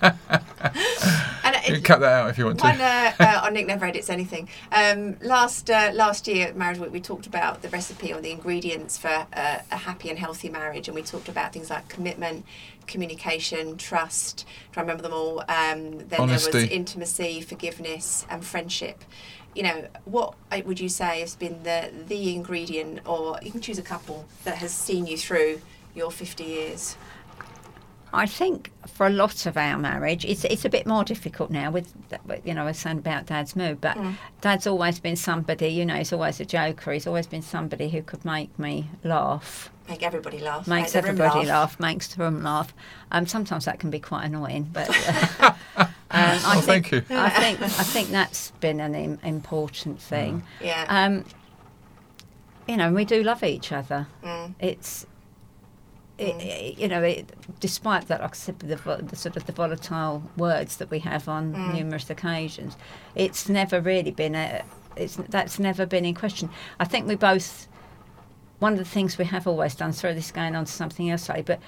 And 1.69 1.85
cut 1.85 2.01
that 2.01 2.13
out 2.13 2.31
if 2.31 2.39
you 2.39 2.47
want 2.47 2.63
One, 2.63 2.79
to. 2.79 2.85
uh, 2.85 3.13
uh, 3.19 3.43
oh, 3.45 3.51
Nick 3.51 3.67
never 3.67 3.85
edits 3.85 4.11
anything. 4.11 4.49
Um, 4.73 5.17
last 5.21 5.71
uh, 5.71 5.91
last 5.95 6.27
year 6.27 6.49
at 6.49 6.57
Marriage 6.57 6.79
Week, 6.79 6.93
we 6.93 7.01
talked 7.01 7.27
about 7.27 7.63
the 7.63 7.69
recipe 7.69 8.13
or 8.13 8.21
the 8.21 8.31
ingredients 8.31 8.97
for 8.97 9.09
uh, 9.09 9.59
a 9.71 9.77
happy 9.77 10.09
and 10.11 10.19
healthy 10.19 10.49
marriage, 10.49 10.89
and 10.89 10.95
we 10.95 11.03
talked 11.03 11.29
about 11.29 11.53
things 11.53 11.71
like 11.71 11.89
commitment, 11.89 12.45
communication, 12.87 13.77
trust. 13.77 14.47
Do 14.73 14.81
I 14.81 14.83
remember 14.83 15.03
them 15.03 15.13
all? 15.13 15.41
Um, 15.41 15.99
then 15.99 16.09
there 16.09 16.27
was 16.27 16.55
intimacy, 16.55 17.41
forgiveness, 17.41 18.27
and 18.31 18.45
friendship. 18.45 19.05
You 19.55 19.65
know, 19.65 19.89
what 20.05 20.35
uh, 20.51 20.61
would 20.65 20.81
you 20.81 20.89
say 20.89 21.21
has 21.21 21.35
been 21.37 21.63
the 21.65 21.91
the 22.07 22.35
ingredient, 22.35 23.01
or 23.07 23.39
you 23.43 23.51
can 23.51 23.61
choose 23.61 23.79
a 23.79 23.83
couple 23.83 24.27
that 24.45 24.57
has 24.59 24.73
seen 24.73 25.07
you 25.07 25.17
through 25.19 25.61
your 25.95 26.11
fifty 26.11 26.45
years? 26.45 26.97
I 28.13 28.27
think 28.27 28.71
for 28.87 29.07
a 29.07 29.11
lot 29.11 29.45
of 29.47 29.57
our 29.57 29.77
marriage, 29.79 30.25
it's 30.25 30.45
it's 30.45 30.65
a 30.65 30.69
bit 30.71 30.87
more 30.87 31.05
difficult 31.05 31.51
now 31.51 31.71
with, 31.71 31.93
with, 32.27 32.47
you 32.47 32.55
know, 32.55 32.63
I 32.63 32.67
was 32.67 32.79
saying 32.79 32.99
about 32.99 33.27
Dad's 33.27 33.55
mood, 33.55 33.81
but 33.81 33.99
Dad's 34.41 34.67
always 34.67 34.99
been 34.99 35.17
somebody, 35.17 35.69
you 35.69 35.85
know, 35.85 35.95
he's 35.97 36.13
always 36.13 36.41
a 36.41 36.45
joker. 36.45 36.93
He's 36.93 37.07
always 37.07 37.27
been 37.27 37.43
somebody 37.43 37.91
who 37.91 38.03
could 38.03 38.25
make 38.25 38.57
me 38.59 38.89
laugh, 39.05 39.71
Make 39.89 40.03
everybody 40.03 40.39
laugh. 40.39 40.67
makes 40.67 40.95
make 40.95 41.05
everybody 41.05 41.47
laugh. 41.47 41.79
makes 41.81 42.09
the 42.09 42.23
room 42.23 42.43
laugh. 42.43 42.73
Um, 43.13 43.27
sometimes 43.27 43.67
that 43.67 43.79
can 43.79 43.91
be 43.91 44.01
quite 44.01 44.25
annoying, 44.25 44.69
but 44.73 44.89
uh, 45.41 45.53
um, 45.79 45.89
I 46.11 46.41
Oh, 46.57 46.61
think 46.61 46.89
thank 46.89 46.93
you. 47.11 47.17
I 47.17 47.31
think 47.31 47.61
I 47.63 47.69
think 47.69 48.09
that's 48.11 48.53
been 48.53 48.81
an 48.81 48.95
im- 48.95 49.19
important 49.23 50.01
thing. 50.01 50.43
Yeah. 50.63 50.85
Um, 50.89 51.25
you 52.67 52.77
know, 52.77 52.93
we 52.93 53.05
do 53.05 53.23
love 53.23 53.43
each 53.45 53.73
other. 53.73 54.07
Mm. 54.23 54.55
It's, 54.61 55.07
it, 56.19 56.79
you 56.79 56.89
know, 56.89 57.03
it, 57.03 57.31
despite 57.61 58.09
that, 58.09 58.21
like 58.21 58.33
I 58.33 58.35
said, 58.35 58.59
the, 58.59 58.77
the 58.77 59.17
sort 59.17 59.37
of 59.37 59.47
the 59.47 59.53
volatile 59.53 60.23
words 60.37 60.77
that 60.77 60.91
we 60.91 60.99
have 61.01 61.29
on 61.29 61.55
Mm. 61.55 61.75
numerous 61.75 62.11
occasions, 62.11 62.77
it's 63.15 63.49
never 63.49 63.81
really 63.81 64.11
been 64.11 64.35
a, 64.35 64.63
it's 64.97 65.17
that's 65.29 65.59
never 65.59 65.87
been 65.87 66.05
in 66.05 66.15
question. 66.15 66.51
I 66.81 66.85
think 66.85 67.07
we 67.07 67.15
both, 67.15 67.69
one 68.59 68.73
of 68.73 68.79
the 68.79 68.85
things 68.85 69.17
we 69.19 69.27
have 69.27 69.47
always 69.47 69.75
done. 69.75 69.93
Sorry, 69.93 70.15
this 70.15 70.27
is 70.27 70.33
going 70.33 70.57
on 70.57 70.65
to 70.65 70.73
something 70.73 71.11
else, 71.11 71.25
sorry, 71.25 71.43
but. 71.43 71.61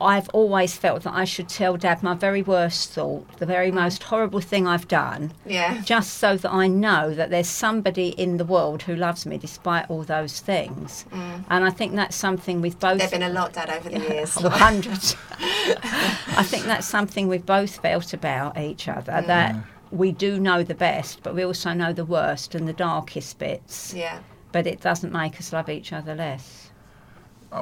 I've 0.00 0.28
always 0.30 0.76
felt 0.76 1.04
that 1.04 1.14
I 1.14 1.24
should 1.24 1.48
tell 1.48 1.76
Dad 1.76 2.02
my 2.02 2.14
very 2.14 2.42
worst 2.42 2.90
thought, 2.90 3.38
the 3.38 3.46
very 3.46 3.70
most 3.70 4.02
horrible 4.02 4.40
thing 4.40 4.66
I've 4.66 4.88
done, 4.88 5.32
Yeah. 5.46 5.80
just 5.82 6.14
so 6.14 6.36
that 6.36 6.52
I 6.52 6.66
know 6.66 7.14
that 7.14 7.30
there's 7.30 7.48
somebody 7.48 8.08
in 8.08 8.36
the 8.36 8.44
world 8.44 8.82
who 8.82 8.96
loves 8.96 9.24
me 9.24 9.38
despite 9.38 9.88
all 9.88 10.02
those 10.02 10.40
things. 10.40 11.04
Mm. 11.12 11.44
And 11.48 11.64
I 11.64 11.70
think 11.70 11.94
that's 11.94 12.16
something 12.16 12.60
we've 12.60 12.78
both. 12.78 12.98
There've 12.98 13.10
been 13.10 13.22
a 13.22 13.28
lot, 13.28 13.52
Dad, 13.52 13.70
over 13.70 13.88
the 13.88 14.00
years. 14.00 14.34
Hundreds. 14.40 15.16
I 15.38 16.42
think 16.42 16.64
that's 16.64 16.86
something 16.86 17.28
we've 17.28 17.46
both 17.46 17.76
felt 17.76 18.12
about 18.12 18.58
each 18.58 18.88
other 18.88 19.12
mm. 19.12 19.26
that 19.26 19.56
we 19.90 20.10
do 20.10 20.40
know 20.40 20.62
the 20.64 20.74
best, 20.74 21.22
but 21.22 21.34
we 21.34 21.44
also 21.44 21.72
know 21.72 21.92
the 21.92 22.04
worst 22.04 22.54
and 22.54 22.66
the 22.66 22.72
darkest 22.72 23.38
bits. 23.38 23.94
Yeah. 23.94 24.18
But 24.50 24.66
it 24.66 24.80
doesn't 24.80 25.12
make 25.12 25.38
us 25.38 25.52
love 25.52 25.68
each 25.68 25.92
other 25.92 26.14
less. 26.14 26.63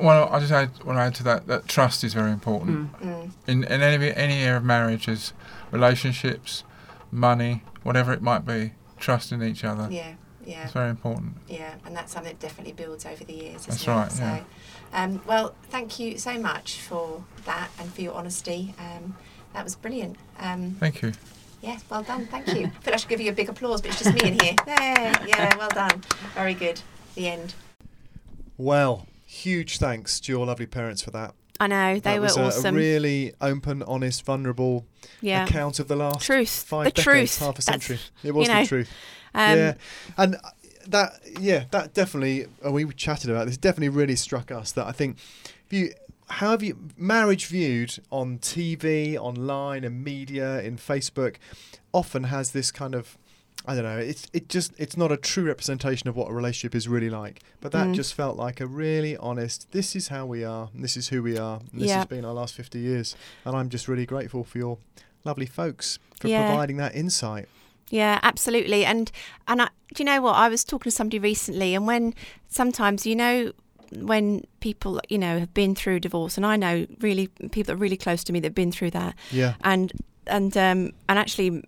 Well, 0.00 0.28
I 0.32 0.38
just 0.40 0.52
add, 0.52 0.70
want 0.84 0.96
to 0.98 1.02
add 1.02 1.14
to 1.16 1.22
that 1.24 1.46
that 1.48 1.68
trust 1.68 2.02
is 2.04 2.14
very 2.14 2.30
important 2.30 2.92
Mm. 3.00 3.30
in 3.46 3.64
in 3.64 3.82
any 3.82 4.14
any 4.14 4.34
area 4.42 4.56
of 4.56 4.64
marriages, 4.64 5.32
relationships, 5.70 6.64
money, 7.10 7.62
whatever 7.82 8.12
it 8.12 8.22
might 8.22 8.46
be. 8.46 8.72
Trust 8.98 9.32
in 9.32 9.42
each 9.42 9.64
other. 9.64 9.88
Yeah. 9.90 10.12
Yeah. 10.44 10.64
It's 10.64 10.72
very 10.72 10.90
important. 10.90 11.34
Yeah, 11.48 11.74
and 11.86 11.94
that's 11.96 12.12
something 12.12 12.32
that 12.32 12.40
definitely 12.40 12.72
builds 12.72 13.04
over 13.06 13.22
the 13.24 13.32
years. 13.32 13.66
That's 13.66 13.82
isn't 13.82 13.92
it? 13.92 13.96
right, 13.96 14.12
So, 14.12 14.22
yeah. 14.24 14.42
um, 14.92 15.20
well, 15.26 15.54
thank 15.70 15.98
you 16.00 16.18
so 16.18 16.36
much 16.38 16.80
for 16.80 17.22
that 17.44 17.68
and 17.78 17.92
for 17.92 18.00
your 18.02 18.14
honesty. 18.14 18.74
Um, 18.78 19.16
that 19.54 19.62
was 19.62 19.76
brilliant. 19.76 20.16
Um, 20.40 20.76
Thank 20.80 21.02
you. 21.02 21.12
yeah, 21.62 21.78
well 21.90 22.02
done. 22.02 22.26
Thank 22.26 22.48
you. 22.54 22.66
I 22.66 22.70
feel 22.82 22.94
I 22.94 22.96
should 22.96 23.08
give 23.08 23.20
you 23.20 23.30
a 23.30 23.34
big 23.34 23.48
applause, 23.48 23.80
but 23.82 23.90
it's 23.92 24.02
just 24.02 24.14
me 24.14 24.30
in 24.30 24.40
here. 24.40 24.54
There, 24.66 25.12
yeah, 25.28 25.56
well 25.56 25.68
done. 25.68 26.02
Very 26.34 26.54
good. 26.54 26.80
The 27.14 27.28
end. 27.28 27.54
Well, 28.58 29.06
huge 29.32 29.78
thanks 29.78 30.20
to 30.20 30.32
your 30.32 30.46
lovely 30.46 30.66
parents 30.66 31.02
for 31.02 31.10
that. 31.12 31.34
I 31.60 31.66
know 31.68 31.94
they 31.94 32.00
that 32.00 32.16
were 32.16 32.22
was 32.24 32.36
a, 32.36 32.44
awesome. 32.44 32.74
a 32.74 32.78
really 32.78 33.34
open, 33.40 33.82
honest, 33.84 34.24
vulnerable 34.24 34.84
yeah, 35.20 35.44
account 35.44 35.78
of 35.78 35.88
the 35.88 35.96
last 35.96 36.26
truth, 36.26 36.64
five 36.66 36.86
the 36.86 36.90
decades, 36.90 37.36
truth. 37.36 37.38
half 37.38 37.58
a 37.58 37.62
That's- 37.64 37.86
century. 37.86 37.98
It 38.24 38.32
was 38.32 38.48
you 38.48 38.54
know, 38.54 38.60
the 38.62 38.66
truth. 38.66 38.90
Um, 39.34 39.58
yeah, 39.58 39.74
and 40.18 40.34
uh, 40.36 40.38
that 40.88 41.12
yeah, 41.40 41.64
that 41.70 41.94
definitely. 41.94 42.46
And 42.62 42.74
we 42.74 42.84
chatted 42.92 43.30
about 43.30 43.46
this. 43.46 43.56
Definitely 43.56 43.90
really 43.90 44.16
struck 44.16 44.50
us 44.50 44.72
that 44.72 44.86
I 44.86 44.92
think 44.92 45.18
if 45.66 45.72
you. 45.72 45.92
How 46.28 46.52
have 46.52 46.62
you 46.62 46.78
marriage 46.96 47.44
viewed 47.44 47.98
on 48.10 48.38
TV, 48.38 49.18
online, 49.18 49.84
and 49.84 50.02
media 50.02 50.62
in 50.62 50.78
Facebook? 50.78 51.36
Often 51.92 52.24
has 52.24 52.52
this 52.52 52.70
kind 52.72 52.94
of, 52.94 53.18
I 53.64 53.74
don't 53.76 53.84
know. 53.84 53.98
It's 53.98 54.26
it 54.32 54.48
just 54.48 54.72
it's 54.76 54.96
not 54.96 55.12
a 55.12 55.16
true 55.16 55.44
representation 55.44 56.08
of 56.08 56.16
what 56.16 56.28
a 56.30 56.34
relationship 56.34 56.74
is 56.74 56.88
really 56.88 57.10
like. 57.10 57.42
But 57.60 57.70
that 57.72 57.86
Mm. 57.88 57.94
just 57.94 58.14
felt 58.14 58.36
like 58.36 58.60
a 58.60 58.66
really 58.66 59.16
honest. 59.18 59.70
This 59.70 59.94
is 59.94 60.08
how 60.08 60.26
we 60.26 60.42
are. 60.42 60.68
And 60.74 60.82
this 60.82 60.96
is 60.96 61.08
who 61.08 61.22
we 61.22 61.38
are. 61.38 61.60
And 61.72 61.80
this 61.80 61.88
Yeah. 61.90 61.98
has 61.98 62.06
been 62.06 62.24
our 62.24 62.32
last 62.34 62.54
fifty 62.54 62.80
years. 62.80 63.14
And 63.44 63.56
I'm 63.56 63.68
just 63.68 63.86
really 63.86 64.04
grateful 64.06 64.42
for 64.42 64.58
your 64.58 64.78
lovely 65.24 65.46
folks 65.46 66.00
for 66.20 66.26
Yeah. 66.28 66.46
providing 66.48 66.76
that 66.78 66.96
insight. 66.96 67.48
Yeah, 67.88 68.18
absolutely. 68.24 68.84
And 68.84 69.12
and 69.46 69.62
I, 69.62 69.68
do 69.94 70.02
you 70.02 70.06
know 70.06 70.20
what? 70.22 70.34
I 70.34 70.48
was 70.48 70.64
talking 70.64 70.90
to 70.90 70.96
somebody 70.96 71.20
recently, 71.20 71.74
and 71.76 71.86
when 71.86 72.14
sometimes 72.48 73.06
you 73.06 73.14
know 73.14 73.52
when 74.00 74.42
people 74.60 75.00
you 75.08 75.18
know 75.18 75.38
have 75.38 75.54
been 75.54 75.74
through 75.76 76.00
divorce, 76.00 76.36
and 76.36 76.44
I 76.44 76.56
know 76.56 76.86
really 77.00 77.28
people 77.28 77.64
that 77.64 77.74
are 77.74 77.76
really 77.76 77.96
close 77.98 78.24
to 78.24 78.32
me 78.32 78.40
that've 78.40 78.54
been 78.54 78.72
through 78.72 78.90
that, 78.92 79.14
Yeah. 79.30 79.54
and 79.62 79.92
and 80.26 80.56
um 80.56 80.90
and 81.08 81.16
actually. 81.18 81.62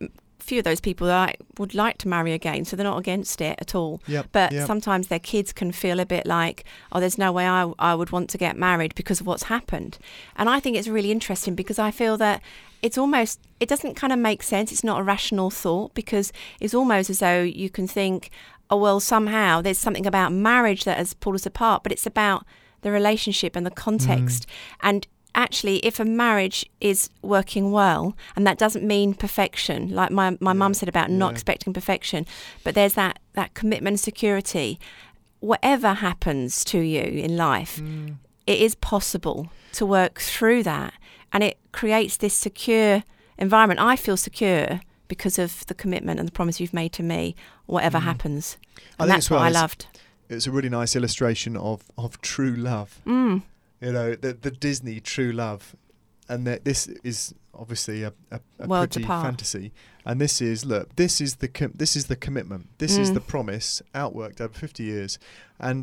Few 0.45 0.59
of 0.59 0.65
those 0.65 0.81
people 0.81 1.07
that 1.07 1.31
I 1.31 1.35
would 1.59 1.75
like 1.75 1.99
to 1.99 2.09
marry 2.09 2.33
again, 2.33 2.65
so 2.65 2.77
they're 2.77 2.85
not 2.85 2.99
against 2.99 3.41
it 3.41 3.57
at 3.61 3.75
all. 3.75 4.01
Yep. 4.07 4.27
But 4.33 4.53
yep. 4.53 4.67
sometimes 4.67 5.09
their 5.09 5.19
kids 5.19 5.53
can 5.53 5.73
feel 5.73 6.01
a 6.01 6.07
bit 6.07 6.27
like, 6.27 6.65
oh, 6.93 7.01
there's 7.01 7.19
no 7.19 7.33
way 7.33 7.47
I, 7.47 7.73
I 7.79 7.95
would 7.95 8.11
want 8.11 8.31
to 8.31 8.39
get 8.39 8.57
married 8.57 8.95
because 8.95 9.21
of 9.21 9.27
what's 9.27 9.45
happened. 9.45 9.99
And 10.37 10.49
I 10.49 10.61
think 10.61 10.77
it's 10.77 10.89
really 10.89 11.11
interesting 11.11 11.55
because 11.55 11.79
I 11.79 11.91
feel 11.91 12.17
that 12.19 12.43
it's 12.83 12.99
almost, 12.99 13.41
it 13.61 13.69
doesn't 13.69 13.95
kind 13.95 14.13
of 14.13 14.19
make 14.19 14.43
sense. 14.43 14.71
It's 14.71 14.85
not 14.85 15.01
a 15.01 15.03
rational 15.03 15.51
thought 15.51 15.95
because 15.95 16.33
it's 16.61 16.75
almost 16.75 17.09
as 17.09 17.21
though 17.21 17.43
you 17.43 17.71
can 17.71 17.89
think, 17.89 18.31
oh, 18.71 18.77
well, 18.77 19.01
somehow 19.01 19.63
there's 19.63 19.79
something 19.79 20.07
about 20.07 20.33
marriage 20.33 20.85
that 20.85 20.99
has 20.99 21.15
pulled 21.15 21.37
us 21.37 21.47
apart, 21.47 21.83
but 21.83 21.93
it's 21.93 22.07
about 22.07 22.45
the 22.83 22.91
relationship 22.91 23.57
and 23.57 23.65
the 23.65 23.71
mm. 23.71 23.77
context. 23.77 24.47
And 24.83 25.07
actually 25.35 25.77
if 25.79 25.99
a 26.01 26.05
marriage 26.05 26.65
is 26.81 27.11
working 27.23 27.71
well 27.73 28.17
and 28.37 28.47
that 28.47 28.57
doesn't 28.59 28.87
mean 28.87 29.15
perfection 29.15 29.89
like 29.95 30.11
my, 30.11 30.37
my 30.41 30.53
mum 30.53 30.73
said 30.75 30.89
about 30.89 31.11
not 31.11 31.27
yeah. 31.29 31.33
expecting 31.33 31.73
perfection 31.73 32.25
but 32.63 32.75
there's 32.75 32.95
that 32.95 33.19
that 33.35 33.53
commitment 33.55 33.95
and 33.95 34.01
security 34.01 34.79
whatever 35.41 35.95
happens 35.95 36.65
to 36.65 36.79
you 36.79 37.03
in 37.03 37.37
life 37.37 37.81
Mm. 37.81 38.17
it 38.47 38.59
is 38.61 38.75
possible 38.75 39.49
to 39.73 39.85
work 39.85 40.21
through 40.21 40.63
that 40.63 40.95
and 41.33 41.43
it 41.43 41.59
creates 41.73 42.17
this 42.19 42.35
secure 42.35 43.03
environment 43.39 43.81
i 43.81 43.97
feel 43.97 44.17
secure 44.17 44.81
because 45.09 45.39
of 45.39 45.67
the 45.67 45.75
commitment 45.75 46.19
and 46.19 46.29
the 46.29 46.33
promise 46.33 46.61
you've 46.61 46.73
made 46.73 46.93
to 46.93 47.03
me 47.03 47.35
whatever 47.67 47.99
happens 47.99 48.57
Mm. 48.57 48.59
I 48.99 49.03
and 49.05 49.11
think 49.11 49.17
that's 49.17 49.31
well 49.31 49.41
what 49.41 49.47
i 49.47 49.51
loved 49.51 49.87
It's 50.29 50.47
a 50.47 50.51
really 50.51 50.69
nice 50.71 50.97
illustration 50.97 51.57
of, 51.57 51.83
of 51.99 52.21
true 52.23 52.55
love. 52.57 53.01
mm. 53.07 53.43
You 53.81 53.93
know, 53.93 54.15
the 54.15 54.33
the 54.33 54.51
Disney 54.51 55.01
true 55.01 55.33
love, 55.33 55.77
and 56.29 56.47
that 56.47 56.65
this 56.65 56.87
is 57.03 57.35
obviously 57.53 58.03
a, 58.03 58.13
a, 58.31 58.41
a 58.59 58.67
Worlds 58.67 58.97
pretty 58.97 59.07
fantasy. 59.09 59.73
And 60.07 60.21
this 60.21 60.41
is 60.41 60.65
look, 60.65 60.97
this 60.97 61.21
is 61.21 61.37
the 61.37 61.49
com- 61.49 61.73
this 61.75 61.97
is 61.97 62.07
the 62.07 62.17
commitment. 62.17 62.69
This 62.79 62.97
is 62.97 63.11
Mm. 63.11 63.15
the 63.15 63.21
promise 63.21 63.83
outworked 63.95 64.41
over 64.41 64.53
fifty 64.55 64.85
years. 64.85 65.19
And 65.59 65.83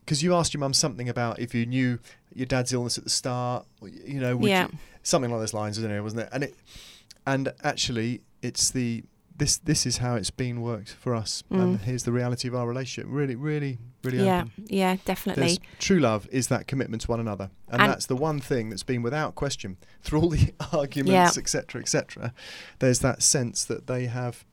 because 0.00 0.22
you 0.22 0.34
asked 0.34 0.54
your 0.54 0.60
mum 0.60 0.74
something 0.74 1.08
about 1.08 1.38
if 1.38 1.54
you 1.54 1.66
knew 1.66 1.98
your 2.34 2.46
dad's 2.46 2.72
illness 2.72 2.98
at 2.98 3.04
the 3.04 3.10
start, 3.10 3.66
you 3.82 4.20
know, 4.20 4.36
would 4.36 4.50
Yeah. 4.50 4.68
you, 4.70 4.78
something 5.02 5.30
along 5.30 5.40
those 5.42 5.54
lines, 5.54 5.78
wasn't 5.78 5.94
it? 5.94 6.00
Wasn't 6.00 6.22
it? 6.22 6.28
And 6.32 6.44
it 6.44 6.54
and 7.26 7.52
actually, 7.64 8.20
it's 8.42 8.70
the 8.70 9.02
this 9.38 9.58
this 9.58 9.86
is 9.86 9.98
how 9.98 10.14
it's 10.16 10.30
been 10.30 10.60
worked 10.62 10.90
for 10.92 11.14
us, 11.14 11.42
and 11.50 11.78
Mm. 11.78 11.82
here's 11.82 12.04
the 12.04 12.12
reality 12.12 12.48
of 12.48 12.54
our 12.54 12.66
relationship. 12.66 13.06
Really, 13.10 13.34
really, 13.36 13.78
really 14.04 14.24
yeah 14.24 14.42
open. 14.42 14.52
yeah 14.68 14.96
definitely 15.04 15.42
There's, 15.46 15.58
true 15.78 15.98
love 16.00 16.28
is 16.32 16.48
that 16.48 16.66
commitment 16.66 17.02
to 17.02 17.08
one 17.10 17.20
another, 17.20 17.50
and, 17.68 17.82
And- 17.82 17.90
that's 17.90 18.06
the 18.06 18.16
one 18.16 18.40
thing 18.40 18.70
that's 18.70 18.82
been 18.82 19.02
without 19.02 19.34
question 19.34 19.76
through 20.02 20.20
all 20.20 20.28
the 20.30 20.52
arguments, 20.72 21.36
etc., 21.38 21.80
etc. 21.80 22.32
There's 22.78 23.00
that 23.00 23.22
sense 23.22 23.64
that 23.64 23.86
they 23.86 24.06
have. 24.06 24.44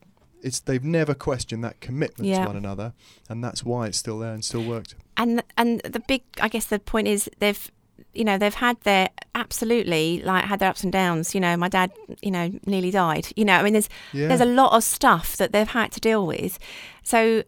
It's 0.42 0.60
they've 0.60 0.84
never 0.84 1.14
questioned 1.14 1.64
that 1.64 1.80
commitment 1.80 2.28
Yeah. 2.28 2.42
to 2.42 2.48
one 2.48 2.58
another, 2.58 2.94
and 3.30 3.42
that's 3.44 3.64
why 3.64 3.88
it's 3.88 3.98
still 3.98 4.20
there 4.20 4.34
and 4.34 4.44
still 4.44 4.64
worked. 4.66 4.96
and 5.16 5.42
and 5.56 5.80
the 5.82 6.00
big 6.08 6.24
i 6.42 6.48
guess 6.50 6.66
the 6.66 6.80
point 6.80 7.08
is 7.08 7.30
they've 7.40 7.72
you 8.14 8.24
know 8.24 8.38
they've 8.38 8.54
had 8.54 8.80
their 8.82 9.10
absolutely 9.36 10.22
like 10.24 10.46
had 10.46 10.60
their 10.60 10.70
ups 10.70 10.84
and 10.84 10.92
downs 10.94 11.34
you 11.34 11.42
know 11.42 11.58
my 11.58 11.68
dad 11.68 11.92
you 12.22 12.32
know 12.32 12.52
nearly 12.66 12.92
died 12.92 13.28
you 13.36 13.44
know 13.44 13.54
i 13.56 13.64
mean 13.64 13.74
there's 13.74 13.90
Yeah, 14.12 14.28
there's 14.28 14.42
a 14.42 14.46
lot 14.46 14.74
of 14.74 14.84
stuff 14.84 15.36
that 15.38 15.52
they've 15.52 15.68
had 15.68 15.92
to 15.94 16.00
deal 16.00 16.26
with 16.26 16.60
so 17.04 17.44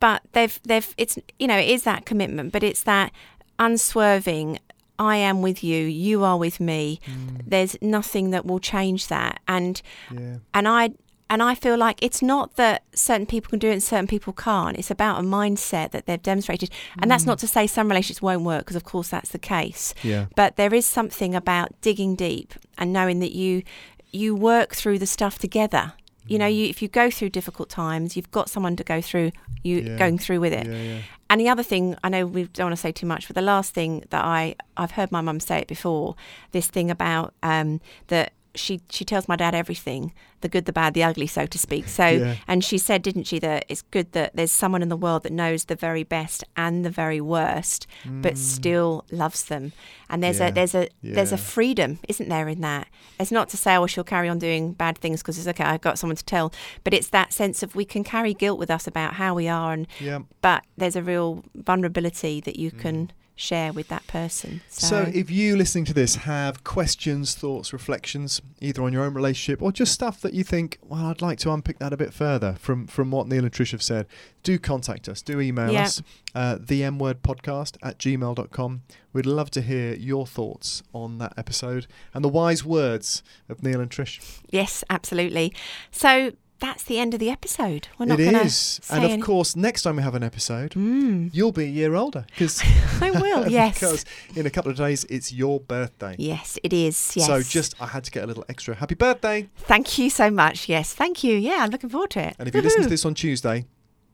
but 0.00 0.22
they've 0.32 0.58
they've 0.64 0.94
it's 0.96 1.18
you 1.38 1.46
know 1.46 1.58
it 1.58 1.68
is 1.68 1.82
that 1.82 2.06
commitment 2.06 2.52
but 2.52 2.62
it's 2.62 2.82
that 2.84 3.12
unswerving 3.58 4.58
I 5.00 5.16
am 5.16 5.42
with 5.42 5.62
you, 5.62 5.84
you 5.84 6.24
are 6.24 6.36
with 6.36 6.58
me. 6.58 6.98
Mm. 7.06 7.42
There's 7.46 7.76
nothing 7.80 8.30
that 8.32 8.44
will 8.44 8.58
change 8.58 9.06
that. 9.06 9.38
And 9.46 9.80
Yeah. 10.10 10.38
and 10.54 10.66
I 10.66 10.90
and 11.30 11.42
I 11.42 11.54
feel 11.54 11.76
like 11.76 12.02
it's 12.02 12.22
not 12.22 12.56
that 12.56 12.84
certain 12.94 13.26
people 13.26 13.50
can 13.50 13.58
do 13.58 13.68
it 13.68 13.72
and 13.72 13.82
certain 13.82 14.06
people 14.06 14.32
can't. 14.32 14.78
It's 14.78 14.90
about 14.90 15.18
a 15.18 15.22
mindset 15.22 15.90
that 15.90 16.06
they've 16.06 16.22
demonstrated. 16.22 16.70
And 17.00 17.10
that's 17.10 17.26
not 17.26 17.38
to 17.40 17.46
say 17.46 17.66
some 17.66 17.88
relationships 17.88 18.22
won't 18.22 18.42
work, 18.42 18.60
because 18.60 18.76
of 18.76 18.84
course 18.84 19.08
that's 19.08 19.30
the 19.30 19.38
case. 19.38 19.94
Yeah. 20.02 20.26
But 20.36 20.56
there 20.56 20.72
is 20.72 20.86
something 20.86 21.34
about 21.34 21.78
digging 21.82 22.14
deep 22.14 22.54
and 22.78 22.92
knowing 22.92 23.20
that 23.20 23.32
you 23.32 23.62
you 24.10 24.34
work 24.34 24.74
through 24.74 24.98
the 24.98 25.06
stuff 25.06 25.38
together. 25.38 25.92
You 26.26 26.38
know, 26.38 26.46
you, 26.46 26.66
if 26.66 26.80
you 26.82 26.88
go 26.88 27.10
through 27.10 27.30
difficult 27.30 27.68
times, 27.68 28.16
you've 28.16 28.30
got 28.30 28.48
someone 28.50 28.76
to 28.76 28.84
go 28.84 29.00
through 29.02 29.32
you 29.62 29.80
Yeah. 29.80 29.96
going 29.98 30.18
through 30.18 30.40
with 30.40 30.52
it. 30.52 30.66
Yeah, 30.66 30.82
yeah. 30.82 30.98
And 31.30 31.40
the 31.40 31.48
other 31.50 31.62
thing, 31.62 31.94
I 32.02 32.08
know 32.08 32.24
we 32.26 32.44
don't 32.44 32.66
want 32.66 32.76
to 32.76 32.80
say 32.80 32.92
too 32.92 33.06
much, 33.06 33.26
but 33.28 33.34
the 33.34 33.42
last 33.42 33.74
thing 33.74 34.04
that 34.10 34.24
I 34.24 34.54
I've 34.78 34.92
heard 34.92 35.12
my 35.12 35.20
mum 35.20 35.40
say 35.40 35.58
it 35.58 35.68
before, 35.68 36.16
this 36.52 36.68
thing 36.68 36.90
about 36.90 37.34
um, 37.42 37.80
that 38.06 38.32
she 38.58 38.80
she 38.90 39.04
tells 39.04 39.28
my 39.28 39.36
dad 39.36 39.54
everything, 39.54 40.12
the 40.40 40.48
good, 40.48 40.64
the 40.66 40.72
bad, 40.72 40.94
the 40.94 41.02
ugly, 41.02 41.26
so 41.26 41.46
to 41.46 41.58
speak. 41.58 41.88
So, 41.88 42.06
Yeah. 42.06 42.34
and 42.46 42.62
she 42.64 42.78
said, 42.78 43.02
didn't 43.02 43.24
she, 43.24 43.38
that 43.40 43.64
it's 43.68 43.82
good 43.82 44.12
that 44.12 44.34
there's 44.34 44.52
someone 44.52 44.82
in 44.82 44.88
the 44.88 44.96
world 44.96 45.22
that 45.24 45.32
knows 45.32 45.64
the 45.64 45.74
very 45.76 46.02
best 46.04 46.44
and 46.56 46.84
the 46.84 46.90
very 46.90 47.20
worst, 47.20 47.86
but 48.04 48.36
still 48.38 49.04
loves 49.10 49.44
them. 49.44 49.72
And 50.10 50.22
there's 50.22 50.36
Mm. 50.36 50.40
Yeah. 50.40 50.48
a 50.48 50.52
there's 50.52 50.74
a 50.74 50.88
there's 51.02 51.32
a 51.32 51.38
freedom, 51.38 51.98
isn't 52.08 52.28
there, 52.28 52.48
in 52.48 52.60
that? 52.60 52.88
It's 53.20 53.32
not 53.32 53.48
to 53.50 53.56
say, 53.56 53.76
oh, 53.76 53.86
she'll 53.86 54.04
carry 54.04 54.28
on 54.28 54.38
doing 54.38 54.72
bad 54.72 54.98
things 54.98 55.22
because 55.22 55.38
it's 55.38 55.48
okay, 55.48 55.64
I've 55.64 55.80
got 55.80 55.98
someone 55.98 56.16
to 56.16 56.24
tell. 56.24 56.52
But 56.84 56.94
it's 56.94 57.08
that 57.10 57.32
sense 57.32 57.62
of 57.62 57.74
we 57.74 57.84
can 57.84 58.04
carry 58.04 58.34
guilt 58.34 58.58
with 58.58 58.70
us 58.70 58.86
about 58.86 59.14
how 59.14 59.34
we 59.34 59.48
are, 59.48 59.72
and 59.72 59.86
Yeah. 60.00 60.20
but 60.42 60.64
there's 60.76 60.96
a 60.96 61.02
real 61.02 61.44
vulnerability 61.54 62.40
that 62.42 62.56
you 62.58 62.70
can 62.70 63.12
share 63.38 63.72
with 63.72 63.88
that 63.88 64.06
person. 64.08 64.60
So. 64.68 64.86
So, 65.04 65.10
if 65.14 65.30
you 65.30 65.56
listening 65.56 65.84
to 65.86 65.94
this 65.94 66.16
have 66.16 66.64
questions, 66.64 67.34
thoughts, 67.34 67.72
reflections, 67.72 68.42
either 68.60 68.82
on 68.82 68.92
your 68.92 69.04
own 69.04 69.14
relationship 69.14 69.62
or 69.62 69.70
just 69.70 69.92
stuff 69.92 70.20
that 70.22 70.34
you 70.34 70.42
think, 70.44 70.78
well, 70.82 71.06
I'd 71.06 71.22
like 71.22 71.38
to 71.40 71.52
unpick 71.52 71.78
that 71.78 71.92
a 71.92 71.96
bit 71.96 72.12
further 72.12 72.56
from 72.58 72.86
from 72.86 73.10
what 73.10 73.28
Neil 73.28 73.44
and 73.44 73.52
Trish 73.52 73.70
have 73.72 73.82
said, 73.82 74.06
do 74.42 74.58
contact 74.58 75.08
us. 75.08 75.22
Do 75.22 75.40
email 75.40 75.70
Yeah. 75.72 75.84
us, 75.84 76.02
uh, 76.34 76.58
the 76.60 76.82
M 76.82 76.98
word 76.98 77.22
podcast 77.22 77.76
at 77.82 77.98
gmail.com. 77.98 78.82
We'd 79.12 79.26
love 79.26 79.50
to 79.52 79.62
hear 79.62 79.94
your 79.94 80.26
thoughts 80.26 80.82
on 80.92 81.18
that 81.18 81.32
episode 81.36 81.86
and 82.12 82.24
the 82.24 82.28
wise 82.28 82.64
words 82.64 83.22
of 83.48 83.62
Neil 83.62 83.80
and 83.80 83.90
Trish. 83.90 84.20
yes, 84.50 84.82
absolutely. 84.90 85.52
So 85.90 86.32
that's 86.60 86.82
the 86.84 86.98
end 86.98 87.14
of 87.14 87.20
the 87.20 87.30
episode. 87.30 87.88
We're 87.98 88.06
not 88.06 88.18
It 88.20 88.24
going 88.24 88.36
to 88.36 88.44
is. 88.46 88.80
And 88.90 89.04
of 89.04 89.20
course, 89.24 89.54
next 89.54 89.82
time 89.82 89.96
we 89.96 90.02
have 90.02 90.14
an 90.14 90.22
episode, 90.22 90.72
Mm, 90.72 91.30
you'll 91.32 91.52
be 91.52 91.64
a 91.64 91.68
year 91.68 91.94
older 91.94 92.26
because 92.30 92.62
I 93.00 93.10
will. 93.12 93.48
yes. 93.50 93.74
because 93.74 94.04
in 94.34 94.44
a 94.46 94.50
couple 94.50 94.70
of 94.70 94.76
days 94.76 95.04
it's 95.04 95.32
your 95.32 95.60
birthday. 95.60 96.16
Yes, 96.18 96.58
it 96.62 96.72
is. 96.72 97.12
Yes. 97.16 97.26
So 97.26 97.40
just 97.42 97.80
I 97.80 97.86
had 97.86 98.04
to 98.04 98.10
get 98.10 98.24
a 98.24 98.26
little 98.26 98.44
extra 98.48 98.74
happy 98.74 98.94
birthday. 98.94 99.48
thank 99.56 99.98
you 99.98 100.10
so 100.10 100.30
much. 100.30 100.68
Yes, 100.68 100.92
thank 100.94 101.22
you. 101.22 101.34
Yeah, 101.36 101.58
I'm 101.60 101.70
looking 101.70 101.90
forward 101.90 102.10
to 102.10 102.20
it. 102.28 102.36
And 102.38 102.48
if 102.48 102.54
you 102.54 102.60
listen 102.62 102.82
to 102.82 102.88
this 102.88 103.04
on 103.04 103.14
Tuesday, 103.14 103.66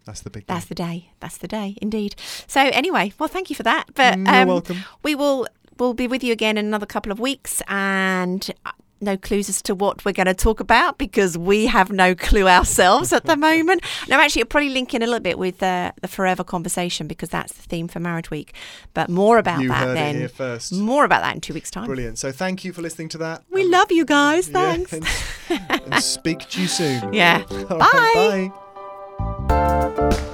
that's 0.05 0.21
the 0.21 0.31
big 0.31 0.47
day. 0.47 0.53
That's 0.55 0.67
the 0.67 0.75
day. 0.75 1.11
That's 1.21 1.39
the 1.39 1.49
day, 1.49 1.77
indeed. 1.81 2.15
So 2.47 2.61
anyway, 2.61 3.13
well, 3.19 3.29
thank 3.29 3.49
you 3.49 3.57
for 3.57 3.63
that. 3.63 3.87
But 3.95 4.19
You're 4.19 4.29
um, 4.35 4.49
welcome. 4.49 4.79
we 5.03 5.15
will 5.15 5.47
we'll 5.79 5.95
be 5.95 6.07
with 6.07 6.23
you 6.23 6.33
again 6.33 6.59
in 6.59 6.67
another 6.67 6.87
couple 6.87 7.11
of 7.11 7.19
weeks, 7.19 7.63
and 7.69 8.51
no 9.05 9.17
clues 9.17 9.49
as 9.49 9.63
to 9.63 9.75
what 9.75 10.05
we're 10.05 10.13
going 10.13 10.27
to 10.27 10.35
talk 10.35 10.61
about 10.61 10.99
because 10.99 11.37
we 11.39 11.67
have 11.67 11.93
no 11.93 12.15
clue 12.15 12.49
ourselves 12.49 13.13
at 13.13 13.25
the 13.25 13.37
moment. 13.37 13.83
No, 14.09 14.19
actually, 14.21 14.41
it'll 14.43 14.51
probably 14.51 14.71
link 14.71 14.95
in 14.95 15.03
a 15.03 15.07
little 15.07 15.21
bit 15.21 15.39
with 15.39 15.63
uh, 15.63 15.93
the 16.01 16.09
forever 16.09 16.43
conversation 16.45 17.07
because 17.07 17.29
that's 17.29 17.53
the 17.53 17.63
theme 17.63 17.89
for 17.89 18.01
Marriage 18.01 18.31
Week. 18.31 18.55
But 18.95 19.09
more 19.11 19.39
about 19.39 19.61
you 19.61 19.69
that 19.69 19.85
heard 19.89 19.97
then. 19.97 20.17
it 20.17 20.19
here 20.19 20.29
first. 20.29 20.73
More 20.73 21.05
about 21.05 21.23
that 21.23 21.35
in 21.35 21.41
two 21.41 21.55
weeks' 21.55 21.71
time. 21.71 21.87
Brilliant. 21.87 22.19
So 22.19 22.33
thank 22.33 22.65
you 22.65 22.73
for 22.73 22.83
listening 22.83 23.09
to 23.11 23.19
that. 23.19 23.43
We 23.51 23.63
Um, 23.65 23.71
love 23.71 23.93
you 23.93 24.05
guys. 24.05 24.49
yeah, 24.49 24.55
Thanks. 24.75 24.93
and, 24.93 25.07
and 25.71 26.03
speak 26.03 26.49
to 26.51 26.61
you 26.61 26.67
soon. 26.69 26.95
Yeah. 27.15 27.45
All 27.71 27.79
right, 27.79 28.51
Bye. 28.59 29.49
bye. 29.49 30.31